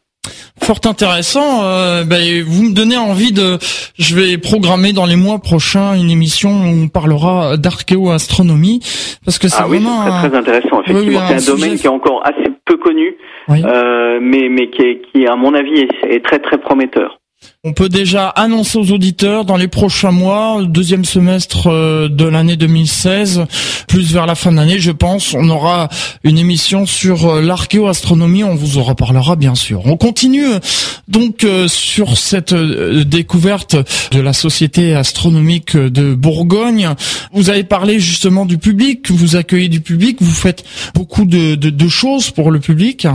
fort 0.67 0.81
intéressant. 0.85 1.63
Euh, 1.63 2.03
ben, 2.03 2.43
vous 2.45 2.63
me 2.63 2.73
donnez 2.73 2.97
envie 2.97 3.31
de. 3.31 3.57
Je 3.97 4.15
vais 4.15 4.37
programmer 4.37 4.91
dans 4.91 5.05
les 5.05 5.15
mois 5.15 5.39
prochains 5.39 5.93
une 5.93 6.11
émission 6.11 6.49
où 6.49 6.83
on 6.83 6.87
parlera 6.89 7.57
d'archéoastronomie 7.57 8.79
parce 9.23 9.39
que 9.39 9.47
c'est 9.47 9.61
ah 9.61 9.67
oui, 9.69 9.77
vraiment 9.77 10.03
très, 10.05 10.35
intéressant. 10.35 10.81
Effectivement, 10.83 11.21
c'est 11.27 11.49
un, 11.49 11.55
domaine 11.55 11.77
qui 11.77 11.85
est 11.85 11.89
encore 11.89 12.21
assez 12.25 12.51
peu 12.65 12.77
connu, 12.77 13.15
euh, 13.49 14.19
mais 14.21 14.49
mais 14.49 14.69
qui, 14.69 14.81
est, 14.81 15.01
qui 15.11 15.25
à 15.25 15.35
mon 15.35 15.53
avis 15.53 15.87
est 16.09 16.23
très 16.23 16.39
très 16.39 16.57
prometteur. 16.57 17.19
On 17.63 17.73
peut 17.73 17.89
déjà 17.89 18.29
annoncer 18.29 18.77
aux 18.77 18.91
auditeurs 18.91 19.45
dans 19.45 19.57
les 19.57 19.67
prochains 19.67 20.11
mois, 20.11 20.63
deuxième 20.63 21.05
semestre 21.05 21.67
euh, 21.67 22.07
de 22.07 22.25
l'année 22.25 22.55
2016, 22.55 23.45
plus 23.87 24.13
vers 24.13 24.25
la 24.25 24.35
fin 24.35 24.51
de 24.51 24.57
l'année, 24.57 24.79
je 24.79 24.91
pense, 24.91 25.33
on 25.33 25.49
aura 25.49 25.89
une 26.23 26.37
émission 26.37 26.85
sur 26.85 27.25
euh, 27.25 27.41
l'archéoastronomie. 27.41 28.43
On 28.43 28.55
vous 28.55 28.77
en 28.77 28.83
reparlera 28.83 29.35
bien 29.35 29.53
sûr. 29.53 29.85
On 29.85 29.97
continue 29.97 30.45
euh, 30.45 30.59
donc 31.07 31.45
sur 31.67 32.17
cette 32.17 32.53
découverte 32.53 33.75
de 34.11 34.19
la 34.19 34.33
Société 34.33 34.93
astronomique 34.93 35.77
de 35.77 36.13
Bourgogne. 36.13 36.89
Vous 37.33 37.49
avez 37.49 37.63
parlé 37.63 37.99
justement 37.99 38.45
du 38.45 38.57
public, 38.57 39.09
vous 39.09 39.35
accueillez 39.35 39.69
du 39.69 39.81
public, 39.81 40.17
vous 40.21 40.33
faites 40.33 40.63
beaucoup 40.93 41.25
de, 41.25 41.55
de 41.55 41.87
choses 41.87 42.31
pour 42.31 42.51
le 42.51 42.59
public. 42.59 43.07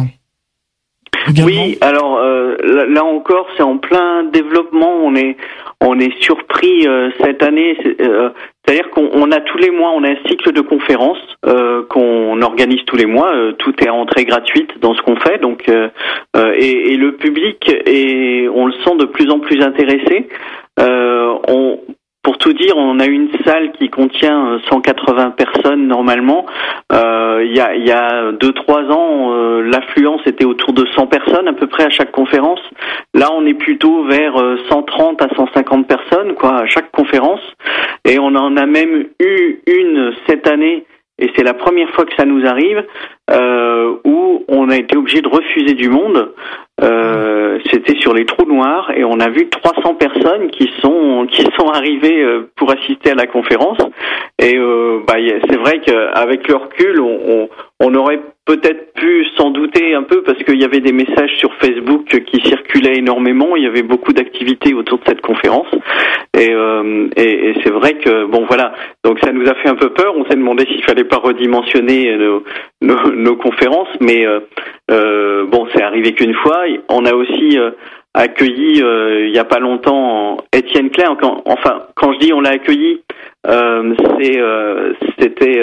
Oui, 1.29 1.79
alors 1.81 2.12
euh, 2.62 2.87
là, 2.87 3.05
encore, 3.05 3.46
c'est 3.57 3.62
en 3.62 3.79
plein 3.79 4.25
développement. 4.25 4.96
On 5.03 5.14
est 5.14 5.37
on 5.81 5.98
est 5.98 6.22
surpris 6.22 6.87
euh, 6.87 7.11
cette 7.20 7.42
année. 7.42 7.77
Euh, 8.01 8.31
c'est-à-dire 8.64 8.90
qu'on 8.90 9.33
a 9.33 9.40
tous 9.40 9.59
les 9.59 9.70
mois, 9.70 9.90
on 9.90 10.05
a 10.05 10.11
un 10.11 10.16
cycle 10.29 10.53
de 10.53 10.61
conférences 10.61 11.18
qu'on 11.88 12.40
organise 12.42 12.85
tous 12.87 12.94
les 12.94 13.07
mois. 13.07 13.33
tout 13.59 13.75
est 13.83 13.88
à 13.88 13.94
entrée 13.94 14.25
gratuite 14.25 14.79
dans 14.81 14.94
ce 14.94 15.03
qu'on 15.03 15.16
fait, 15.16 15.38
donc 15.38 15.68
et, 15.68 16.96
le 16.96 17.11
public 17.16 17.68
et 17.87 18.48
on 18.55 18.66
le 18.66 18.72
sent 18.85 18.96
de 19.01 19.07
plus 19.07 19.29
en 19.31 19.40
plus 19.40 19.61
intéressé. 19.61 20.29
Pour 22.23 22.39
tout 22.39 22.53
dire, 22.53 22.77
on 22.77 23.01
a 23.01 23.07
une 23.07 23.29
salle 23.45 23.73
qui 23.73 23.91
contient 23.91 24.61
180 24.69 25.27
euh, 25.27 25.31
personnes 25.31 25.89
normalement. 25.89 26.47
Euh, 26.93 27.45
il 27.45 27.57
y 27.57 27.61
a, 27.61 27.75
y 27.75 27.91
a 27.91 28.31
deux 28.33 28.53
trois 28.53 28.83
ans, 28.85 29.33
euh, 29.33 29.63
l'affluence 29.63 30.21
était 30.27 30.45
autour 30.45 30.73
de 30.73 30.87
100 30.95 31.09
personnes 31.09 31.49
à 31.49 31.53
peu 31.53 31.67
près 31.67 31.85
à 31.85 31.91
chaque 31.91 32.13
conférence. 32.13 32.61
Là, 33.15 33.31
on 33.33 33.45
est 33.45 33.55
plutôt 33.55 34.05
vers 34.05 34.35
130 34.69 35.21
à 35.21 35.29
150 35.35 35.89
personnes 35.89 36.35
quoi 36.35 36.59
à 36.59 36.67
chaque 36.67 36.93
conférence. 36.93 37.41
Et 38.05 38.19
on 38.21 38.35
en 38.37 38.57
a 38.57 38.67
même 38.67 39.07
eu 39.21 39.61
une 39.67 40.13
cette 40.29 40.47
année 40.47 40.87
et 41.19 41.31
c'est 41.37 41.45
la 41.45 41.55
première 41.55 41.91
fois 41.91 42.05
que 42.05 42.15
ça 42.17 42.25
nous 42.25 42.45
arrive 42.47 42.85
euh, 43.33 43.95
où 44.05 44.45
on 44.49 44.68
a 44.68 44.77
été 44.77 44.97
obligé 44.97 45.23
de 45.23 45.29
refuser 45.29 45.75
du 45.75 45.88
monde. 45.88 46.33
Euh, 46.83 47.59
C'était 47.71 47.99
sur 48.01 48.12
les 48.12 48.25
trous 48.27 48.47
noirs 48.47 48.90
et 48.97 49.05
on 49.05 49.21
a 49.21 49.29
vu 49.29 49.49
300 49.49 49.95
personnes 49.95 50.51
qui 50.51 50.71
sont 50.81 51.27
qui 51.31 51.42
sont 51.57 51.68
arrivées 51.68 52.23
euh, 52.23 52.51
pour 52.57 52.71
assister 52.73 53.11
à 53.11 53.14
la 53.14 53.27
conférence. 53.27 53.79
Et 54.38 54.59
bah, 55.07 55.14
c'est 55.49 55.57
vrai 55.57 55.81
qu'avec 55.81 56.49
le 56.49 56.57
recul, 56.57 57.01
on, 57.01 57.49
on, 57.79 57.95
aurait 57.95 58.21
peut-être 58.45 58.92
pu 58.95 59.25
s'en 59.37 59.51
douter 59.51 59.95
un 59.95 60.03
peu 60.03 60.23
parce 60.23 60.42
qu'il 60.42 60.61
y 60.61 60.64
avait 60.64 60.81
des 60.81 60.92
messages 60.92 61.37
sur 61.37 61.55
Facebook 61.61 62.07
qui 62.07 62.40
circulaient 62.49 62.97
énormément. 62.97 63.55
Il 63.55 63.62
y 63.62 63.66
avait 63.66 63.85
beaucoup 63.85 64.12
d'activités 64.12 64.75
autour 64.75 64.99
de 64.99 65.05
cette 65.07 65.21
conférence. 65.21 65.68
Et, 66.37 66.51
c'est 67.62 67.71
vrai 67.71 67.95
que 67.95 68.25
bon 68.25 68.45
voilà. 68.49 68.73
Donc 69.05 69.21
ça 69.21 69.31
nous 69.33 69.49
a 69.49 69.55
fait 69.55 69.68
un 69.68 69.77
peu 69.77 69.90
peur. 69.90 70.14
On 70.16 70.25
s'est 70.25 70.37
demandé 70.37 70.64
s'il 70.66 70.83
fallait 70.83 71.05
pas 71.05 71.18
redimensionner 71.18 72.16
nos, 72.81 73.22
nos 73.23 73.37
conférences, 73.37 73.89
mais 74.01 74.27
euh, 74.27 74.41
euh, 74.91 75.47
bon, 75.47 75.67
c'est 75.75 75.83
arrivé 75.83 76.13
qu'une 76.13 76.35
fois. 76.35 76.65
On 76.89 77.07
a 77.07 77.15
aussi 77.15 77.59
euh, 77.59 77.71
accueilli 78.15 78.83
il 78.83 79.35
y 79.35 79.39
a 79.39 79.45
pas 79.45 79.59
longtemps 79.59 80.39
Étienne 80.53 80.91
Klein. 80.91 81.17
enfin, 81.47 81.87
quand 81.95 82.13
je 82.13 82.19
dis 82.19 82.33
on 82.33 82.41
l'a 82.41 82.51
accueilli, 82.51 83.01
c'était 85.19 85.61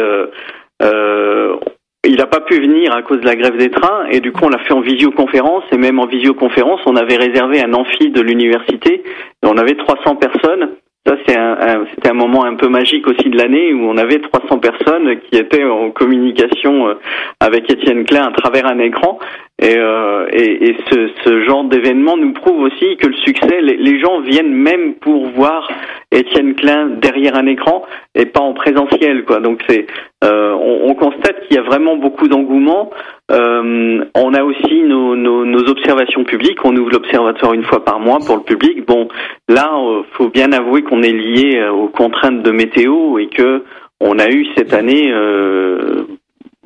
il 2.05 2.15
n'a 2.15 2.27
pas 2.27 2.39
pu 2.39 2.55
venir 2.55 2.95
à 2.95 3.03
cause 3.03 3.19
de 3.19 3.25
la 3.25 3.35
grève 3.35 3.57
des 3.57 3.69
trains 3.69 4.05
et 4.09 4.19
du 4.19 4.31
coup 4.31 4.45
on 4.45 4.49
l'a 4.49 4.57
fait 4.59 4.73
en 4.73 4.81
visioconférence 4.81 5.63
et 5.71 5.77
même 5.77 5.99
en 5.99 6.07
visioconférence 6.07 6.79
on 6.85 6.95
avait 6.95 7.17
réservé 7.17 7.61
un 7.61 7.73
amphi 7.73 8.09
de 8.09 8.21
l'université 8.21 9.03
on 9.43 9.57
avait 9.57 9.75
300 9.75 10.15
personnes 10.15 10.71
ça, 11.05 11.15
c'est 11.25 11.37
un, 11.37 11.85
c'était 11.93 12.09
un 12.09 12.13
moment 12.13 12.43
un 12.43 12.55
peu 12.55 12.67
magique 12.67 13.07
aussi 13.07 13.29
de 13.29 13.37
l'année 13.37 13.73
où 13.73 13.89
on 13.89 13.97
avait 13.97 14.19
300 14.19 14.59
personnes 14.59 15.19
qui 15.21 15.37
étaient 15.37 15.63
en 15.63 15.91
communication 15.91 16.89
euh, 16.89 16.93
avec 17.39 17.71
Étienne 17.71 18.03
Klein 18.03 18.27
à 18.27 18.31
travers 18.31 18.67
un 18.67 18.79
écran. 18.79 19.17
Et, 19.61 19.75
euh, 19.77 20.25
et, 20.31 20.69
et 20.69 20.77
ce, 20.89 21.09
ce, 21.25 21.43
genre 21.43 21.65
d'événement 21.65 22.15
nous 22.15 22.31
prouve 22.31 22.61
aussi 22.61 22.95
que 22.95 23.07
le 23.07 23.15
succès, 23.25 23.59
les, 23.61 23.99
gens 23.99 24.21
viennent 24.21 24.53
même 24.53 24.93
pour 24.95 25.27
voir 25.31 25.69
Étienne 26.11 26.55
Klein 26.55 26.87
derrière 27.01 27.35
un 27.35 27.45
écran 27.45 27.83
et 28.15 28.25
pas 28.25 28.39
en 28.39 28.53
présentiel. 28.53 29.25
Quoi. 29.25 29.41
Donc 29.41 29.61
c'est, 29.67 29.85
euh, 30.23 30.53
on, 30.53 30.89
on, 30.89 30.95
constate 30.95 31.45
qu'il 31.45 31.57
y 31.57 31.59
a 31.59 31.63
vraiment 31.63 31.97
beaucoup 31.97 32.29
d'engouement. 32.29 32.89
Euh, 33.31 34.05
on 34.15 34.33
a 34.33 34.43
aussi 34.43 34.81
nos, 34.83 35.17
nos, 35.17 35.43
nos, 35.43 35.69
observations 35.69 36.23
publiques. 36.23 36.63
On 36.63 36.75
ouvre 36.77 36.91
l'observatoire 36.91 37.53
une 37.53 37.63
fois 37.63 37.83
par 37.83 37.99
mois 37.99 38.19
pour 38.25 38.37
le 38.37 38.43
public. 38.43 38.85
Bon, 38.85 39.09
là, 39.49 39.71
euh, 39.77 40.03
faut 40.13 40.29
bien 40.29 40.53
avouer 40.53 40.83
qu'on 40.83 41.03
est 41.03 41.11
lié 41.11 41.57
euh, 41.57 41.71
aux 41.71 41.89
contraintes 41.89 42.43
de 42.43 42.51
météo 42.51 43.19
et 43.19 43.27
que 43.27 43.63
on 44.01 44.17
a 44.17 44.29
eu 44.29 44.47
cette 44.55 44.73
année 44.73 45.11
euh, 45.11 46.03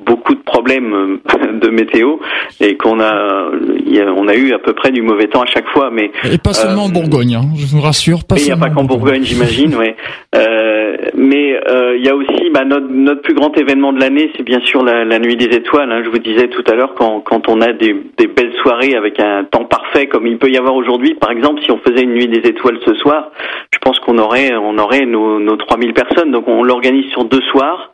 beaucoup 0.04 0.34
de 0.34 0.42
problèmes 0.42 0.94
euh, 0.94 1.58
de 1.60 1.68
météo 1.68 2.16
et 2.60 2.76
qu'on 2.76 3.00
a, 3.00 3.50
on 4.16 4.28
a 4.28 4.34
eu 4.34 4.52
à 4.52 4.58
peu 4.58 4.72
près 4.72 4.90
du 4.90 5.02
mauvais 5.02 5.26
temps 5.26 5.42
à 5.42 5.46
chaque 5.46 5.68
fois. 5.68 5.90
Mais 5.92 6.10
et 6.30 6.38
pas 6.38 6.52
seulement 6.52 6.84
en 6.84 6.88
Bourgogne, 6.88 7.34
hein, 7.34 7.48
je 7.56 7.66
vous 7.66 7.80
rassure. 7.80 8.24
Pas 8.24 8.36
il 8.38 8.44
n'y 8.44 8.52
a 8.52 8.56
pas 8.56 8.70
qu'en 8.70 8.84
Bourgogne, 8.84 9.22
j'imagine, 9.22 9.74
ouais. 9.76 9.96
Euh, 10.34 10.96
mais 11.14 11.58
euh, 11.68 11.96
il 11.96 12.04
y 12.04 12.08
a 12.08 12.16
aussi 12.16 12.50
bah, 12.52 12.64
notre, 12.64 12.88
notre 12.88 13.22
plus 13.22 13.34
grand 13.34 13.56
événement 13.56 13.92
de 13.92 14.00
l'année, 14.00 14.30
c'est 14.36 14.42
bien 14.42 14.60
sûr 14.60 14.82
la, 14.82 15.04
la, 15.04 15.18
nuit 15.18 15.36
des 15.36 15.56
étoiles. 15.56 15.90
Hein. 15.90 16.02
Je 16.04 16.10
vous 16.10 16.18
disais 16.18 16.48
tout 16.48 16.64
à 16.70 16.74
l'heure 16.74 16.94
quand, 16.96 17.20
quand 17.20 17.48
on 17.48 17.60
a 17.60 17.72
des, 17.72 17.94
des 18.18 18.26
belles 18.26 18.54
soirées 18.62 18.94
avec 18.94 19.20
un 19.20 19.44
temps 19.44 19.64
parfait 19.64 20.06
comme 20.06 20.26
il 20.26 20.38
peut 20.38 20.50
y 20.50 20.56
avoir 20.56 20.74
aujourd'hui. 20.74 21.14
Par 21.14 21.30
exemple, 21.30 21.62
si 21.62 21.70
on 21.70 21.78
faisait 21.78 22.02
une 22.02 22.14
nuit 22.14 22.28
des 22.28 22.48
étoiles 22.48 22.78
ce 22.84 22.94
soir, 22.94 23.30
je 23.72 23.78
pense 23.78 23.98
qu'on 24.00 24.18
aurait 24.18 24.54
on 24.54 24.78
aurait 24.78 25.06
nos, 25.06 25.40
nos 25.40 25.56
3000 25.56 25.92
personnes. 25.94 26.30
Donc 26.30 26.48
on 26.48 26.62
l'organise 26.62 27.10
sur 27.10 27.24
deux 27.24 27.42
soirs 27.50 27.93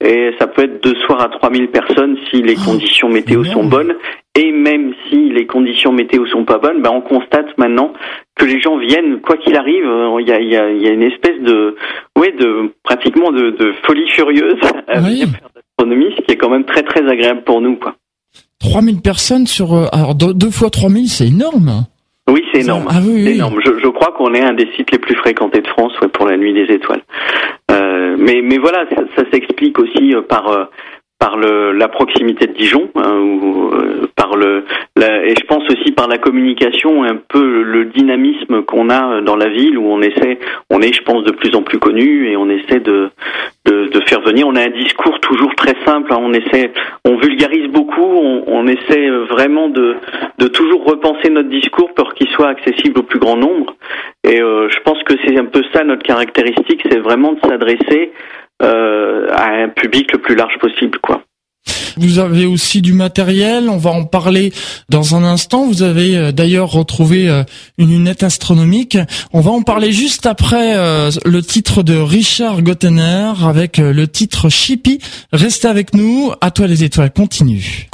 et 0.00 0.30
ça 0.38 0.46
peut 0.46 0.64
être 0.64 0.82
deux 0.82 0.94
soirs 1.06 1.20
à 1.20 1.28
3000 1.28 1.68
personnes 1.68 2.16
si 2.30 2.42
les 2.42 2.56
oh, 2.58 2.70
conditions 2.70 3.08
météo 3.08 3.44
sont 3.44 3.64
bonnes 3.64 3.94
et 4.34 4.52
même 4.52 4.94
si 5.08 5.30
les 5.30 5.46
conditions 5.46 5.92
météo 5.92 6.24
sont 6.26 6.44
pas 6.44 6.58
bonnes, 6.58 6.80
ben 6.80 6.90
on 6.90 7.00
constate 7.00 7.56
maintenant 7.58 7.92
que 8.36 8.44
les 8.46 8.60
gens 8.60 8.78
viennent 8.78 9.20
quoi 9.20 9.36
qu'il 9.36 9.56
arrive. 9.56 9.84
Il 10.20 10.28
y 10.28 10.32
a, 10.32 10.40
y, 10.40 10.56
a, 10.56 10.70
y 10.70 10.86
a, 10.86 10.92
une 10.92 11.02
espèce 11.02 11.40
de, 11.42 11.76
ouais, 12.16 12.32
de 12.32 12.72
pratiquement 12.82 13.32
de, 13.32 13.50
de 13.50 13.72
folie 13.84 14.08
furieuse 14.08 14.60
à 14.88 15.00
venir 15.00 15.28
faire 15.28 15.50
d'astronomie, 15.54 16.14
ce 16.16 16.22
qui 16.22 16.32
est 16.32 16.36
quand 16.36 16.50
même 16.50 16.64
très 16.64 16.82
très 16.82 17.06
agréable 17.06 17.42
pour 17.42 17.60
nous, 17.60 17.76
quoi. 17.76 17.96
3000 18.60 19.00
personnes 19.00 19.46
sur... 19.46 19.72
alors 19.92 20.14
deux, 20.14 20.50
fois 20.50 20.70
3000, 20.70 21.08
c'est 21.08 21.26
énorme 21.28 21.86
oui, 22.28 22.44
c'est 22.52 22.60
énorme. 22.60 22.86
Ah, 22.88 23.00
oui, 23.04 23.26
énorme. 23.26 23.58
Je, 23.64 23.72
je, 23.82 23.88
crois 23.88 24.12
qu'on 24.12 24.32
est 24.34 24.40
un 24.40 24.52
des 24.52 24.68
sites 24.76 24.92
les 24.92 25.00
plus 25.00 25.16
fréquentés 25.16 25.62
de 25.62 25.66
France 25.66 25.92
pour 26.12 26.28
la 26.28 26.36
nuit 26.36 26.54
des 26.54 26.72
étoiles. 26.72 27.02
Euh, 27.70 28.16
mais, 28.18 28.42
mais 28.42 28.58
voilà, 28.58 28.84
ça, 28.90 29.02
ça 29.16 29.30
s'explique 29.30 29.78
aussi 29.78 30.14
par 30.28 30.70
par 31.20 31.36
le, 31.36 31.72
la 31.72 31.88
proximité 31.88 32.46
de 32.46 32.54
Dijon, 32.54 32.88
hein, 32.96 33.18
ou, 33.20 33.70
euh, 33.74 34.08
par 34.16 34.34
le, 34.36 34.64
la, 34.96 35.22
et 35.26 35.34
je 35.38 35.44
pense 35.44 35.62
aussi 35.70 35.92
par 35.92 36.08
la 36.08 36.16
communication, 36.16 37.04
un 37.04 37.16
peu 37.16 37.62
le 37.62 37.84
dynamisme 37.84 38.62
qu'on 38.62 38.88
a 38.88 39.20
dans 39.20 39.36
la 39.36 39.48
ville 39.48 39.76
où 39.78 39.86
on 39.86 40.00
essaie, 40.00 40.38
on 40.70 40.80
est, 40.80 40.94
je 40.94 41.02
pense, 41.02 41.22
de 41.24 41.32
plus 41.32 41.54
en 41.54 41.62
plus 41.62 41.78
connu 41.78 42.28
et 42.30 42.36
on 42.38 42.48
essaie 42.48 42.80
de, 42.80 43.10
de, 43.66 43.88
de 43.88 44.00
faire 44.08 44.22
venir. 44.22 44.48
On 44.48 44.56
a 44.56 44.62
un 44.62 44.70
discours 44.70 45.20
toujours 45.20 45.54
très 45.54 45.76
simple. 45.84 46.10
Hein, 46.12 46.18
on 46.20 46.32
essaie, 46.32 46.72
on 47.04 47.16
vulgarise 47.16 47.68
beaucoup, 47.68 48.02
on, 48.02 48.44
on 48.46 48.66
essaie 48.66 49.08
vraiment 49.28 49.68
de, 49.68 49.96
de 50.38 50.48
toujours 50.48 50.84
repenser 50.84 51.28
notre 51.28 51.50
discours 51.50 51.92
pour 51.94 52.14
qu'il 52.14 52.28
soit 52.28 52.48
accessible 52.48 53.00
au 53.00 53.02
plus 53.02 53.18
grand 53.18 53.36
nombre. 53.36 53.76
Et 54.24 54.40
euh, 54.40 54.68
je 54.70 54.80
pense 54.80 55.02
que 55.02 55.14
c'est 55.24 55.38
un 55.38 55.44
peu 55.44 55.62
ça 55.74 55.84
notre 55.84 56.02
caractéristique, 56.02 56.80
c'est 56.90 56.98
vraiment 56.98 57.34
de 57.34 57.40
s'adresser 57.40 58.12
à 58.60 59.64
un 59.64 59.68
public 59.68 60.12
le 60.12 60.18
plus 60.18 60.34
large 60.34 60.58
possible, 60.60 60.98
quoi. 61.02 61.22
Vous 61.96 62.18
avez 62.18 62.46
aussi 62.46 62.80
du 62.80 62.92
matériel, 62.92 63.68
on 63.68 63.76
va 63.76 63.90
en 63.90 64.04
parler 64.04 64.52
dans 64.88 65.16
un 65.16 65.24
instant. 65.24 65.66
Vous 65.66 65.82
avez 65.82 66.16
euh, 66.16 66.32
d'ailleurs 66.32 66.70
retrouvé 66.70 67.28
euh, 67.28 67.42
une 67.78 67.90
lunette 67.90 68.22
astronomique. 68.22 68.96
On 69.32 69.40
va 69.40 69.50
en 69.50 69.62
parler 69.62 69.92
juste 69.92 70.26
après 70.26 70.76
le 71.24 71.42
titre 71.42 71.82
de 71.82 71.96
Richard 71.96 72.62
Gottener 72.62 73.32
avec 73.44 73.78
le 73.78 74.06
titre 74.06 74.48
Chippy. 74.48 75.00
Restez 75.32 75.68
avec 75.68 75.94
nous, 75.94 76.32
à 76.40 76.50
toi 76.50 76.66
les 76.66 76.84
étoiles, 76.84 77.12
continue. 77.12 77.90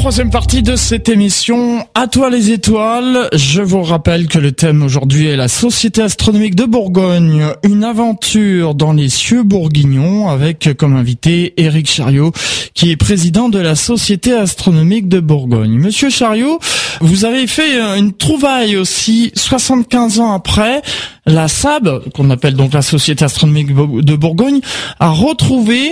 Troisième 0.00 0.30
partie 0.30 0.62
de 0.62 0.76
cette 0.76 1.10
émission. 1.10 1.86
À 1.94 2.06
toi 2.06 2.30
les 2.30 2.52
étoiles. 2.52 3.28
Je 3.34 3.60
vous 3.60 3.82
rappelle 3.82 4.28
que 4.28 4.38
le 4.38 4.50
thème 4.50 4.82
aujourd'hui 4.82 5.26
est 5.26 5.36
la 5.36 5.46
Société 5.46 6.00
astronomique 6.00 6.54
de 6.54 6.64
Bourgogne, 6.64 7.44
une 7.64 7.84
aventure 7.84 8.74
dans 8.74 8.94
les 8.94 9.10
cieux 9.10 9.42
bourguignons 9.42 10.30
avec 10.30 10.70
comme 10.78 10.96
invité 10.96 11.52
Éric 11.58 11.86
Chariot, 11.86 12.32
qui 12.72 12.90
est 12.90 12.96
président 12.96 13.50
de 13.50 13.58
la 13.58 13.74
Société 13.74 14.32
astronomique 14.32 15.06
de 15.06 15.20
Bourgogne. 15.20 15.78
Monsieur 15.78 16.08
Chariot, 16.08 16.58
vous 17.02 17.26
avez 17.26 17.46
fait 17.46 17.78
une 17.98 18.14
trouvaille 18.14 18.78
aussi 18.78 19.32
75 19.34 20.18
ans 20.20 20.32
après. 20.32 20.80
La 21.26 21.46
SAB, 21.46 22.10
qu'on 22.14 22.30
appelle 22.30 22.54
donc 22.54 22.72
la 22.72 22.80
Société 22.80 23.22
astronomique 23.26 23.74
de 23.74 24.16
Bourgogne, 24.16 24.60
a 24.98 25.10
retrouvé 25.10 25.90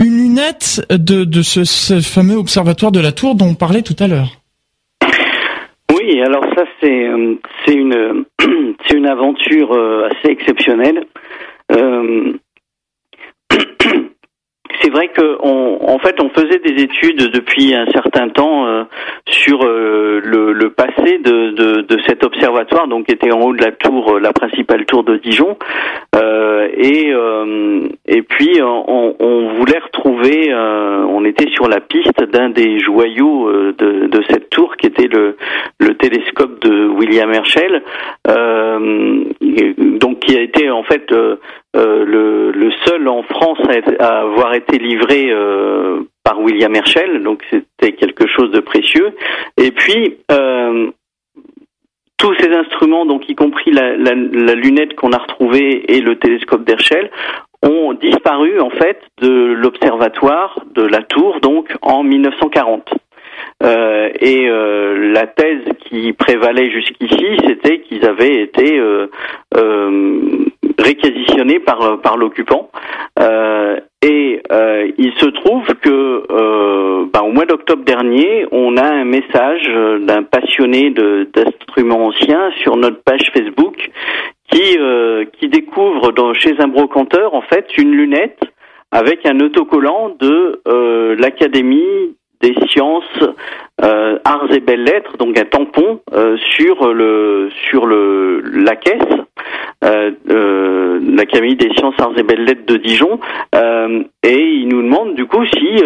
une 0.00 0.16
lunette 0.16 0.82
de, 0.90 1.24
de 1.24 1.42
ce, 1.42 2.00
fameux 2.00 2.36
observatoire 2.36 2.92
de 2.92 3.00
la 3.00 3.12
Tour 3.12 3.34
dont 3.34 3.46
on 3.46 3.54
parlait 3.54 3.82
tout 3.82 3.96
à 3.98 4.06
l'heure. 4.06 4.40
Oui, 5.92 6.20
alors 6.20 6.44
ça 6.56 6.64
c'est 6.80 7.08
euh, 7.08 7.34
c'est 7.64 7.74
une 7.74 8.24
c'est 8.86 8.96
une 8.96 9.06
aventure 9.06 9.72
euh, 9.72 10.08
assez 10.08 10.32
exceptionnelle. 10.32 11.04
Euh, 11.72 12.32
c'est 14.80 14.90
vrai 14.90 15.08
que 15.08 15.38
en 15.42 15.98
fait, 15.98 16.20
on 16.20 16.28
faisait 16.30 16.58
des 16.58 16.82
études 16.82 17.30
depuis 17.30 17.74
un 17.74 17.86
certain 17.86 18.28
temps 18.28 18.66
euh, 18.66 18.84
sur 19.28 19.64
euh, 19.64 20.20
le, 20.22 20.70
passé 20.70 21.18
de, 21.18 21.50
de, 21.80 21.98
cet 22.06 22.24
observatoire, 22.24 22.86
donc 22.88 23.06
qui 23.06 23.12
était 23.12 23.32
en 23.32 23.40
haut 23.40 23.52
de 23.52 23.62
la 23.62 23.72
tour, 23.72 24.16
euh, 24.16 24.20
la 24.20 24.32
principale 24.32 24.84
tour 24.84 25.02
de 25.02 25.16
Dijon, 25.16 25.56
et 26.14 27.12
et 28.06 28.22
puis 28.22 28.60
on, 28.62 29.16
on, 29.18 29.54
voulait 29.54 29.78
retrouver, 29.78 30.54
on 30.54 31.24
était 31.24 31.50
sur 31.50 31.68
la 31.68 31.80
piste 31.80 32.22
d'un 32.30 32.50
des 32.50 32.78
joyaux 32.78 33.50
de, 33.52 34.06
de 34.06 34.24
cette 34.30 34.50
tour, 34.50 34.76
qui 34.76 34.86
était 34.86 35.08
le 35.08 35.36
le 35.80 35.94
télescope 35.96 36.60
de 36.60 36.86
William 36.88 37.32
Herschel, 37.32 37.82
donc 39.98 40.20
qui 40.20 40.36
a 40.36 40.40
été 40.40 40.70
en 40.70 40.82
fait 40.82 41.10
euh, 41.12 41.36
le, 41.78 42.50
le, 42.50 42.70
seul 42.84 43.08
en 43.08 43.22
France 43.22 43.58
à, 44.00 44.20
avoir 44.20 44.54
été 44.54 44.78
livré 44.78 45.30
euh, 45.30 46.00
par 46.24 46.40
William 46.40 46.74
Herschel, 46.74 47.22
donc 47.22 47.42
c'était 47.50 47.92
quelque 47.92 48.26
chose 48.26 48.50
de 48.50 48.60
précieux. 48.60 49.14
Et 49.56 49.70
puis 49.70 50.18
euh, 50.30 50.90
tous 52.18 52.34
ces 52.40 52.50
instruments, 52.52 53.06
donc 53.06 53.28
y 53.28 53.34
compris 53.34 53.70
la, 53.70 53.94
lunette 53.94 54.94
qu'on 54.96 55.12
a 55.12 55.18
retrouvée 55.18 55.94
et 55.94 56.00
le 56.00 56.18
télescope 56.18 56.64
d'Herschel, 56.64 57.10
ont 57.62 57.92
disparu 57.94 58.60
en 58.60 58.70
fait 58.70 59.00
de 59.22 59.28
l'observatoire 59.28 60.60
de 60.74 60.82
la 60.82 61.02
Tour, 61.02 61.40
donc 61.40 61.72
en 61.80 62.02
1940. 62.02 62.90
Euh, 63.62 64.10
et 64.20 64.48
euh, 64.48 65.12
la 65.12 65.26
thèse 65.26 65.64
qui 65.80 66.12
prévalait 66.12 66.70
jusqu'ici, 66.70 67.36
c'était 67.46 67.80
qu'ils 67.80 68.04
avaient 68.04 68.42
été 68.42 68.78
euh, 68.78 69.06
réquisitionnés 70.78 71.60
par 71.60 72.00
par 72.00 72.16
l'occupant. 72.16 72.70
et 74.02 74.42
il 74.98 75.12
se 75.18 75.26
trouve 75.26 75.66
que 75.82 77.06
bah, 77.12 77.22
au 77.22 77.32
mois 77.32 77.46
d'octobre 77.46 77.84
dernier, 77.84 78.46
on 78.52 78.76
a 78.76 78.86
un 78.86 79.04
message 79.04 79.68
d'un 80.00 80.22
passionné 80.22 80.90
d'instruments 80.90 82.06
anciens 82.06 82.50
sur 82.62 82.76
notre 82.76 83.02
page 83.02 83.30
Facebook 83.32 83.90
qui 84.50 84.78
qui 85.38 85.48
découvre 85.48 86.12
dans, 86.12 86.32
chez 86.34 86.54
un 86.60 86.68
brocanteur 86.68 87.34
en 87.34 87.42
fait 87.42 87.66
une 87.76 87.92
lunette 87.92 88.40
avec 88.92 89.26
un 89.26 89.40
autocollant 89.40 90.16
de 90.18 90.62
l'Académie 91.18 92.14
des 92.40 92.54
sciences, 92.68 93.04
euh, 93.82 94.18
arts 94.24 94.52
et 94.52 94.60
belles 94.60 94.84
lettres, 94.84 95.16
donc 95.16 95.38
un 95.38 95.44
tampon 95.44 96.00
euh, 96.12 96.36
sur 96.56 96.92
le 96.92 97.48
sur 97.68 97.86
le 97.86 98.40
la 98.44 98.76
caisse, 98.76 99.18
euh, 99.84 100.10
euh 100.30 101.00
l'Académie 101.16 101.56
des 101.56 101.70
sciences, 101.74 101.94
arts 101.98 102.16
et 102.16 102.22
belles 102.22 102.44
lettres 102.44 102.66
de 102.66 102.76
Dijon, 102.76 103.20
euh, 103.54 104.02
et 104.22 104.38
il 104.38 104.68
nous 104.68 104.82
demande 104.82 105.14
du 105.14 105.26
coup 105.26 105.44
si 105.46 105.82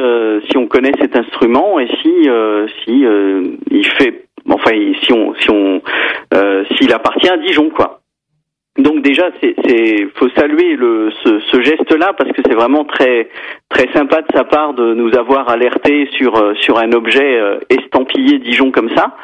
si 0.49 0.57
on 0.57 0.67
connaît 0.67 0.93
cet 1.01 1.17
instrument 1.17 1.79
et 1.79 1.89
si 2.03 2.29
si 2.85 3.05
il 3.71 3.87
fait, 3.99 4.25
enfin 4.49 4.73
si 5.03 5.13
on 5.13 5.35
si 5.35 5.51
on 5.51 5.83
s'il 6.77 6.93
appartient 6.93 7.29
à 7.29 7.37
Dijon 7.39 7.71
quoi. 7.71 8.03
Donc 8.79 9.03
déjà, 9.03 9.29
c'est 9.43 10.07
faut 10.15 10.31
saluer 10.31 10.77
le, 10.77 11.11
ce, 11.23 11.41
ce 11.41 11.61
geste-là 11.61 12.15
parce 12.17 12.33
que 12.33 12.41
c'est 12.47 12.55
vraiment 12.55 12.85
très 12.85 13.29
très 13.69 13.93
sympa 13.93 14.23
de 14.23 14.29
sa 14.35 14.45
part 14.45 14.73
de 14.73 14.95
nous 14.95 15.15
avoir 15.15 15.51
alerté 15.51 16.09
sur 16.13 16.35
euh, 16.37 16.55
sur 16.55 16.79
un 16.79 16.93
objet 16.93 17.39
euh, 17.39 17.59
estampillé 17.69 18.39
Dijon 18.39 18.71
comme 18.71 18.89
ça. 18.97 19.15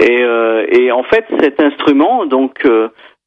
Et, 0.00 0.22
euh, 0.22 0.64
et 0.70 0.90
en 0.92 1.02
fait, 1.02 1.26
cet 1.40 1.60
instrument, 1.60 2.24
donc 2.24 2.66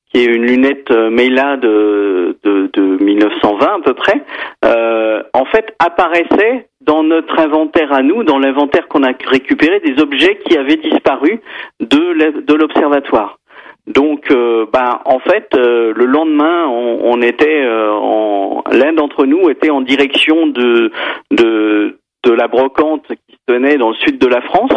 qui 0.09 0.23
est 0.23 0.25
une 0.25 0.45
lunette 0.45 0.89
Mela 0.89 1.57
de, 1.57 2.37
de, 2.43 2.69
de 2.73 3.03
1920 3.03 3.65
à 3.65 3.79
peu 3.83 3.93
près, 3.93 4.23
en 4.63 5.45
fait 5.45 5.75
apparaissait 5.79 6.67
dans 6.81 7.03
notre 7.03 7.37
inventaire 7.39 7.93
à 7.93 8.01
nous, 8.01 8.23
dans 8.23 8.39
l'inventaire 8.39 8.87
qu'on 8.87 9.03
a 9.03 9.11
récupéré, 9.25 9.79
des 9.81 10.01
objets 10.01 10.39
qui 10.45 10.57
avaient 10.57 10.77
disparu 10.77 11.39
de 11.79 12.53
l'observatoire. 12.53 13.39
Donc, 13.89 14.29
euh, 14.29 14.67
bah, 14.71 15.01
en 15.05 15.19
fait, 15.19 15.49
euh, 15.55 15.93
le 15.95 16.05
lendemain, 16.05 16.67
on, 16.67 17.21
était, 17.21 17.63
euh, 17.63 17.91
en, 17.91 18.63
l'un 18.71 18.93
d'entre 18.93 19.25
nous 19.25 19.49
était 19.49 19.71
en 19.71 19.81
direction 19.81 20.47
de, 20.47 20.91
de 21.31 21.97
de 22.25 22.31
la 22.31 22.47
brocante 22.47 23.07
qui 23.07 23.35
se 23.35 23.53
tenait 23.53 23.77
dans 23.77 23.89
le 23.89 23.95
sud 23.95 24.19
de 24.19 24.27
la 24.27 24.41
France 24.41 24.73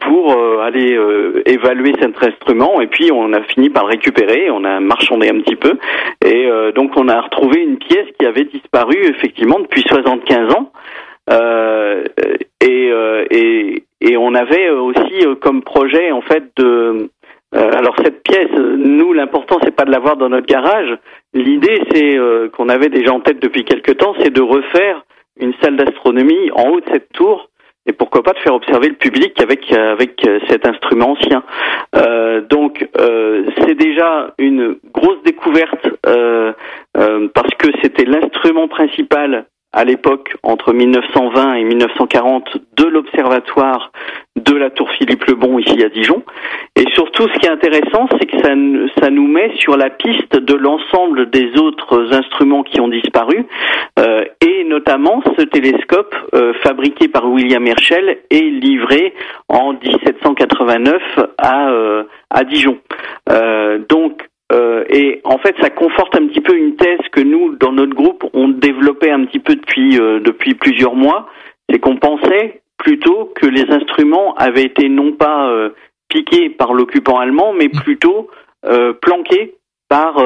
pour 0.00 0.32
aller 0.62 0.98
évaluer 1.46 1.92
cet 2.00 2.22
instrument. 2.22 2.80
Et 2.80 2.88
puis 2.88 3.10
on 3.12 3.32
a 3.32 3.42
fini 3.42 3.70
par 3.70 3.84
le 3.84 3.90
récupérer, 3.90 4.50
on 4.50 4.64
a 4.64 4.80
marchandé 4.80 5.30
un 5.30 5.40
petit 5.40 5.56
peu. 5.56 5.78
Et 6.24 6.48
donc 6.74 6.92
on 6.96 7.08
a 7.08 7.20
retrouvé 7.20 7.62
une 7.62 7.78
pièce 7.78 8.06
qui 8.18 8.26
avait 8.26 8.44
disparu 8.44 8.96
effectivement 9.04 9.58
depuis 9.58 9.82
75 9.82 10.54
ans. 10.54 10.72
Et, 12.60 12.92
et, 13.30 13.84
et 14.00 14.16
on 14.16 14.34
avait 14.34 14.68
aussi 14.70 15.24
comme 15.40 15.62
projet 15.62 16.12
en 16.12 16.20
fait 16.20 16.44
de 16.56 17.08
euh, 17.54 17.70
alors 17.72 17.94
cette 18.02 18.22
pièce, 18.22 18.50
nous 18.50 19.12
l'important 19.12 19.58
c'est 19.62 19.74
pas 19.74 19.84
de 19.84 19.90
l'avoir 19.90 20.16
dans 20.16 20.28
notre 20.28 20.46
garage. 20.46 20.96
L'idée 21.32 21.80
c'est 21.92 22.18
euh, 22.18 22.48
qu'on 22.48 22.68
avait 22.68 22.88
déjà 22.88 23.12
en 23.12 23.20
tête 23.20 23.40
depuis 23.40 23.64
quelque 23.64 23.92
temps, 23.92 24.14
c'est 24.20 24.32
de 24.32 24.42
refaire 24.42 25.04
une 25.38 25.54
salle 25.62 25.76
d'astronomie 25.76 26.50
en 26.54 26.70
haut 26.70 26.80
de 26.80 26.86
cette 26.92 27.12
tour 27.12 27.48
et 27.86 27.92
pourquoi 27.92 28.22
pas 28.22 28.32
de 28.32 28.38
faire 28.38 28.54
observer 28.54 28.88
le 28.88 28.94
public 28.94 29.40
avec 29.40 29.72
avec 29.72 30.26
cet 30.48 30.66
instrument 30.66 31.12
ancien. 31.12 31.42
Euh, 31.94 32.40
donc 32.40 32.88
c'est 33.58 33.74
déjà 33.74 34.34
une 34.38 34.76
grosse 34.92 35.22
découverte 35.24 35.86
parce 36.02 37.54
que 37.58 37.68
c'était 37.82 38.04
l'instrument 38.04 38.68
principal 38.68 39.46
à 39.76 39.84
l'époque, 39.84 40.34
entre 40.42 40.72
1920 40.72 41.54
et 41.54 41.64
1940, 41.64 42.56
de 42.78 42.84
l'observatoire 42.84 43.92
de 44.36 44.54
la 44.54 44.70
tour 44.70 44.90
Philippe 44.92 45.24
Lebon 45.24 45.58
ici 45.58 45.84
à 45.84 45.90
Dijon. 45.90 46.22
Et 46.76 46.84
surtout, 46.94 47.24
ce 47.28 47.38
qui 47.38 47.46
est 47.46 47.50
intéressant, 47.50 48.08
c'est 48.18 48.26
que 48.26 48.38
ça, 48.38 48.54
ça, 49.02 49.10
nous 49.10 49.26
met 49.26 49.54
sur 49.56 49.76
la 49.76 49.90
piste 49.90 50.34
de 50.34 50.54
l'ensemble 50.54 51.28
des 51.28 51.58
autres 51.58 52.14
instruments 52.14 52.62
qui 52.62 52.80
ont 52.80 52.88
disparu, 52.88 53.44
euh, 53.98 54.24
notamment 54.76 55.22
ce 55.38 55.44
télescope 55.44 56.14
euh, 56.34 56.52
fabriqué 56.62 57.08
par 57.08 57.26
William 57.30 57.66
Herschel 57.66 58.18
et 58.30 58.42
livré 58.42 59.14
en 59.48 59.72
1789 59.72 61.02
à, 61.38 61.70
euh, 61.70 62.04
à 62.28 62.44
Dijon. 62.44 62.78
Euh, 63.30 63.78
donc, 63.88 64.22
et 64.88 65.20
en 65.24 65.38
fait, 65.38 65.56
ça 65.60 65.70
conforte 65.70 66.14
un 66.14 66.28
petit 66.28 66.40
peu 66.40 66.56
une 66.56 66.76
thèse 66.76 67.00
que 67.10 67.20
nous, 67.20 67.56
dans 67.56 67.72
notre 67.72 67.94
groupe, 67.94 68.24
on 68.32 68.48
développait 68.48 69.10
un 69.10 69.24
petit 69.24 69.40
peu 69.40 69.56
depuis 69.56 70.54
plusieurs 70.54 70.94
mois. 70.94 71.28
C'est 71.68 71.80
qu'on 71.80 71.96
pensait 71.96 72.60
plutôt 72.78 73.32
que 73.34 73.46
les 73.46 73.64
instruments 73.70 74.34
avaient 74.36 74.62
été 74.62 74.88
non 74.88 75.12
pas 75.12 75.52
piqués 76.08 76.48
par 76.48 76.74
l'occupant 76.74 77.18
allemand, 77.18 77.54
mais 77.58 77.68
plutôt 77.68 78.30
planqués 79.02 79.56
par 79.88 80.16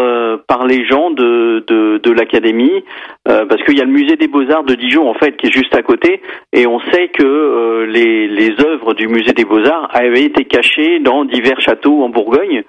par 0.47 0.67
les 0.67 0.87
gens 0.87 1.11
de 1.11 1.65
de, 1.67 1.99
de 1.99 2.11
l'académie 2.11 2.85
parce 3.25 3.63
qu'il 3.65 3.77
y 3.77 3.81
a 3.81 3.85
le 3.85 3.91
musée 3.91 4.17
des 4.17 4.29
beaux-arts 4.29 4.65
de 4.65 4.75
Dijon 4.75 5.09
en 5.09 5.15
fait 5.15 5.37
qui 5.37 5.49
est 5.49 5.53
juste 5.53 5.75
à 5.75 5.83
côté 5.83 6.23
et 6.53 6.67
on 6.67 6.81
sait 6.93 7.09
que 7.09 7.85
les 7.89 8.27
les 8.29 8.55
œuvres 8.65 8.95
du 8.95 9.07
musée 9.09 9.33
des 9.33 9.45
beaux-arts 9.45 9.89
avaient 9.93 10.25
été 10.25 10.45
cachées 10.45 10.99
dans 11.01 11.25
divers 11.25 11.61
châteaux 11.61 12.03
en 12.03 12.09
Bourgogne. 12.09 12.63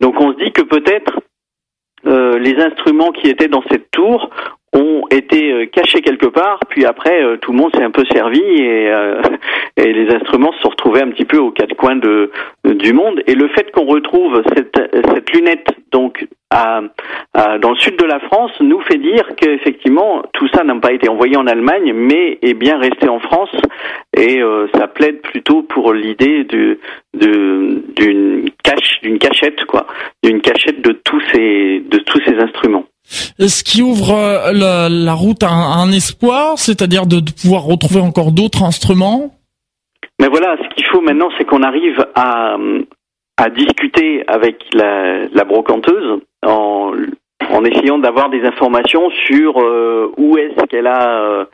Donc 0.00 0.20
on 0.20 0.32
se 0.32 0.38
dit 0.44 0.52
que 0.52 0.62
peut-être 0.62 1.20
euh, 2.06 2.38
les 2.38 2.56
instruments 2.56 3.10
qui 3.10 3.28
étaient 3.28 3.48
dans 3.48 3.62
cette 3.70 3.90
tour 3.90 4.30
ont 4.74 5.04
été 5.10 5.52
euh, 5.52 5.66
cachés 5.66 6.00
quelque 6.00 6.26
part, 6.26 6.60
puis 6.68 6.84
après 6.84 7.22
euh, 7.22 7.36
tout 7.38 7.52
le 7.52 7.58
monde 7.58 7.74
s'est 7.74 7.82
un 7.82 7.90
peu 7.90 8.04
servi 8.12 8.40
et, 8.40 8.92
et, 9.76 9.92
les 9.92 10.14
instruments 10.14 10.52
se 10.52 10.60
sont 10.60 10.68
retrouvés 10.68 11.02
un 11.02 11.08
petit 11.08 11.24
peu 11.24 11.38
aux 11.38 11.50
quatre 11.50 11.74
coins 11.74 11.96
de, 11.96 12.30
du 12.64 12.92
monde. 12.92 13.22
Et 13.26 13.34
le 13.34 13.48
fait 13.48 13.70
qu'on 13.72 13.86
retrouve 13.86 14.42
cette, 14.54 14.78
cette 14.92 15.30
lunette 15.30 15.68
donc 15.90 16.26
à, 16.50 16.80
dans 17.58 17.70
le 17.70 17.76
sud 17.76 17.96
de 17.96 18.04
la 18.04 18.20
France 18.20 18.52
nous 18.60 18.80
fait 18.80 18.98
dire 18.98 19.28
qu'effectivement 19.36 20.22
tout 20.32 20.48
ça 20.48 20.64
n'a 20.64 20.74
pas 20.76 20.92
été 20.92 21.08
envoyé 21.08 21.36
en 21.36 21.46
Allemagne, 21.46 21.92
mais 21.94 22.38
est 22.42 22.54
bien 22.54 22.78
resté 22.78 23.08
en 23.08 23.20
France 23.20 23.54
et 24.16 24.40
ça 24.74 24.86
plaide 24.88 25.20
plutôt 25.20 25.62
pour 25.62 25.92
l'idée 25.92 26.44
d'une 26.44 26.78
cache 28.62 29.00
d'une 29.02 29.18
cachette 29.18 29.64
quoi, 29.66 29.86
d'une 30.22 30.40
cachette 30.40 30.80
de 30.82 30.92
tous 30.92 31.20
ces 31.32 31.80
de 31.80 31.98
tous 31.98 32.20
ces 32.26 32.36
instruments. 32.38 32.84
Ce 33.08 33.64
qui 33.64 33.82
ouvre 33.82 34.14
euh, 34.14 34.52
la, 34.88 35.14
route 35.14 35.42
à 35.42 35.50
un, 35.50 35.90
espoir, 35.92 36.58
c'est-à-dire 36.58 37.06
de, 37.06 37.20
pouvoir 37.20 37.62
retrouver 37.62 38.00
encore 38.00 38.32
d'autres 38.32 38.62
instruments. 38.62 39.34
Mais 40.20 40.28
voilà, 40.28 40.56
ce 40.62 40.74
qu'il 40.74 40.84
faut 40.86 41.00
maintenant, 41.00 41.28
c'est 41.38 41.44
qu'on 41.44 41.62
arrive 41.62 42.04
à, 42.14 42.56
discuter 43.54 44.24
avec 44.26 44.62
la, 44.74 45.44
brocanteuse 45.44 46.20
en, 46.44 46.92
essayant 47.64 47.98
d'avoir 47.98 48.28
des 48.28 48.42
informations 48.42 49.10
sur 49.26 49.58
euh, 49.58 50.12
où 50.16 50.36
est-ce 50.36 50.66
qu'elle 50.66 50.86
a 50.86 51.22
euh, 51.22 51.44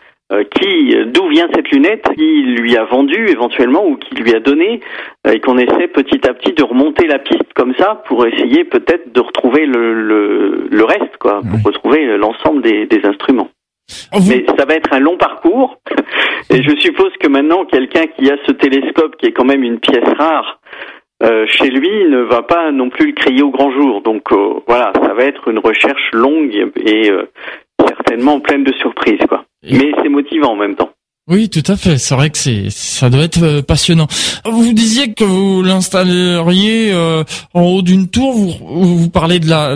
qui, 0.50 0.96
d'où 1.06 1.28
vient 1.28 1.48
cette 1.54 1.70
lunette, 1.70 2.06
qui 2.16 2.42
lui 2.42 2.76
a 2.76 2.84
vendu 2.84 3.28
éventuellement 3.28 3.87
ou 3.87 3.96
qui 3.96 4.14
lui 4.14 4.34
a 4.34 4.40
donné, 4.40 4.80
euh, 5.26 5.32
et 5.32 5.40
qu'on 5.40 5.58
essaie 5.58 5.88
petit 5.88 6.26
à 6.28 6.34
petit 6.34 6.52
de 6.52 6.62
remonter 6.62 7.06
la 7.06 7.18
piste 7.18 7.52
comme 7.54 7.74
ça 7.74 8.02
pour 8.06 8.26
essayer 8.26 8.64
peut-être 8.64 9.12
de 9.12 9.20
retrouver 9.20 9.66
le, 9.66 9.94
le, 9.94 10.66
le, 10.70 10.84
reste, 10.84 11.16
quoi, 11.18 11.40
pour 11.42 11.62
retrouver 11.62 12.16
l'ensemble 12.16 12.62
des, 12.62 12.87
des 12.87 13.04
instruments. 13.04 13.50
Mais 14.14 14.46
ça 14.58 14.64
va 14.64 14.74
être 14.74 14.92
un 14.92 15.00
long 15.00 15.18
parcours, 15.18 15.78
et 16.50 16.62
je 16.62 16.76
suppose 16.80 17.12
que 17.20 17.28
maintenant 17.28 17.66
quelqu'un 17.66 18.06
qui 18.06 18.30
a 18.30 18.37
ce 18.46 18.52
télescope, 18.52 19.16
qui 19.16 19.26
est 19.26 19.32
quand 19.32 19.44
même 19.44 19.62
une 19.62 19.78
pièce 19.78 20.08
rare, 20.18 20.60
euh, 21.22 21.46
chez 21.46 21.70
lui 21.70 22.08
ne 22.08 22.22
va 22.22 22.42
pas 22.42 22.70
non 22.70 22.90
plus 22.90 23.06
le 23.06 23.12
crier 23.12 23.42
au 23.42 23.50
grand 23.50 23.70
jour. 23.70 24.02
Donc 24.02 24.32
euh, 24.32 24.60
voilà, 24.66 24.92
ça 24.94 25.14
va 25.14 25.24
être 25.24 25.48
une 25.48 25.58
recherche 25.58 26.10
longue 26.12 26.72
et 26.76 27.10
euh, 27.10 27.30
certainement 27.80 28.40
pleine 28.40 28.64
de 28.64 28.72
surprises, 28.74 29.24
quoi. 29.28 29.44
Mais 29.70 29.92
c'est 30.03 30.09
motivant 30.09 30.53
en 30.53 30.57
même 30.57 30.74
temps. 30.77 30.90
Oui, 31.27 31.48
tout 31.48 31.62
à 31.72 31.77
fait. 31.77 31.96
C'est 31.96 32.14
vrai 32.14 32.29
que 32.29 32.37
c'est 32.37 32.68
ça 32.68 33.09
doit 33.09 33.22
être 33.22 33.42
euh, 33.42 33.62
passionnant. 33.62 34.07
Vous 34.44 34.74
disiez 34.74 35.14
que 35.14 35.24
vous 35.24 35.62
l'installeriez 35.62 36.92
euh, 36.92 37.24
en 37.55 37.62
haut 37.62 37.83
d'une 37.83 38.11
tour. 38.11 38.35
Vous, 38.35 38.98
vous 38.98 39.11
parlez 39.11 39.38
de 39.40 39.48
la, 39.48 39.74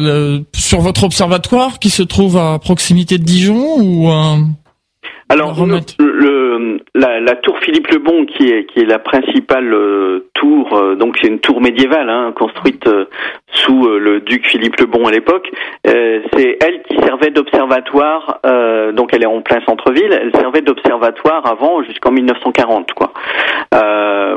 sur 0.55 0.81
votre 0.81 1.05
observatoire 1.05 1.79
qui 1.79 1.88
se 1.88 2.03
trouve 2.03 2.37
à 2.37 2.59
proximité 2.59 3.16
de 3.16 3.24
Dijon 3.24 3.79
ou 3.79 4.11
alors 5.31 5.66
le, 5.66 6.81
la, 6.94 7.20
la, 7.20 7.35
tour 7.37 7.59
Philippe 7.59 7.88
le 7.88 7.98
Bon 7.98 8.24
qui 8.24 8.48
est 8.48 8.64
qui 8.64 8.81
est 8.81 8.87
la 8.87 8.98
principale 8.98 9.74
euh, 9.74 10.27
tour 10.33 10.74
euh, 10.74 10.94
donc 10.94 11.18
c'est 11.20 11.29
une 11.29 11.38
tour 11.38 11.61
médiévale 11.61 12.09
hein, 12.09 12.33
construite 12.35 12.87
euh, 12.87 13.05
sous 13.52 13.88
le 13.88 14.20
duc 14.20 14.46
Philippe 14.46 14.78
le 14.78 14.87
Bon 14.87 15.06
à 15.06 15.11
l'époque 15.11 15.50
c'est 15.84 16.58
elle 16.64 16.82
qui 16.82 16.96
servait 16.98 17.30
d'observatoire 17.30 18.40
donc 18.92 19.14
elle 19.14 19.22
est 19.22 19.26
en 19.26 19.40
plein 19.40 19.61
centre-ville 19.66 20.12
elle 20.12 20.32
servait 20.40 20.61
d'observatoire 20.61 21.46
avant 21.46 21.82
jusqu'en 21.82 22.11
1940 22.11 22.92
quoi 22.92 23.12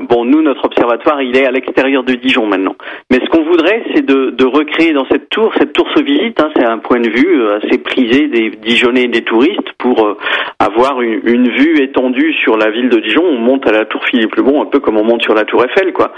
bon 0.01 0.25
nous 0.25 0.41
notre 0.41 0.65
observatoire 0.65 1.21
il 1.21 1.37
est 1.37 1.45
à 1.45 1.51
l'extérieur 1.51 2.03
de 2.03 2.13
Dijon 2.13 2.45
maintenant 2.45 2.75
mais 3.11 3.19
ce 3.23 3.29
qu'on 3.29 3.43
voudrait 3.43 3.83
c'est 3.93 4.05
de, 4.05 4.45
recréer 4.45 4.93
dans 4.93 5.05
cette 5.05 5.29
tour 5.29 5.53
cette 5.57 5.73
tour 5.73 5.87
se 5.95 6.01
visite 6.03 6.39
hein, 6.41 6.49
c'est 6.55 6.65
un 6.65 6.77
point 6.77 6.99
de 6.99 7.09
vue 7.09 7.49
assez 7.51 7.77
prisé 7.77 8.27
des 8.27 8.49
Dijonnais 8.49 9.03
et 9.03 9.07
des 9.07 9.23
touristes 9.23 9.71
pour 9.77 10.17
avoir 10.59 11.01
une, 11.01 11.49
vue 11.49 11.81
étendue 11.81 12.33
sur 12.33 12.57
la 12.57 12.69
ville 12.69 12.89
de 12.89 12.99
Dijon. 12.99 13.23
On 13.23 13.37
monte 13.37 13.67
à 13.67 13.71
la 13.71 13.85
tour 13.85 14.03
Philippe 14.05 14.35
le 14.35 14.43
Bon, 14.43 14.61
un 14.61 14.65
peu 14.65 14.79
comme 14.79 14.97
on 14.97 15.03
monte 15.03 15.23
sur 15.23 15.33
la 15.33 15.43
tour 15.43 15.63
Eiffel, 15.63 15.91
quoi. 15.93 16.13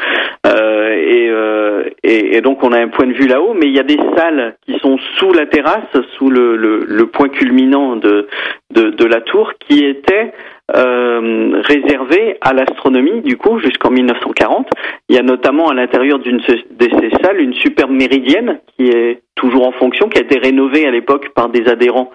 Euh, 0.45 0.51
euh, 0.53 1.84
et, 2.03 2.41
donc 2.41 2.63
on 2.63 2.71
a 2.71 2.83
un 2.84 2.89
point 2.89 3.08
de 3.08 3.13
vue 3.13 3.28
là-haut, 3.28 3.54
mais 3.54 3.67
il 3.67 3.76
y 3.76 3.80
a 3.80 3.84
des 3.84 4.00
salles 4.15 4.56
qui 4.65 4.78
sont 4.80 4.98
sous 5.17 5.32
la 5.34 5.46
terrasse, 5.46 5.96
sous 6.17 6.30
le, 6.30 7.06
point 7.12 7.30
culminant 7.30 7.96
de, 7.96 8.28
la 8.76 9.22
tour, 9.22 9.54
qui 9.60 9.86
étaient 9.86 10.34
euh, 10.76 11.62
réservées 11.63 12.38
à 12.41 12.54
l'astronomie, 12.54 13.22
du 13.22 13.38
coup, 13.38 13.60
jusqu'en 13.60 13.91
1940. 13.91 14.67
Il 15.10 15.15
y 15.15 15.19
a 15.19 15.24
notamment 15.24 15.69
à 15.69 15.74
l'intérieur 15.74 16.19
d'une 16.19 16.38
de 16.38 16.88
ces 17.00 17.10
salles 17.22 17.41
une 17.41 17.54
superbe 17.54 17.91
méridienne 17.91 18.60
qui 18.76 18.89
est 18.89 19.22
toujours 19.36 19.67
en 19.67 19.72
fonction, 19.74 20.10
qui 20.10 20.19
a 20.19 20.22
été 20.22 20.39
rénovée 20.39 20.86
à 20.88 20.91
l'époque 20.91 21.30
par 21.34 21.50
des 21.50 21.67
adhérents 21.67 22.12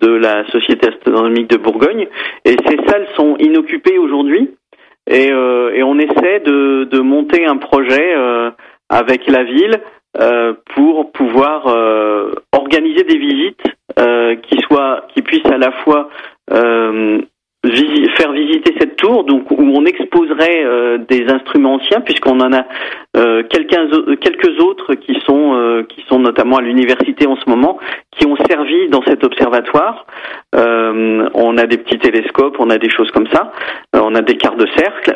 de 0.00 0.08
la 0.08 0.44
Société 0.50 0.88
astronomique 0.88 1.48
de 1.48 1.56
Bourgogne. 1.56 2.06
Et 2.44 2.56
ces 2.66 2.76
salles 2.86 3.06
sont 3.16 3.36
inoccupées 3.38 3.98
aujourd'hui. 3.98 4.50
Et, 5.08 5.30
euh, 5.32 5.82
on 5.84 5.98
essaie 5.98 6.40
de, 6.40 7.00
monter 7.00 7.44
un 7.44 7.56
projet 7.56 8.14
euh, 8.16 8.50
avec 8.88 9.26
la 9.26 9.42
ville 9.42 9.80
pour 10.74 11.12
pouvoir 11.12 11.66
euh, 11.66 12.32
organiser 12.52 13.04
des 13.04 13.18
visites 13.18 13.62
euh, 13.98 14.36
qui 14.36 14.58
soient, 14.60 15.06
qui 15.14 15.22
puissent 15.22 15.50
à 15.50 15.58
la 15.58 15.72
fois 15.72 16.08
visiter 18.52 18.74
cette 18.78 18.96
tour, 18.96 19.24
donc 19.24 19.50
où 19.50 19.56
on 19.58 19.84
exposerait 19.84 20.64
euh, 20.64 20.98
des 21.08 21.26
instruments 21.28 21.74
anciens, 21.74 22.00
puisqu'on 22.00 22.40
en 22.40 22.52
a 22.52 22.64
euh, 23.16 23.42
quelques 23.48 24.60
autres 24.60 24.94
qui 24.94 25.18
sont 25.26 25.54
euh, 25.54 25.82
qui 25.84 26.02
sont 26.08 26.18
notamment 26.18 26.58
à 26.58 26.62
l'université 26.62 27.26
en 27.26 27.36
ce 27.36 27.48
moment, 27.48 27.78
qui 28.10 28.26
ont 28.26 28.36
servi 28.48 28.88
dans 28.88 29.02
cet 29.02 29.24
observatoire. 29.24 30.06
on 30.54 31.58
a 31.58 31.66
des 31.66 31.78
petits 31.78 31.98
télescopes, 31.98 32.56
on 32.58 32.70
a 32.70 32.78
des 32.78 32.90
choses 32.90 33.10
comme 33.10 33.26
ça, 33.32 33.52
on 33.94 34.14
a 34.14 34.22
des 34.22 34.36
cartes 34.36 34.58
de 34.58 34.68
cercle, 34.76 35.14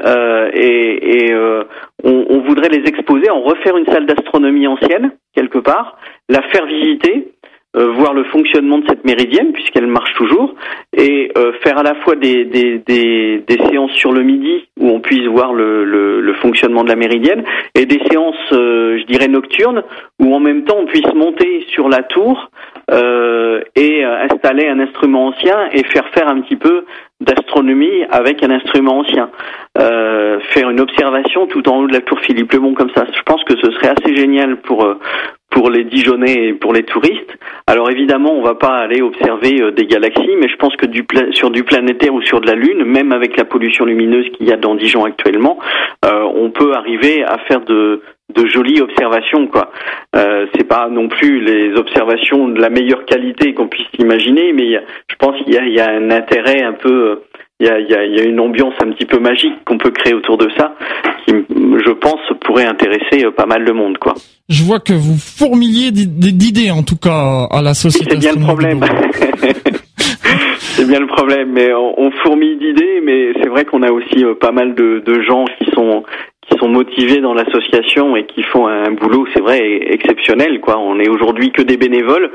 et, 0.54 1.34
on, 2.04 2.26
on 2.28 2.40
voudrait 2.40 2.68
les 2.68 2.88
exposer, 2.88 3.30
en 3.30 3.40
refaire 3.40 3.76
une 3.76 3.86
salle 3.86 4.06
d'astronomie 4.06 4.66
ancienne 4.66 5.12
quelque 5.34 5.58
part, 5.58 5.98
la 6.28 6.42
faire 6.42 6.66
visiter 6.66 7.28
voir 7.84 8.14
le 8.14 8.24
fonctionnement 8.24 8.78
de 8.78 8.86
cette 8.88 9.04
méridienne 9.04 9.52
puisqu'elle 9.52 9.86
marche 9.86 10.14
toujours 10.14 10.54
et 10.96 11.30
euh, 11.36 11.52
faire 11.62 11.78
à 11.78 11.82
la 11.82 11.94
fois 11.96 12.16
des, 12.16 12.44
des, 12.44 12.78
des, 12.78 13.44
des, 13.46 13.58
séances 13.68 13.92
sur 13.92 14.12
le 14.12 14.22
midi 14.22 14.68
où 14.80 14.88
on 14.88 15.00
puisse 15.00 15.26
voir 15.26 15.52
le, 15.52 15.84
le, 15.84 16.20
le 16.20 16.34
fonctionnement 16.34 16.84
de 16.84 16.88
la 16.88 16.96
méridienne 16.96 17.44
et 17.74 17.84
des 17.84 18.00
séances, 18.10 18.34
euh, 18.52 18.98
je 18.98 19.04
dirais, 19.04 19.28
nocturnes 19.28 19.82
où 20.20 20.34
en 20.34 20.40
même 20.40 20.64
temps 20.64 20.78
on 20.78 20.86
puisse 20.86 21.12
monter 21.14 21.66
sur 21.68 21.88
la 21.88 22.02
tour 22.02 22.50
et 23.74 24.04
installer 24.04 24.68
un 24.68 24.78
instrument 24.78 25.26
ancien 25.26 25.68
et 25.72 25.82
faire 25.84 26.08
faire 26.14 26.28
un 26.28 26.40
petit 26.40 26.54
peu 26.54 26.84
d'astronomie 27.20 28.04
avec 28.10 28.44
un 28.44 28.50
instrument 28.50 28.98
ancien. 29.00 29.28
faire 29.74 30.70
une 30.70 30.80
observation 30.80 31.48
tout 31.48 31.68
en 31.68 31.80
haut 31.80 31.88
de 31.88 31.92
la 31.92 32.00
tour 32.00 32.20
Philippe 32.20 32.52
Lebon 32.52 32.74
comme 32.74 32.90
ça. 32.94 33.04
Je 33.12 33.22
pense 33.22 33.42
que 33.42 33.56
ce 33.60 33.72
serait 33.72 33.88
assez 33.88 34.14
génial 34.14 34.58
pour 34.58 34.86
pour 35.56 35.70
les 35.70 35.84
Dijonais 35.84 36.48
et 36.48 36.52
pour 36.52 36.74
les 36.74 36.82
touristes. 36.82 37.38
Alors 37.66 37.90
évidemment, 37.90 38.34
on 38.34 38.42
va 38.42 38.56
pas 38.56 38.76
aller 38.76 39.00
observer 39.00 39.62
euh, 39.62 39.70
des 39.70 39.86
galaxies, 39.86 40.36
mais 40.38 40.48
je 40.50 40.56
pense 40.56 40.76
que 40.76 40.84
du 40.84 41.06
sur 41.30 41.50
du 41.50 41.64
planétaire 41.64 42.12
ou 42.12 42.20
sur 42.20 42.42
de 42.42 42.46
la 42.46 42.54
Lune, 42.54 42.84
même 42.84 43.10
avec 43.10 43.38
la 43.38 43.46
pollution 43.46 43.86
lumineuse 43.86 44.28
qu'il 44.32 44.46
y 44.46 44.52
a 44.52 44.58
dans 44.58 44.74
Dijon 44.74 45.06
actuellement, 45.06 45.58
euh, 46.04 46.24
on 46.34 46.50
peut 46.50 46.74
arriver 46.74 47.24
à 47.24 47.38
faire 47.48 47.62
de 47.62 48.02
de 48.34 48.44
jolies 48.46 48.82
observations 48.82 49.46
quoi. 49.46 49.70
Euh, 50.14 50.46
c'est 50.54 50.68
pas 50.68 50.88
non 50.90 51.08
plus 51.08 51.40
les 51.40 51.74
observations 51.78 52.48
de 52.48 52.60
la 52.60 52.68
meilleure 52.68 53.06
qualité 53.06 53.54
qu'on 53.54 53.68
puisse 53.68 53.88
imaginer, 53.98 54.52
mais 54.52 54.72
je 55.08 55.16
pense 55.18 55.40
qu'il 55.42 55.54
y 55.54 55.80
a, 55.80 55.88
un 55.88 56.10
intérêt 56.10 56.62
un 56.64 56.74
peu, 56.74 57.22
il 57.60 57.66
y 57.66 57.70
a, 57.70 57.80
y 57.80 58.20
a, 58.20 58.24
une 58.24 58.40
ambiance 58.40 58.74
un 58.82 58.90
petit 58.90 59.06
peu 59.06 59.18
magique 59.18 59.64
qu'on 59.64 59.78
peut 59.78 59.90
créer 59.90 60.14
autour 60.14 60.36
de 60.36 60.48
ça, 60.58 60.74
qui 61.24 61.32
je 61.32 61.92
pense 61.92 62.20
pourrait 62.44 62.66
intéresser 62.66 63.24
euh, 63.24 63.30
pas 63.30 63.46
mal 63.46 63.64
de 63.64 63.72
monde 63.72 63.98
quoi. 63.98 64.14
Je 64.48 64.62
vois 64.62 64.78
que 64.78 64.92
vous 64.92 65.16
fourmiliez 65.18 65.90
d'idées 65.90 66.70
en 66.70 66.82
tout 66.82 66.96
cas 66.96 67.46
à 67.50 67.62
la 67.62 67.74
société. 67.74 68.12
C'est 68.12 68.18
bien 68.18 68.32
le 68.34 68.40
problème. 68.40 68.80
c'est 69.96 70.86
bien 70.86 71.00
le 71.00 71.06
problème, 71.06 71.50
mais 71.52 71.72
on, 71.74 72.10
fourmille 72.22 72.56
d'idées, 72.58 73.00
mais 73.02 73.32
c'est 73.40 73.48
vrai 73.48 73.64
qu'on 73.64 73.82
a 73.82 73.90
aussi 73.90 74.24
euh, 74.24 74.34
pas 74.34 74.52
mal 74.52 74.74
de, 74.74 75.02
de 75.04 75.22
gens 75.22 75.44
qui 75.58 75.70
sont 75.72 76.04
qui 76.48 76.56
sont 76.58 76.68
motivés 76.68 77.20
dans 77.20 77.34
l'association 77.34 78.14
et 78.16 78.24
qui 78.24 78.42
font 78.44 78.68
un 78.68 78.92
boulot, 78.92 79.26
c'est 79.34 79.40
vrai, 79.40 79.80
exceptionnel. 79.90 80.60
Quoi, 80.60 80.78
on 80.78 81.00
est 81.00 81.08
aujourd'hui 81.08 81.50
que 81.50 81.62
des 81.62 81.76
bénévoles 81.76 82.30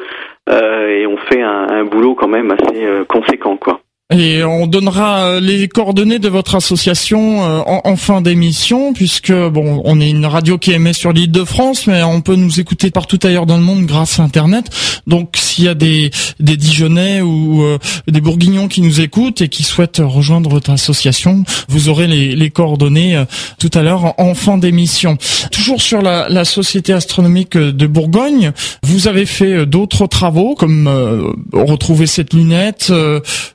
euh, 0.50 0.88
et 0.88 1.08
on 1.08 1.18
fait 1.18 1.42
un, 1.42 1.68
un, 1.70 1.86
boulot 1.86 2.16
quand 2.16 2.28
même 2.28 2.52
assez 2.52 2.84
euh, 2.84 3.06
conséquent, 3.06 3.56
quoi. 3.56 3.80
Et 4.12 4.44
on 4.44 4.68
donnera 4.68 5.24
euh, 5.24 5.40
les 5.40 5.70
coordonnées 5.70 6.20
de 6.20 6.28
votre 6.28 6.56
association 6.56 7.46
euh, 7.46 7.62
en, 7.66 7.96
fin 7.96 8.20
d'émission, 8.20 8.92
puisque 8.92 9.32
bon, 9.32 9.82
on 9.86 10.02
est 10.02 10.10
une 10.10 10.26
radio 10.26 10.58
qui 10.58 10.74
émet 10.74 10.92
sur 10.92 11.14
l'île 11.14 11.32
de 11.32 11.46
France, 11.46 11.88
mais 11.88 12.04
on 12.04 12.20
peut 12.20 12.36
nous 12.36 12.60
écouter 12.60 12.92
partout 12.92 13.20
ailleurs 13.24 13.46
dans 13.46 13.56
le 13.56 13.64
monde 13.64 13.86
grâce 13.86 14.20
à 14.20 14.24
Internet. 14.24 14.66
Donc, 15.08 15.36
s'il 15.38 15.64
y 15.64 15.70
a 15.70 15.76
des 15.76 16.12
des 16.42 16.58
Dijonais 16.58 17.22
ou 17.22 17.64
euh, 17.64 17.78
des 18.08 18.20
Bourguignons 18.20 18.68
qui 18.68 18.82
nous 18.82 19.00
écoutent 19.00 19.42
et 19.42 19.48
qui 19.48 19.64
souhaitent 19.64 20.02
rejoindre 20.04 20.50
votre 20.50 20.72
association, 20.72 21.46
vous 21.70 21.88
aurez 21.88 22.08
les, 22.08 22.36
les 22.36 22.50
coordonnées 22.50 23.24
tout 23.60 23.72
à 23.74 23.82
l'heure 23.82 24.14
en, 24.20 24.34
fin 24.34 24.58
d'émission. 24.58 25.18
Toujours 25.52 25.82
sur 25.82 26.02
la, 26.02 26.28
la, 26.28 26.44
Société 26.44 26.92
astronomique 26.92 27.56
de 27.58 27.88
Bourgogne, 27.88 28.52
vous 28.84 29.08
avez 29.08 29.26
fait 29.26 29.66
d'autres 29.66 30.08
travaux, 30.08 30.56
comme 30.56 30.90
retrouver 31.54 32.08
cette 32.08 32.34
lunette. 32.34 32.92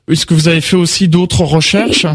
Est-ce 0.09 0.25
que 0.25 0.33
vous 0.33 0.46
vous 0.47 0.53
avez 0.53 0.61
fait 0.61 0.77
aussi 0.77 1.09
d'autres 1.09 1.43
recherches? 1.43 2.05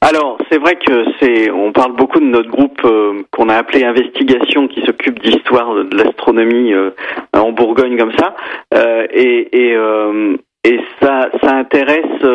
Alors, 0.00 0.38
c'est 0.50 0.58
vrai 0.58 0.74
que 0.74 1.04
c'est, 1.20 1.52
on 1.52 1.70
parle 1.70 1.94
beaucoup 1.94 2.18
de 2.18 2.24
notre 2.24 2.50
groupe 2.50 2.80
euh, 2.84 3.22
qu'on 3.30 3.48
a 3.48 3.54
appelé 3.54 3.84
Investigation, 3.84 4.66
qui 4.66 4.82
s'occupe 4.84 5.22
d'histoire 5.22 5.72
de 5.84 5.96
l'astronomie 5.96 6.74
euh, 6.74 6.90
en 7.32 7.52
Bourgogne 7.52 7.96
comme 7.96 8.10
ça, 8.18 8.34
euh, 8.74 9.06
et 9.12 9.48
et, 9.52 9.76
et 10.64 10.80
ça, 11.00 11.28
ça 11.40 11.54
intéresse 11.54 12.26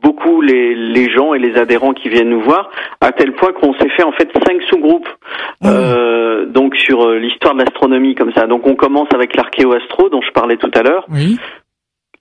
beaucoup 0.00 0.40
les, 0.40 0.76
les 0.76 1.10
gens 1.10 1.34
et 1.34 1.40
les 1.40 1.56
adhérents 1.56 1.92
qui 1.92 2.08
viennent 2.08 2.30
nous 2.30 2.40
voir, 2.40 2.70
à 3.00 3.10
tel 3.10 3.32
point 3.32 3.52
qu'on 3.52 3.74
s'est 3.74 3.90
fait 3.96 4.04
en 4.04 4.12
fait 4.12 4.30
cinq 4.46 4.62
sous-groupes, 4.70 5.08
ah 5.64 6.44
donc 6.46 6.76
sur 6.76 7.10
l'histoire 7.10 7.54
de 7.54 7.64
l'astronomie 7.64 8.14
comme 8.14 8.32
ça. 8.32 8.46
Donc 8.46 8.64
on 8.66 8.76
commence 8.76 9.08
avec 9.12 9.34
l'archéoastro 9.34 10.08
dont 10.08 10.22
je 10.22 10.30
parlais 10.30 10.56
tout 10.56 10.70
à 10.72 10.82
l'heure. 10.82 11.04
Oui 11.10 11.36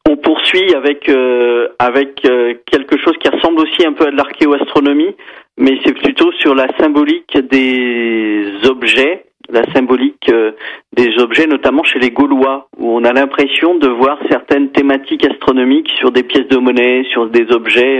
on 0.09 0.17
poursuit 0.17 0.73
avec 0.75 1.07
euh, 1.09 1.69
avec 1.79 2.25
euh, 2.25 2.55
quelque 2.65 2.97
chose 2.97 3.13
qui 3.19 3.29
ressemble 3.29 3.61
aussi 3.61 3.85
un 3.85 3.93
peu 3.93 4.07
à 4.07 4.11
de 4.11 4.17
l'archéoastronomie, 4.17 5.15
mais 5.57 5.79
c'est 5.83 5.93
plutôt 5.93 6.31
sur 6.33 6.55
la 6.55 6.67
symbolique 6.77 7.37
des 7.49 8.45
objets, 8.65 9.25
la 9.49 9.63
symbolique 9.73 10.29
euh, 10.29 10.51
des 10.93 11.17
objets, 11.19 11.47
notamment 11.47 11.83
chez 11.83 11.99
les 11.99 12.11
Gaulois, 12.11 12.67
où 12.77 12.89
on 12.89 13.03
a 13.03 13.13
l'impression 13.13 13.75
de 13.75 13.87
voir 13.87 14.17
certaines 14.29 14.69
thématiques 14.69 15.25
astronomiques 15.25 15.89
sur 15.97 16.11
des 16.11 16.23
pièces 16.23 16.47
de 16.47 16.57
monnaie, 16.57 17.03
sur 17.11 17.27
des 17.27 17.51
objets 17.51 17.99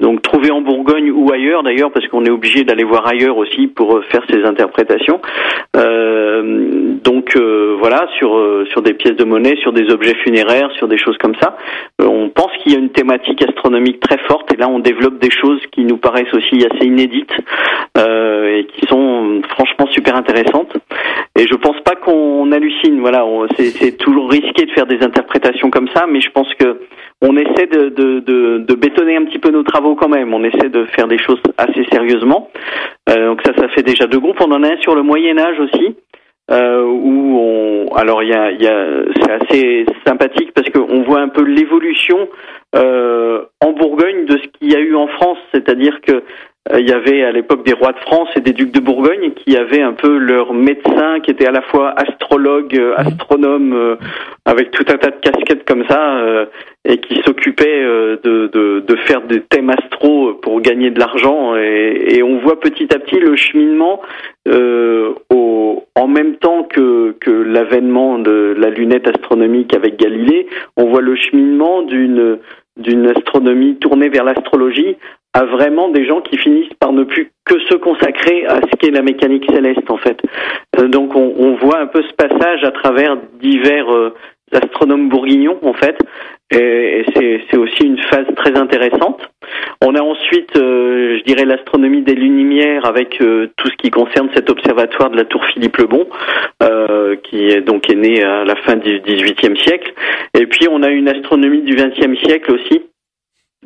donc 0.00 0.22
trouvé 0.22 0.52
en 0.52 0.60
Bourgogne 0.60 1.10
ou 1.10 1.32
ailleurs 1.32 1.64
d'ailleurs, 1.64 1.90
parce 1.90 2.06
qu'on 2.06 2.24
est 2.24 2.30
obligé 2.30 2.62
d'aller 2.62 2.84
voir 2.84 3.06
ailleurs 3.08 3.36
aussi 3.36 3.66
pour 3.66 3.96
euh, 3.96 4.02
faire 4.12 4.22
ces 4.30 4.44
interprétations. 4.44 5.20
Euh, 5.76 6.94
donc 7.02 7.34
euh, 7.36 7.76
voilà, 7.80 8.06
sur 8.16 8.36
euh, 8.36 8.64
sur 8.70 8.82
des 8.82 8.94
pièces 8.94 9.16
de 9.16 9.24
monnaie, 9.24 9.56
sur 9.56 9.72
des 9.72 9.90
objets 9.90 10.14
funéraires, 10.22 10.70
sur 10.76 10.86
des 10.86 10.98
choses 10.98 11.18
comme 11.18 11.34
ça. 11.40 11.56
on 12.00 12.28
pense 12.28 12.52
qu'il 12.58 12.72
y 12.72 12.76
a 12.76 12.78
une 12.78 12.90
thématique 12.90 13.42
astronomique 13.42 13.98
très 13.98 14.18
forte, 14.28 14.52
et 14.54 14.56
là 14.56 14.68
on 14.68 14.78
développe 14.78 15.18
des 15.18 15.30
choses 15.32 15.60
qui 15.72 15.84
nous 15.84 15.96
paraissent 15.96 16.32
aussi 16.32 16.64
assez 16.64 16.86
inédites 16.86 17.32
et 17.96 18.66
qui 18.72 18.86
sont 18.86 19.42
franchement 19.50 19.86
super 19.90 20.14
intéressantes. 20.14 20.76
Et 21.36 21.46
je 21.46 21.54
pense 21.56 21.80
pas 21.84 21.96
hallucine. 22.52 23.00
Voilà, 23.00 23.24
c'est 23.58 23.96
toujours 23.98 24.30
risqué 24.30 24.66
de 24.66 24.70
faire 24.72 24.86
des 24.86 25.02
interprétations 25.02 25.70
comme 25.70 25.88
ça, 25.94 26.06
mais 26.08 26.20
je 26.20 26.30
pense 26.30 26.52
que 26.54 26.80
on 27.20 27.36
essaie 27.36 27.66
de, 27.66 28.74
bétonner 28.74 29.16
un 29.16 29.24
petit 29.24 29.38
peu 29.38 29.50
nos 29.50 29.62
travaux 29.62 29.96
quand 29.96 30.08
même. 30.08 30.32
On 30.32 30.44
essaie 30.44 30.68
de 30.68 30.84
faire 30.84 31.08
des 31.08 31.18
choses 31.18 31.40
assez 31.56 31.84
sérieusement. 31.90 32.50
Euh, 33.08 33.28
donc 33.28 33.42
ça, 33.44 33.52
ça 33.56 33.68
fait 33.68 33.82
déjà 33.82 34.06
deux 34.06 34.20
groupes. 34.20 34.40
On 34.40 34.52
en 34.52 34.62
a 34.62 34.68
un 34.68 34.80
sur 34.80 34.94
le 34.94 35.02
Moyen 35.02 35.38
Âge 35.38 35.58
aussi. 35.58 35.96
Euh, 36.50 36.82
où 36.82 37.38
on, 37.38 37.94
alors 37.94 38.22
il 38.22 38.30
y 38.30 38.32
a, 38.32 38.50
c'est 39.20 39.30
assez 39.30 39.86
sympathique 40.06 40.52
parce 40.54 40.70
qu'on 40.70 41.02
voit 41.02 41.20
un 41.20 41.28
peu 41.28 41.42
l'évolution 41.42 42.26
euh, 42.74 43.44
en 43.60 43.72
Bourgogne 43.72 44.24
de 44.24 44.38
ce 44.38 44.48
qu'il 44.58 44.72
y 44.72 44.74
a 44.74 44.80
eu 44.80 44.94
en 44.94 45.08
France, 45.08 45.36
c'est-à-dire 45.52 46.00
que 46.00 46.22
il 46.76 46.88
y 46.88 46.92
avait 46.92 47.22
à 47.24 47.32
l'époque 47.32 47.64
des 47.64 47.72
rois 47.72 47.92
de 47.92 47.98
France 48.00 48.28
et 48.36 48.40
des 48.40 48.52
ducs 48.52 48.72
de 48.72 48.80
Bourgogne 48.80 49.32
qui 49.32 49.56
avaient 49.56 49.80
un 49.80 49.92
peu 49.92 50.18
leur 50.18 50.52
médecin 50.52 51.20
qui 51.20 51.30
était 51.30 51.46
à 51.46 51.50
la 51.50 51.62
fois 51.62 51.94
astrologue, 51.96 52.76
euh, 52.76 52.94
astronome, 52.96 53.72
euh, 53.72 53.96
avec 54.44 54.70
tout 54.70 54.84
un 54.88 54.96
tas 54.96 55.10
de 55.10 55.20
casquettes 55.20 55.64
comme 55.64 55.84
ça, 55.88 56.46
et 56.84 56.98
qui 56.98 57.20
s'occupait 57.24 57.82
de, 57.82 58.46
de, 58.46 58.80
de, 58.80 58.96
faire 59.06 59.20
des 59.22 59.42
thèmes 59.42 59.68
astro 59.68 60.34
pour 60.34 60.62
gagner 60.62 60.90
de 60.90 60.98
l'argent. 60.98 61.54
Et, 61.56 62.16
et, 62.16 62.22
on 62.22 62.38
voit 62.38 62.58
petit 62.58 62.88
à 62.94 62.98
petit 62.98 63.18
le 63.20 63.36
cheminement 63.36 64.00
au, 64.48 65.84
en 65.94 66.08
même 66.08 66.36
temps 66.36 66.62
que, 66.64 67.14
que 67.20 67.30
l'avènement 67.30 68.18
de 68.18 68.54
la 68.56 68.70
lunette 68.70 69.08
astronomique 69.08 69.74
avec 69.74 69.98
Galilée, 69.98 70.46
on 70.76 70.86
voit 70.86 71.02
le 71.02 71.16
cheminement 71.16 71.82
d'une 71.82 72.38
d'une 72.78 73.08
astronomie 73.08 73.76
tournée 73.76 74.08
vers 74.08 74.24
l'astrologie 74.24 74.96
à 75.34 75.44
vraiment 75.44 75.88
des 75.88 76.06
gens 76.06 76.20
qui 76.20 76.36
finissent 76.38 76.72
par 76.80 76.92
ne 76.92 77.04
plus 77.04 77.30
que 77.44 77.58
se 77.60 77.74
consacrer 77.74 78.46
à 78.46 78.56
ce 78.56 78.76
qu'est 78.78 78.90
la 78.90 79.02
mécanique 79.02 79.44
céleste 79.50 79.90
en 79.90 79.98
fait. 79.98 80.20
Euh, 80.78 80.88
donc 80.88 81.14
on, 81.14 81.54
voit 81.56 81.80
un 81.80 81.86
peu 81.86 82.02
ce 82.02 82.14
passage 82.14 82.64
à 82.64 82.70
travers 82.70 83.16
divers 83.40 83.92
euh, 83.92 84.14
astronomes 84.52 85.08
bourguignons 85.08 85.58
en 85.62 85.74
fait, 85.74 85.96
et, 86.50 87.04
c'est 87.50 87.56
aussi 87.56 87.84
une 87.84 87.98
phase 87.98 88.26
très 88.36 88.56
intéressante. 88.58 89.20
On 89.84 89.94
a 89.94 90.02
ensuite, 90.02 90.56
euh, 90.56 91.18
je 91.18 91.24
dirais, 91.24 91.44
l'astronomie 91.44 92.02
des 92.02 92.14
lumières 92.14 92.84
avec 92.84 93.18
tout 93.18 93.68
ce 93.68 93.76
qui 93.76 93.90
concerne 93.90 94.28
cet 94.34 94.50
observatoire 94.50 95.10
de 95.10 95.16
la 95.16 95.24
tour 95.24 95.44
Philippe 95.46 95.76
le 95.78 95.86
Bon, 95.86 96.06
qui 97.24 97.48
est 97.48 97.60
donc 97.60 97.88
né 97.88 98.22
à 98.22 98.44
la 98.44 98.56
fin 98.56 98.76
du 98.76 99.00
XVIIIe 99.00 99.56
siècle. 99.56 99.92
Et 100.34 100.46
puis 100.46 100.66
on 100.70 100.82
a 100.82 100.88
une 100.88 101.08
astronomie 101.08 101.62
du 101.62 101.74
XXe 101.74 102.18
siècle 102.20 102.52
aussi, 102.52 102.82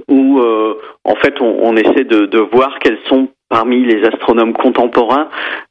où 0.08 0.40
euh, 0.40 0.74
en 1.04 1.14
fait 1.16 1.40
on, 1.40 1.76
essaie 1.76 2.04
de, 2.04 2.26
de, 2.26 2.38
voir 2.38 2.78
quels 2.78 2.98
sont 3.08 3.28
parmi 3.52 3.84
les 3.84 4.02
astronomes 4.06 4.54
contemporains 4.54 5.28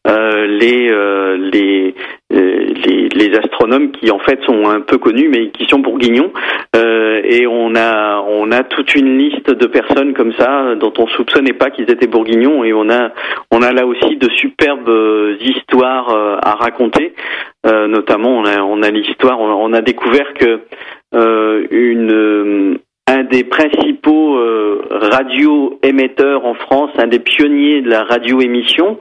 euh, 0.08 0.46
les, 0.46 0.88
euh, 0.92 1.36
les, 1.52 1.96
euh, 2.32 2.74
les, 2.86 3.10
les 3.10 3.38
astronomes 3.40 3.92
qui 3.92 4.12
en 4.12 4.20
fait 4.20 4.40
sont 4.46 4.70
un 4.70 4.82
peu 4.82 5.00
connus 5.00 5.30
mais 5.30 5.50
qui 5.50 5.66
sont 5.66 5.80
bourguignons 5.80 6.32
et 6.76 7.48
on 7.48 7.76
a 7.76 8.22
on 8.22 8.52
a 8.52 8.64
toute 8.64 8.94
une 8.94 9.18
liste 9.18 9.50
de 9.50 9.66
personnes 9.66 10.14
comme 10.14 10.34
ça 10.34 10.76
dont 10.76 10.94
on 11.00 11.08
soupçonnait 11.08 11.54
pas 11.54 11.72
qu'ils 11.72 11.90
étaient 11.90 12.08
bourguignons 12.08 12.64
et 12.64 12.74
on 12.74 12.90
a 12.90 13.12
on 13.50 13.62
a 13.64 13.72
là 13.72 13.86
aussi 13.86 14.16
de 14.18 14.30
superbes 14.30 15.38
histoires 15.40 16.10
à 16.44 16.56
raconter. 16.56 17.14
Notamment 17.66 18.30
on 18.40 18.46
a 18.46 18.62
on 18.62 18.82
a 18.84 18.90
l'histoire 18.90 19.40
on, 19.40 19.52
on, 19.52 19.74
a 19.74 19.82
découvert 19.82 20.34
que 20.34 20.62
une 21.72 22.80
un 23.08 23.24
des 23.24 23.44
principaux 23.44 24.38
euh, 24.38 24.82
radio-émetteurs 24.90 26.46
en 26.46 26.54
France, 26.54 26.92
un 26.98 27.08
des 27.08 27.20
pionniers 27.20 27.82
de 27.82 27.90
la 27.90 28.04
radio-émission, 28.04 28.98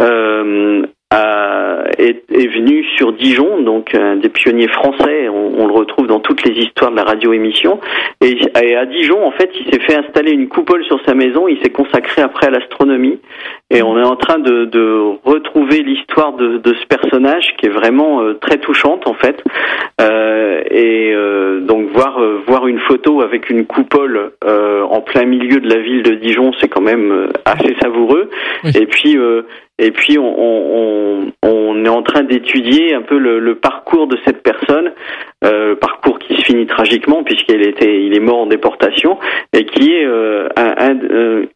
euh, 0.00 0.84
est, 1.98 2.22
venu 2.30 2.84
sur 2.96 3.12
Dijon, 3.12 3.62
donc 3.62 3.94
un 3.94 4.16
des 4.16 4.28
pionniers 4.28 4.68
français. 4.68 5.28
On, 5.28 5.66
le 5.66 5.72
retrouve 5.72 6.06
dans 6.06 6.20
toutes 6.20 6.44
les 6.44 6.54
histoires 6.62 6.90
de 6.90 6.96
la 6.96 7.04
radio-émission. 7.04 7.80
Et, 8.20 8.36
à 8.76 8.86
Dijon, 8.86 9.24
en 9.24 9.30
fait, 9.32 9.50
il 9.58 9.72
s'est 9.72 9.80
fait 9.80 9.96
installer 9.96 10.32
une 10.32 10.48
coupole 10.48 10.84
sur 10.84 11.00
sa 11.06 11.14
maison. 11.14 11.48
Il 11.48 11.58
s'est 11.62 11.70
consacré 11.70 12.22
après 12.22 12.46
à 12.46 12.50
l'astronomie. 12.50 13.18
Et 13.70 13.82
on 13.82 13.98
est 13.98 14.04
en 14.04 14.16
train 14.16 14.38
de, 14.38 14.68
retrouver 15.24 15.82
l'histoire 15.82 16.34
de, 16.34 16.60
ce 16.64 16.86
personnage 16.86 17.54
qui 17.58 17.66
est 17.66 17.70
vraiment 17.70 18.22
euh, 18.22 18.34
très 18.34 18.58
touchante, 18.58 19.06
en 19.06 19.14
fait. 19.14 19.42
Et 20.70 21.12
euh, 22.68 22.70
une 22.70 22.78
photo 22.80 23.22
avec 23.22 23.50
une 23.50 23.66
coupole 23.66 24.32
en 24.42 25.00
plein 25.00 25.24
milieu 25.24 25.60
de 25.60 25.68
la 25.68 25.80
ville 25.80 26.02
de 26.02 26.14
Dijon, 26.14 26.52
c'est 26.60 26.68
quand 26.68 26.80
même 26.80 27.30
assez 27.44 27.74
savoureux. 27.80 28.30
Et 28.64 28.86
puis 28.86 29.16
et 29.78 29.90
puis 29.90 30.18
on, 30.18 30.34
on, 30.38 31.32
on 31.42 31.84
est 31.84 31.88
en 31.88 32.02
train 32.02 32.22
d'étudier 32.22 32.94
un 32.94 33.02
peu 33.02 33.18
le, 33.18 33.38
le, 33.38 33.54
parcours 33.54 34.06
de 34.06 34.18
cette 34.24 34.42
personne, 34.42 34.92
euh, 35.44 35.76
parcours 35.76 36.18
qui 36.18 36.36
se 36.36 36.42
finit 36.42 36.66
tragiquement 36.66 37.22
puisqu'il 37.22 37.66
était, 37.66 38.02
il 38.02 38.14
est 38.14 38.20
mort 38.20 38.40
en 38.40 38.46
déportation 38.46 39.18
et 39.52 39.64
qui 39.64 39.92
est 39.92 40.04
euh, 40.04 40.48
un, 40.56 40.74
un, 40.78 40.98
euh, 41.10 41.46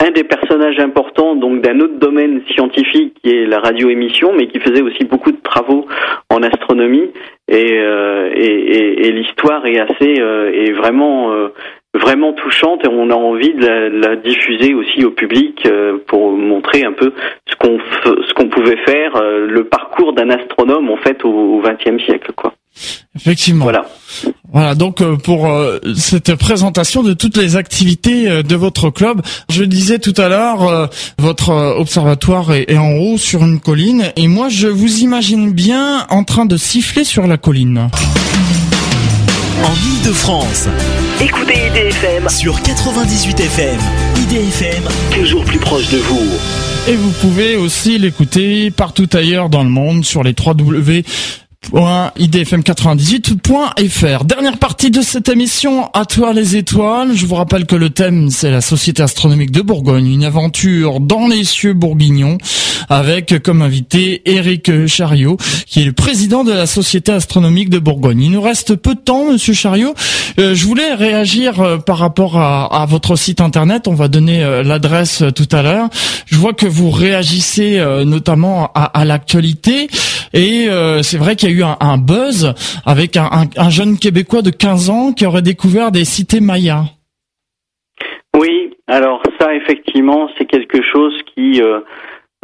un, 0.00 0.10
des 0.10 0.24
personnages 0.24 0.78
importants 0.78 1.34
donc 1.34 1.60
d'un 1.62 1.80
autre 1.80 1.98
domaine 1.98 2.42
scientifique 2.52 3.16
qui 3.22 3.30
est 3.30 3.46
la 3.46 3.58
radioémission, 3.60 4.32
mais 4.32 4.46
qui 4.46 4.60
faisait 4.60 4.82
aussi 4.82 5.04
beaucoup 5.04 5.32
de 5.32 5.40
travaux 5.42 5.86
en 6.30 6.42
astronomie. 6.42 7.10
Et, 7.48 7.78
euh, 7.78 8.30
et, 8.34 9.06
et, 9.06 9.12
l'histoire 9.12 9.66
est 9.66 9.78
assez 9.78 10.18
euh, 10.18 10.50
est 10.50 10.72
vraiment 10.72 11.32
euh, 11.32 11.48
vraiment 11.92 12.32
touchante 12.32 12.84
et 12.84 12.88
on 12.88 13.10
a 13.10 13.14
envie 13.14 13.52
de 13.52 13.66
la, 13.66 13.88
la 13.90 14.16
diffuser 14.16 14.72
aussi 14.72 15.04
au 15.04 15.10
public 15.10 15.68
pour 16.06 16.32
montrer 16.32 16.84
un 16.84 16.92
peu 16.92 17.12
ce 17.54 17.58
qu'on 17.58 17.78
ce 18.04 18.34
qu'on 18.34 18.48
pouvait 18.48 18.78
faire, 18.84 19.12
le 19.22 19.64
parcours 19.64 20.12
d'un 20.12 20.30
astronome 20.30 20.90
en 20.90 20.96
fait 20.96 21.24
au 21.24 21.62
XXe 21.62 22.02
siècle 22.04 22.32
quoi. 22.36 22.54
Effectivement. 23.16 23.64
Voilà. 23.64 23.86
Voilà, 24.52 24.74
donc 24.74 25.00
euh, 25.00 25.16
pour 25.16 25.46
euh, 25.46 25.78
cette 25.96 26.34
présentation 26.36 27.02
de 27.02 27.12
toutes 27.12 27.36
les 27.36 27.56
activités 27.56 28.28
euh, 28.28 28.42
de 28.42 28.56
votre 28.56 28.90
club, 28.90 29.22
je 29.48 29.64
disais 29.64 29.98
tout 29.98 30.14
à 30.16 30.28
l'heure, 30.28 30.90
votre 31.18 31.50
observatoire 31.50 32.52
est, 32.52 32.76
en 32.76 32.92
haut 32.92 33.18
sur 33.18 33.42
une 33.42 33.60
colline, 33.60 34.12
et 34.16 34.28
moi 34.28 34.48
je 34.48 34.68
vous 34.68 34.98
imagine 34.98 35.52
bien 35.52 36.06
en 36.08 36.24
train 36.24 36.46
de 36.46 36.56
siffler 36.56 37.04
sur 37.04 37.26
la 37.26 37.36
colline. 37.36 37.88
En 39.64 39.72
Ile-de-France, 39.72 40.68
écoutez 41.20 41.54
IDFM 41.68 42.28
sur 42.28 42.60
98 42.62 43.40
FM. 43.40 43.78
IDFM, 44.22 44.84
toujours 45.18 45.44
plus 45.44 45.58
proche 45.58 45.88
de 45.90 45.98
vous. 45.98 46.73
Et 46.86 46.96
vous 46.96 47.12
pouvez 47.12 47.56
aussi 47.56 47.98
l'écouter 47.98 48.70
partout 48.70 49.08
ailleurs 49.14 49.48
dans 49.48 49.64
le 49.64 49.70
monde 49.70 50.04
sur 50.04 50.22
les 50.22 50.34
3W 50.34 51.02
idfm98.fr. 51.72 54.24
Dernière 54.24 54.58
partie 54.58 54.90
de 54.90 55.02
cette 55.02 55.28
émission, 55.28 55.90
à 55.92 56.04
toi 56.04 56.32
les 56.32 56.56
étoiles. 56.56 57.14
Je 57.14 57.26
vous 57.26 57.34
rappelle 57.34 57.66
que 57.66 57.76
le 57.76 57.90
thème, 57.90 58.30
c'est 58.30 58.50
la 58.50 58.60
Société 58.60 59.02
astronomique 59.02 59.50
de 59.50 59.62
Bourgogne, 59.62 60.06
une 60.06 60.24
aventure 60.24 61.00
dans 61.00 61.26
les 61.26 61.44
cieux 61.44 61.74
bourguignons, 61.74 62.38
avec 62.88 63.42
comme 63.42 63.62
invité 63.62 64.22
Eric 64.24 64.86
Chariot, 64.86 65.36
qui 65.66 65.82
est 65.82 65.84
le 65.84 65.92
président 65.92 66.44
de 66.44 66.52
la 66.52 66.66
Société 66.66 67.12
astronomique 67.12 67.70
de 67.70 67.78
Bourgogne. 67.78 68.22
Il 68.22 68.32
nous 68.32 68.42
reste 68.42 68.76
peu 68.76 68.94
de 68.94 69.00
temps, 69.00 69.32
monsieur 69.32 69.54
Chariot. 69.54 69.94
Euh, 70.38 70.54
je 70.54 70.66
voulais 70.66 70.94
réagir 70.94 71.60
euh, 71.60 71.78
par 71.78 71.98
rapport 71.98 72.38
à, 72.38 72.86
votre 72.88 73.16
site 73.16 73.40
internet. 73.40 73.88
On 73.88 73.94
va 73.94 74.08
donner 74.08 74.42
euh, 74.42 74.62
l'adresse 74.62 75.22
tout 75.34 75.48
à 75.52 75.62
l'heure. 75.62 75.88
Je 76.26 76.36
vois 76.36 76.52
que 76.52 76.66
vous 76.66 76.90
réagissez 76.90 77.82
notamment 78.04 78.70
à, 78.74 78.84
à 78.84 79.04
l'actualité. 79.04 79.88
Et 80.32 80.68
c'est 81.02 81.18
vrai 81.18 81.36
qu'il 81.36 81.48
y 81.48 81.52
a 81.52 81.53
un, 81.62 81.98
buzz 81.98 82.54
avec 82.86 83.16
un, 83.16 83.70
jeune 83.70 83.98
Québécois 83.98 84.42
de 84.42 84.50
15 84.50 84.90
ans 84.90 85.12
qui 85.12 85.26
aurait 85.26 85.42
découvert 85.42 85.90
des 85.90 86.04
cités 86.04 86.40
mayas. 86.40 86.84
Oui, 88.36 88.74
alors 88.88 89.22
ça 89.40 89.54
effectivement 89.54 90.28
c'est 90.36 90.46
quelque 90.46 90.82
chose 90.92 91.14
qui 91.34 91.62
euh, 91.62 91.80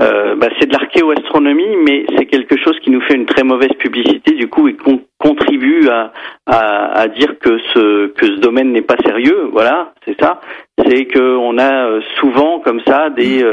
euh, 0.00 0.34
bah, 0.34 0.48
c'est 0.58 0.66
de 0.66 0.72
l'archéoastronomie, 0.72 1.76
mais 1.84 2.06
c'est 2.16 2.24
quelque 2.24 2.56
chose 2.56 2.78
qui 2.80 2.90
nous 2.90 3.02
fait 3.02 3.14
une 3.14 3.26
très 3.26 3.42
mauvaise 3.42 3.72
publicité 3.78 4.32
du 4.32 4.48
coup 4.48 4.66
et 4.68 4.74
qu'on 4.74 5.00
contribue 5.18 5.88
à, 5.90 6.12
à, 6.46 7.08
dire 7.08 7.38
que 7.38 7.58
ce 7.74 8.06
que 8.06 8.26
ce 8.26 8.40
domaine 8.40 8.72
n'est 8.72 8.82
pas 8.82 8.96
sérieux. 9.04 9.50
Voilà, 9.52 9.92
c'est 10.06 10.18
ça. 10.18 10.40
C'est 10.78 11.06
qu'on 11.06 11.58
a 11.58 11.86
euh, 11.86 12.00
souvent 12.18 12.60
comme 12.60 12.80
ça 12.86 13.10
des 13.10 13.44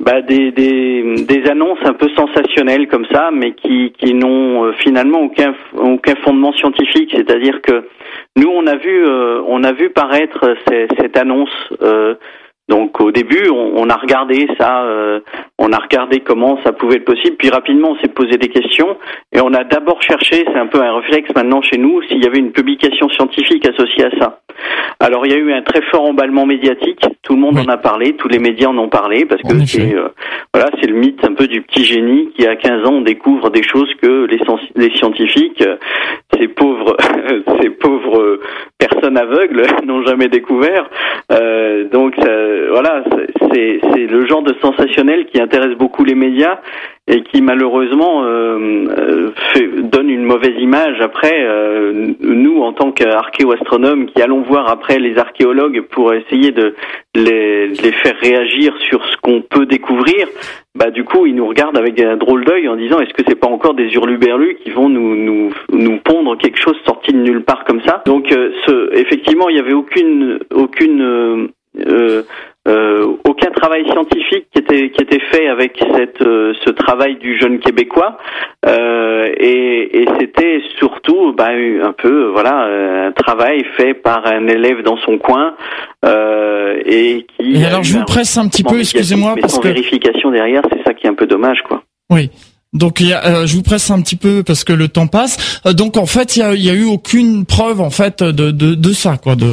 bah, 0.00 0.22
des, 0.22 0.50
des, 0.50 1.24
des, 1.24 1.48
annonces 1.48 1.78
un 1.84 1.94
peu 1.94 2.08
sensationnelles 2.10 2.88
comme 2.88 3.06
ça, 3.12 3.30
mais 3.32 3.52
qui, 3.54 3.92
qui 3.98 4.14
n'ont 4.14 4.64
euh, 4.64 4.72
finalement 4.72 5.20
aucun, 5.20 5.54
aucun 5.76 6.14
fondement 6.16 6.52
scientifique. 6.52 7.12
C'est-à-dire 7.14 7.62
que 7.62 7.88
nous, 8.36 8.48
on 8.48 8.66
a 8.66 8.76
vu, 8.76 9.06
euh, 9.06 9.40
on 9.46 9.62
a 9.62 9.72
vu 9.72 9.90
paraître 9.90 10.56
cette 10.68 11.16
annonce 11.16 11.50
euh, 11.82 12.14
donc 12.68 12.98
au 13.00 13.10
début, 13.10 13.50
on, 13.50 13.90
a 13.90 13.96
regardé 13.96 14.48
ça, 14.58 14.84
euh, 14.84 15.20
on 15.64 15.72
a 15.72 15.78
regardé 15.78 16.20
comment 16.20 16.58
ça 16.62 16.72
pouvait 16.72 16.96
être 16.96 17.04
possible, 17.04 17.36
puis 17.36 17.48
rapidement 17.48 17.92
on 17.92 17.96
s'est 17.96 18.12
posé 18.12 18.36
des 18.36 18.48
questions. 18.48 18.96
Et 19.32 19.40
on 19.40 19.52
a 19.54 19.64
d'abord 19.64 20.02
cherché, 20.02 20.44
c'est 20.46 20.58
un 20.58 20.66
peu 20.66 20.80
un 20.82 21.00
réflexe 21.00 21.30
maintenant 21.34 21.62
chez 21.62 21.78
nous, 21.78 22.02
s'il 22.02 22.22
y 22.22 22.26
avait 22.26 22.38
une 22.38 22.52
publication 22.52 23.08
scientifique 23.08 23.66
associée 23.66 24.04
à 24.04 24.10
ça. 24.20 24.40
Alors 25.00 25.26
il 25.26 25.32
y 25.32 25.34
a 25.34 25.38
eu 25.38 25.52
un 25.52 25.62
très 25.62 25.82
fort 25.90 26.04
emballement 26.04 26.46
médiatique, 26.46 27.04
tout 27.22 27.34
le 27.34 27.40
monde 27.40 27.58
en 27.58 27.68
a 27.68 27.76
parlé, 27.76 28.14
tous 28.14 28.28
les 28.28 28.38
médias 28.38 28.68
en 28.68 28.78
ont 28.78 28.88
parlé 28.88 29.24
parce 29.24 29.42
que 29.42 29.64
c'est 29.66 29.94
euh, 29.94 30.08
voilà, 30.52 30.70
c'est 30.80 30.86
le 30.86 30.94
mythe 30.94 31.24
un 31.24 31.34
peu 31.34 31.46
du 31.46 31.62
petit 31.62 31.84
génie 31.84 32.30
qui 32.36 32.46
à 32.46 32.56
15 32.56 32.86
ans 32.86 33.00
découvre 33.00 33.50
des 33.50 33.62
choses 33.62 33.92
que 34.00 34.26
les, 34.26 34.38
les 34.76 34.94
scientifiques, 34.96 35.62
euh, 35.62 35.76
ces 36.38 36.48
pauvres 36.48 36.96
ces 37.60 37.70
pauvres 37.70 38.38
personnes 38.78 39.18
aveugles 39.18 39.66
n'ont 39.84 40.04
jamais 40.04 40.28
découvert. 40.28 40.88
donc 41.30 42.14
euh, 42.24 42.68
voilà, 42.70 43.04
c'est 43.52 44.06
le 44.06 44.26
genre 44.26 44.42
de 44.42 44.54
sensationnel 44.60 45.26
qui 45.26 45.40
intéresse 45.54 45.76
beaucoup 45.76 46.04
les 46.04 46.14
médias 46.14 46.58
et 47.06 47.22
qui 47.22 47.42
malheureusement 47.42 48.24
euh, 48.24 48.86
euh, 49.56 49.82
donne 49.82 50.08
une 50.08 50.24
mauvaise 50.24 50.54
image. 50.58 51.00
Après, 51.00 51.46
nous, 52.20 52.62
en 52.62 52.72
tant 52.72 52.92
qu'archéo-astronomes, 52.92 54.06
qui 54.06 54.22
allons 54.22 54.40
voir 54.40 54.70
après 54.70 54.98
les 54.98 55.18
archéologues 55.18 55.82
pour 55.90 56.14
essayer 56.14 56.50
de 56.50 56.74
les, 57.14 57.74
faire 57.74 58.16
réagir 58.20 58.74
sur 58.88 59.04
ce 59.06 59.16
qu'on 59.18 59.42
peut 59.42 59.66
découvrir, 59.66 60.26
bah 60.74 60.90
du 60.90 61.04
coup 61.04 61.26
ils 61.26 61.34
nous 61.34 61.46
regardent 61.46 61.78
avec 61.78 62.00
un 62.00 62.16
drôle 62.16 62.44
d'œil 62.44 62.68
en 62.68 62.74
disant 62.74 62.98
est-ce 63.00 63.14
que 63.14 63.22
c'est 63.28 63.38
pas 63.38 63.46
encore 63.46 63.74
des 63.74 63.94
hurluberlus 63.94 64.56
qui 64.64 64.70
vont 64.70 64.88
nous 64.88 65.98
pondre 66.04 66.36
quelque 66.36 66.58
chose 66.58 66.76
sorti 66.84 67.12
de 67.12 67.18
nulle 67.18 67.44
part 67.44 67.64
comme 67.64 67.82
ça? 67.82 68.02
Donc 68.06 68.26
ce, 68.30 68.94
effectivement 68.94 69.48
il 69.48 69.56
y 69.56 69.60
avait 69.60 69.74
aucune 69.74 70.40
aucune 70.52 71.50
euh, 72.66 72.94
euh, 73.04 73.16
aucun 73.24 73.50
travail 73.50 73.84
scientifique 73.90 74.46
qui 74.52 74.58
était 74.58 74.90
qui 74.90 75.02
était 75.02 75.20
fait 75.30 75.48
avec 75.48 75.72
cette 75.96 76.20
euh, 76.22 76.52
ce 76.64 76.70
travail 76.70 77.16
du 77.16 77.38
jeune 77.38 77.58
québécois. 77.58 78.18
Euh, 78.66 79.32
et, 79.38 80.02
et 80.02 80.08
c'était 80.18 80.62
surtout 80.78 81.32
bah, 81.32 81.48
un 81.50 81.92
peu 81.92 82.30
voilà 82.32 83.06
un 83.06 83.12
travail 83.12 83.64
fait 83.76 83.94
par 83.94 84.26
un 84.26 84.46
élève 84.48 84.82
dans 84.82 84.96
son 84.98 85.18
coin 85.18 85.54
euh, 86.04 86.80
et 86.84 87.26
qui 87.36 87.60
et 87.60 87.66
alors 87.66 87.82
je 87.82 87.98
vous 87.98 88.04
presse 88.04 88.36
un 88.38 88.48
petit 88.48 88.64
peu 88.64 88.78
excusez-moi 88.78 89.34
parce 89.40 89.58
que 89.58 89.68
vérification 89.68 90.30
derrière 90.30 90.62
c'est 90.70 90.82
ça 90.84 90.94
qui 90.94 91.06
est 91.06 91.10
un 91.10 91.14
peu 91.14 91.26
dommage 91.26 91.62
quoi. 91.62 91.82
Oui. 92.10 92.30
Donc 92.72 93.00
il 93.00 93.08
y 93.08 93.12
a, 93.12 93.46
je 93.46 93.54
vous 93.54 93.62
presse 93.62 93.88
un 93.92 94.02
petit 94.02 94.16
peu 94.16 94.42
parce 94.44 94.64
que 94.64 94.72
le 94.72 94.88
temps 94.88 95.06
passe. 95.06 95.62
donc 95.74 95.96
en 95.96 96.06
fait 96.06 96.36
il 96.36 96.40
y 96.40 96.42
a, 96.42 96.54
il 96.54 96.64
y 96.64 96.70
a 96.70 96.74
eu 96.74 96.84
aucune 96.84 97.44
preuve 97.46 97.80
en 97.80 97.90
fait 97.90 98.22
de, 98.22 98.50
de, 98.50 98.74
de 98.74 98.92
ça 98.92 99.16
quoi 99.16 99.36
de 99.36 99.52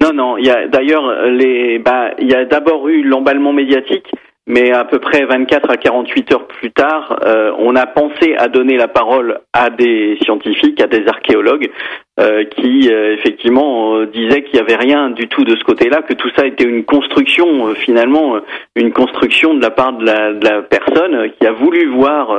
non, 0.00 0.12
non. 0.12 0.36
Il 0.36 0.46
y 0.46 0.50
a 0.50 0.68
d'ailleurs 0.68 1.26
les. 1.26 1.78
Bah, 1.78 2.12
il 2.18 2.30
y 2.30 2.34
a 2.34 2.44
d'abord 2.44 2.88
eu 2.88 3.02
l'emballement 3.02 3.52
médiatique, 3.52 4.10
mais 4.48 4.72
à 4.72 4.84
peu 4.84 4.98
près 4.98 5.26
24 5.26 5.70
à 5.70 5.76
48 5.76 6.32
heures 6.32 6.46
plus 6.46 6.72
tard, 6.72 7.20
euh, 7.26 7.52
on 7.58 7.76
a 7.76 7.84
pensé 7.84 8.34
à 8.36 8.48
donner 8.48 8.76
la 8.76 8.88
parole 8.88 9.40
à 9.52 9.68
des 9.68 10.18
scientifiques, 10.22 10.80
à 10.80 10.86
des 10.86 11.06
archéologues, 11.06 11.70
euh, 12.18 12.44
qui 12.44 12.88
euh, 12.90 13.12
effectivement 13.12 14.04
disaient 14.04 14.42
qu'il 14.44 14.54
n'y 14.54 14.60
avait 14.60 14.76
rien 14.76 15.10
du 15.10 15.28
tout 15.28 15.44
de 15.44 15.54
ce 15.54 15.64
côté-là, 15.64 16.00
que 16.00 16.14
tout 16.14 16.30
ça 16.34 16.46
était 16.46 16.64
une 16.64 16.84
construction, 16.84 17.74
finalement, 17.74 18.36
une 18.74 18.90
construction 18.90 19.52
de 19.52 19.60
la 19.60 19.70
part 19.70 19.92
de 19.92 20.06
la, 20.06 20.32
de 20.32 20.44
la 20.44 20.62
personne 20.62 21.30
qui 21.38 21.46
a 21.46 21.52
voulu 21.52 21.86
voir 21.86 22.34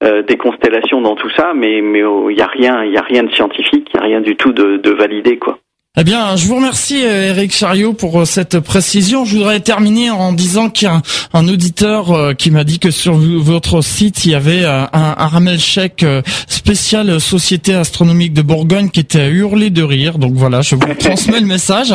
des 0.00 0.36
constellations 0.36 1.00
dans 1.00 1.14
tout 1.14 1.30
ça, 1.30 1.52
mais 1.54 1.80
mais 1.80 2.02
oh, 2.02 2.28
il 2.28 2.34
n'y 2.34 2.42
a 2.42 2.46
rien, 2.46 2.82
il 2.82 2.92
y 2.92 2.96
a 2.96 3.02
rien 3.02 3.22
de 3.22 3.32
scientifique, 3.32 3.88
il 3.92 3.96
n'y 3.96 4.00
a 4.00 4.06
rien 4.06 4.20
du 4.20 4.34
tout 4.36 4.52
de, 4.52 4.78
de 4.78 4.90
validé, 4.90 5.38
quoi. 5.38 5.58
Eh 6.00 6.04
bien, 6.04 6.36
je 6.36 6.46
vous 6.46 6.56
remercie 6.56 6.96
Eric 6.96 7.52
Chariot 7.52 7.92
pour 7.92 8.22
euh, 8.22 8.24
cette 8.24 8.60
précision. 8.60 9.26
Je 9.26 9.36
voudrais 9.36 9.60
terminer 9.60 10.08
en 10.08 10.32
disant 10.32 10.70
qu'il 10.70 10.88
y 10.88 10.90
a 10.90 11.02
un, 11.34 11.48
auditeur 11.48 12.12
euh, 12.12 12.32
qui 12.32 12.50
m'a 12.50 12.64
dit 12.64 12.78
que 12.78 12.90
sur 12.90 13.12
votre 13.12 13.82
site, 13.82 14.24
il 14.24 14.30
y 14.30 14.34
avait 14.34 14.64
euh, 14.64 14.84
un, 14.84 15.14
un 15.18 15.26
ramel 15.28 15.60
chèque 15.60 16.02
spécial 16.48 17.20
Société 17.20 17.74
astronomique 17.74 18.32
de 18.32 18.40
Bourgogne 18.40 18.88
qui 18.88 19.00
était 19.00 19.20
à 19.20 19.28
hurler 19.28 19.68
de 19.68 19.82
rire. 19.82 20.16
Donc 20.16 20.32
voilà, 20.32 20.62
je 20.62 20.76
vous 20.76 20.94
transmets 20.98 21.40
le 21.40 21.46
message. 21.46 21.94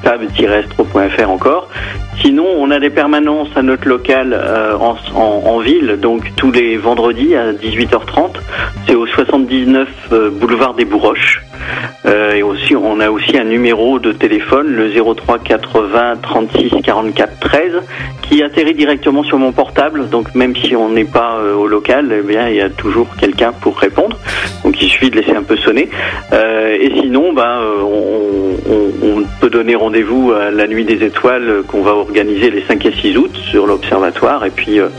sab-astro.fr 0.04 1.30
encore. 1.30 1.70
Sinon, 2.22 2.48
on 2.58 2.72
a 2.72 2.80
des 2.80 2.90
permanences 2.90 3.50
à 3.56 3.62
notre 3.62 3.88
local 3.88 4.34
euh, 4.34 4.78
en, 4.78 5.60
ville, 5.60 5.98
donc 6.00 6.32
tous 6.36 6.52
les 6.52 6.78
vendredis 6.78 7.36
à 7.36 7.52
18h30. 7.52 8.36
C'est 8.88 8.96
au 8.96 9.06
79 9.06 9.88
euh, 10.12 10.30
boulevard 10.30 10.74
des 10.74 10.86
Bourroches. 10.86 11.42
Euh, 12.06 12.34
et 12.34 12.44
aussi, 12.44 12.76
on 12.76 13.00
a 13.00 13.10
aussi 13.10 13.38
un 13.38 13.44
numéro 13.44 14.00
de 14.00 14.12
téléphone, 14.12 14.68
le 14.68 14.90
03 14.90 15.40
80 15.40 16.14
36 16.22 16.72
44 16.84 17.40
13, 17.40 17.72
qui 18.22 18.44
atterrit 18.44 18.76
directement 18.76 19.24
sur 19.24 19.38
mon 19.38 19.52
portable. 19.52 20.10
Donc 20.10 20.34
même 20.36 20.56
si 20.56 20.76
on 20.76 20.90
n'est 20.90 21.06
pas 21.06 21.40
au 21.58 21.68
local, 21.68 22.14
eh 22.18 22.22
bien 22.22 22.50
il 22.50 22.56
y 22.56 22.62
a 22.62 22.70
toujours 22.70 23.08
quelqu'un 23.20 23.52
pour 23.52 23.78
répondre. 23.78 24.18
Donc 24.64 24.82
il 24.82 24.88
suffit 24.90 25.10
de 25.10 25.18
laisser 25.18 25.36
un 25.36 25.44
peu 25.44 25.58
sonner. 25.58 25.90
et 26.32 26.92
sinon, 27.02 27.34
bah, 27.34 27.62
on, 27.82 28.56
on, 29.04 29.24
peut 29.42 29.50
donner 29.50 29.76
rendez-vous 29.76 30.32
à 30.32 30.52
la 30.52 30.68
nuit 30.68 30.86
des 30.86 31.04
étoiles 31.04 31.64
qu'on 31.68 31.82
va 31.82 31.94
organiser 32.08 32.50
les 32.52 32.64
5 32.66 32.86
et 32.86 32.94
6 33.02 33.18
août 33.18 33.32
sur 33.50 33.66
l'Observatoire. 33.66 34.46
Et 34.46 34.50
puis, 34.50 34.80
euh, 34.80 34.90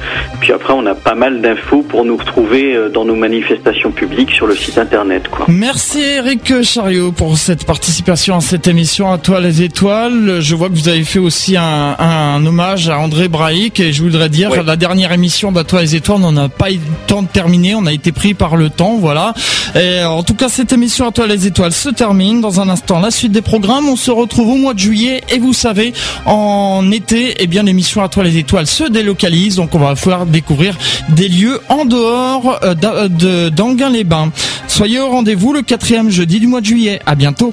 puis 0.41 0.53
après, 0.53 0.73
on 0.73 0.85
a 0.87 0.95
pas 0.95 1.15
mal 1.15 1.41
d'infos 1.41 1.83
pour 1.83 2.05
nous 2.05 2.17
retrouver 2.17 2.75
euh, 2.75 2.89
dans 2.89 3.05
nos 3.05 3.15
manifestations 3.15 3.91
publiques 3.91 4.33
sur 4.33 4.47
le 4.47 4.55
site 4.55 4.79
internet. 4.79 5.29
Quoi. 5.29 5.47
Merci 5.49 6.01
Eric 6.01 6.63
Chariot 6.63 7.13
pour 7.13 7.39
cette 7.39 7.65
participation 7.65 8.37
à 8.37 8.41
cette 8.41 8.69
émission 8.69 9.11
à 9.11 9.19
toi 9.19 9.41
les 9.41 9.63
étoiles. 9.63 10.41
Je 10.41 10.55
vois 10.55 10.69
que 10.69 10.75
vous 10.75 10.89
avez 10.89 11.05
fait 11.05 11.19
aussi 11.19 11.57
un, 11.57 11.97
un 11.99 12.45
hommage 12.45 12.89
à 12.89 12.99
André 12.99 13.29
Braïc 13.29 13.81
et 13.81 13.93
je 13.93 14.03
voudrais 14.03 14.29
dire 14.29 14.63
la 14.63 14.77
dernière 14.77 15.13
émission 15.13 15.53
d'À 15.53 15.65
toi 15.65 15.81
les 15.81 15.97
étoiles, 15.97 16.21
on 16.23 16.33
n'a 16.33 16.49
pas 16.49 16.71
eu 16.71 16.77
le 16.77 17.07
temps 17.07 17.23
de 17.23 17.29
terminer, 17.29 17.75
on 17.75 17.87
a 17.87 17.93
été 17.93 18.13
pris 18.13 18.35
par 18.35 18.57
le 18.57 18.71
temps, 18.71 18.97
voilà. 18.97 19.35
Et 19.75 20.05
en 20.05 20.23
tout 20.23 20.35
cas, 20.35 20.49
cette 20.49 20.73
émission 20.73 21.07
à 21.07 21.13
toi 21.13 21.27
les 21.27 21.47
étoiles 21.47 21.73
se 21.73 21.89
termine 21.89 22.41
dans 22.41 22.61
un 22.61 22.69
instant. 22.69 23.01
La 23.01 23.11
suite 23.11 23.33
des 23.33 23.43
programmes, 23.43 23.89
on 23.89 23.97
se 23.97 24.11
retrouve 24.11 24.51
au 24.51 24.57
mois 24.57 24.75
de 24.75 24.79
juillet 24.79 25.23
et 25.33 25.39
vous 25.39 25.53
savez, 25.53 25.93
en 26.25 26.91
été, 26.97 27.37
eh 27.39 27.47
bien 27.47 27.63
l'émission 27.63 28.03
à 28.03 28.09
toi 28.09 28.25
les 28.25 28.39
étoiles 28.39 28.67
se 28.67 28.85
délocalise, 28.85 29.57
donc 29.57 29.75
on 29.75 29.79
va 29.79 29.95
pouvoir 29.95 30.27
découvrir 30.27 30.77
des 31.11 31.29
lieux 31.29 31.61
en 31.69 31.85
dehors 31.85 32.59
euh, 32.65 33.51
d'Anguin-les-Bains. 33.51 34.33
Soyez 34.67 35.01
au 35.01 35.11
rendez-vous 35.11 35.53
le 35.53 35.63
quatrième 35.63 36.11
jeudi 36.11 36.41
du 36.41 36.47
mois 36.47 36.61
de 36.61 36.67
juillet. 36.67 37.01
À 37.07 37.15
bientôt. 37.15 37.53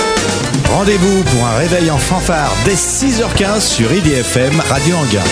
Rendez-vous 0.71 1.23
pour 1.25 1.45
un 1.45 1.57
réveil 1.57 1.91
en 1.91 1.97
fanfare 1.97 2.55
dès 2.63 2.75
6h15 2.75 3.59
sur 3.59 3.93
IDFM 3.93 4.57
Radio 4.61 4.95
Anguin. 4.95 5.23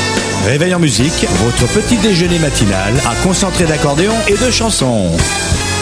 Réveil 0.46 0.76
en 0.76 0.80
musique, 0.80 1.26
votre 1.36 1.66
petit 1.74 1.98
déjeuner 1.98 2.40
matinal, 2.40 2.94
un 3.10 3.24
concentré 3.24 3.66
d'accordéon 3.66 4.14
et 4.28 4.36
de 4.36 4.52
chansons. 4.52 5.16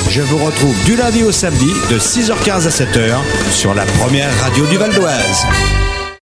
Je 0.09 0.21
vous 0.21 0.37
retrouve 0.37 0.75
du 0.85 0.95
lundi 0.95 1.23
au 1.23 1.31
samedi 1.31 1.71
de 1.89 1.97
6h15 1.97 2.67
à 2.67 2.69
7h 2.69 3.17
sur 3.51 3.73
la 3.73 3.85
première 3.85 4.29
radio 4.41 4.65
du 4.67 4.77
Val 4.77 4.93
d'Oise. 4.93 5.45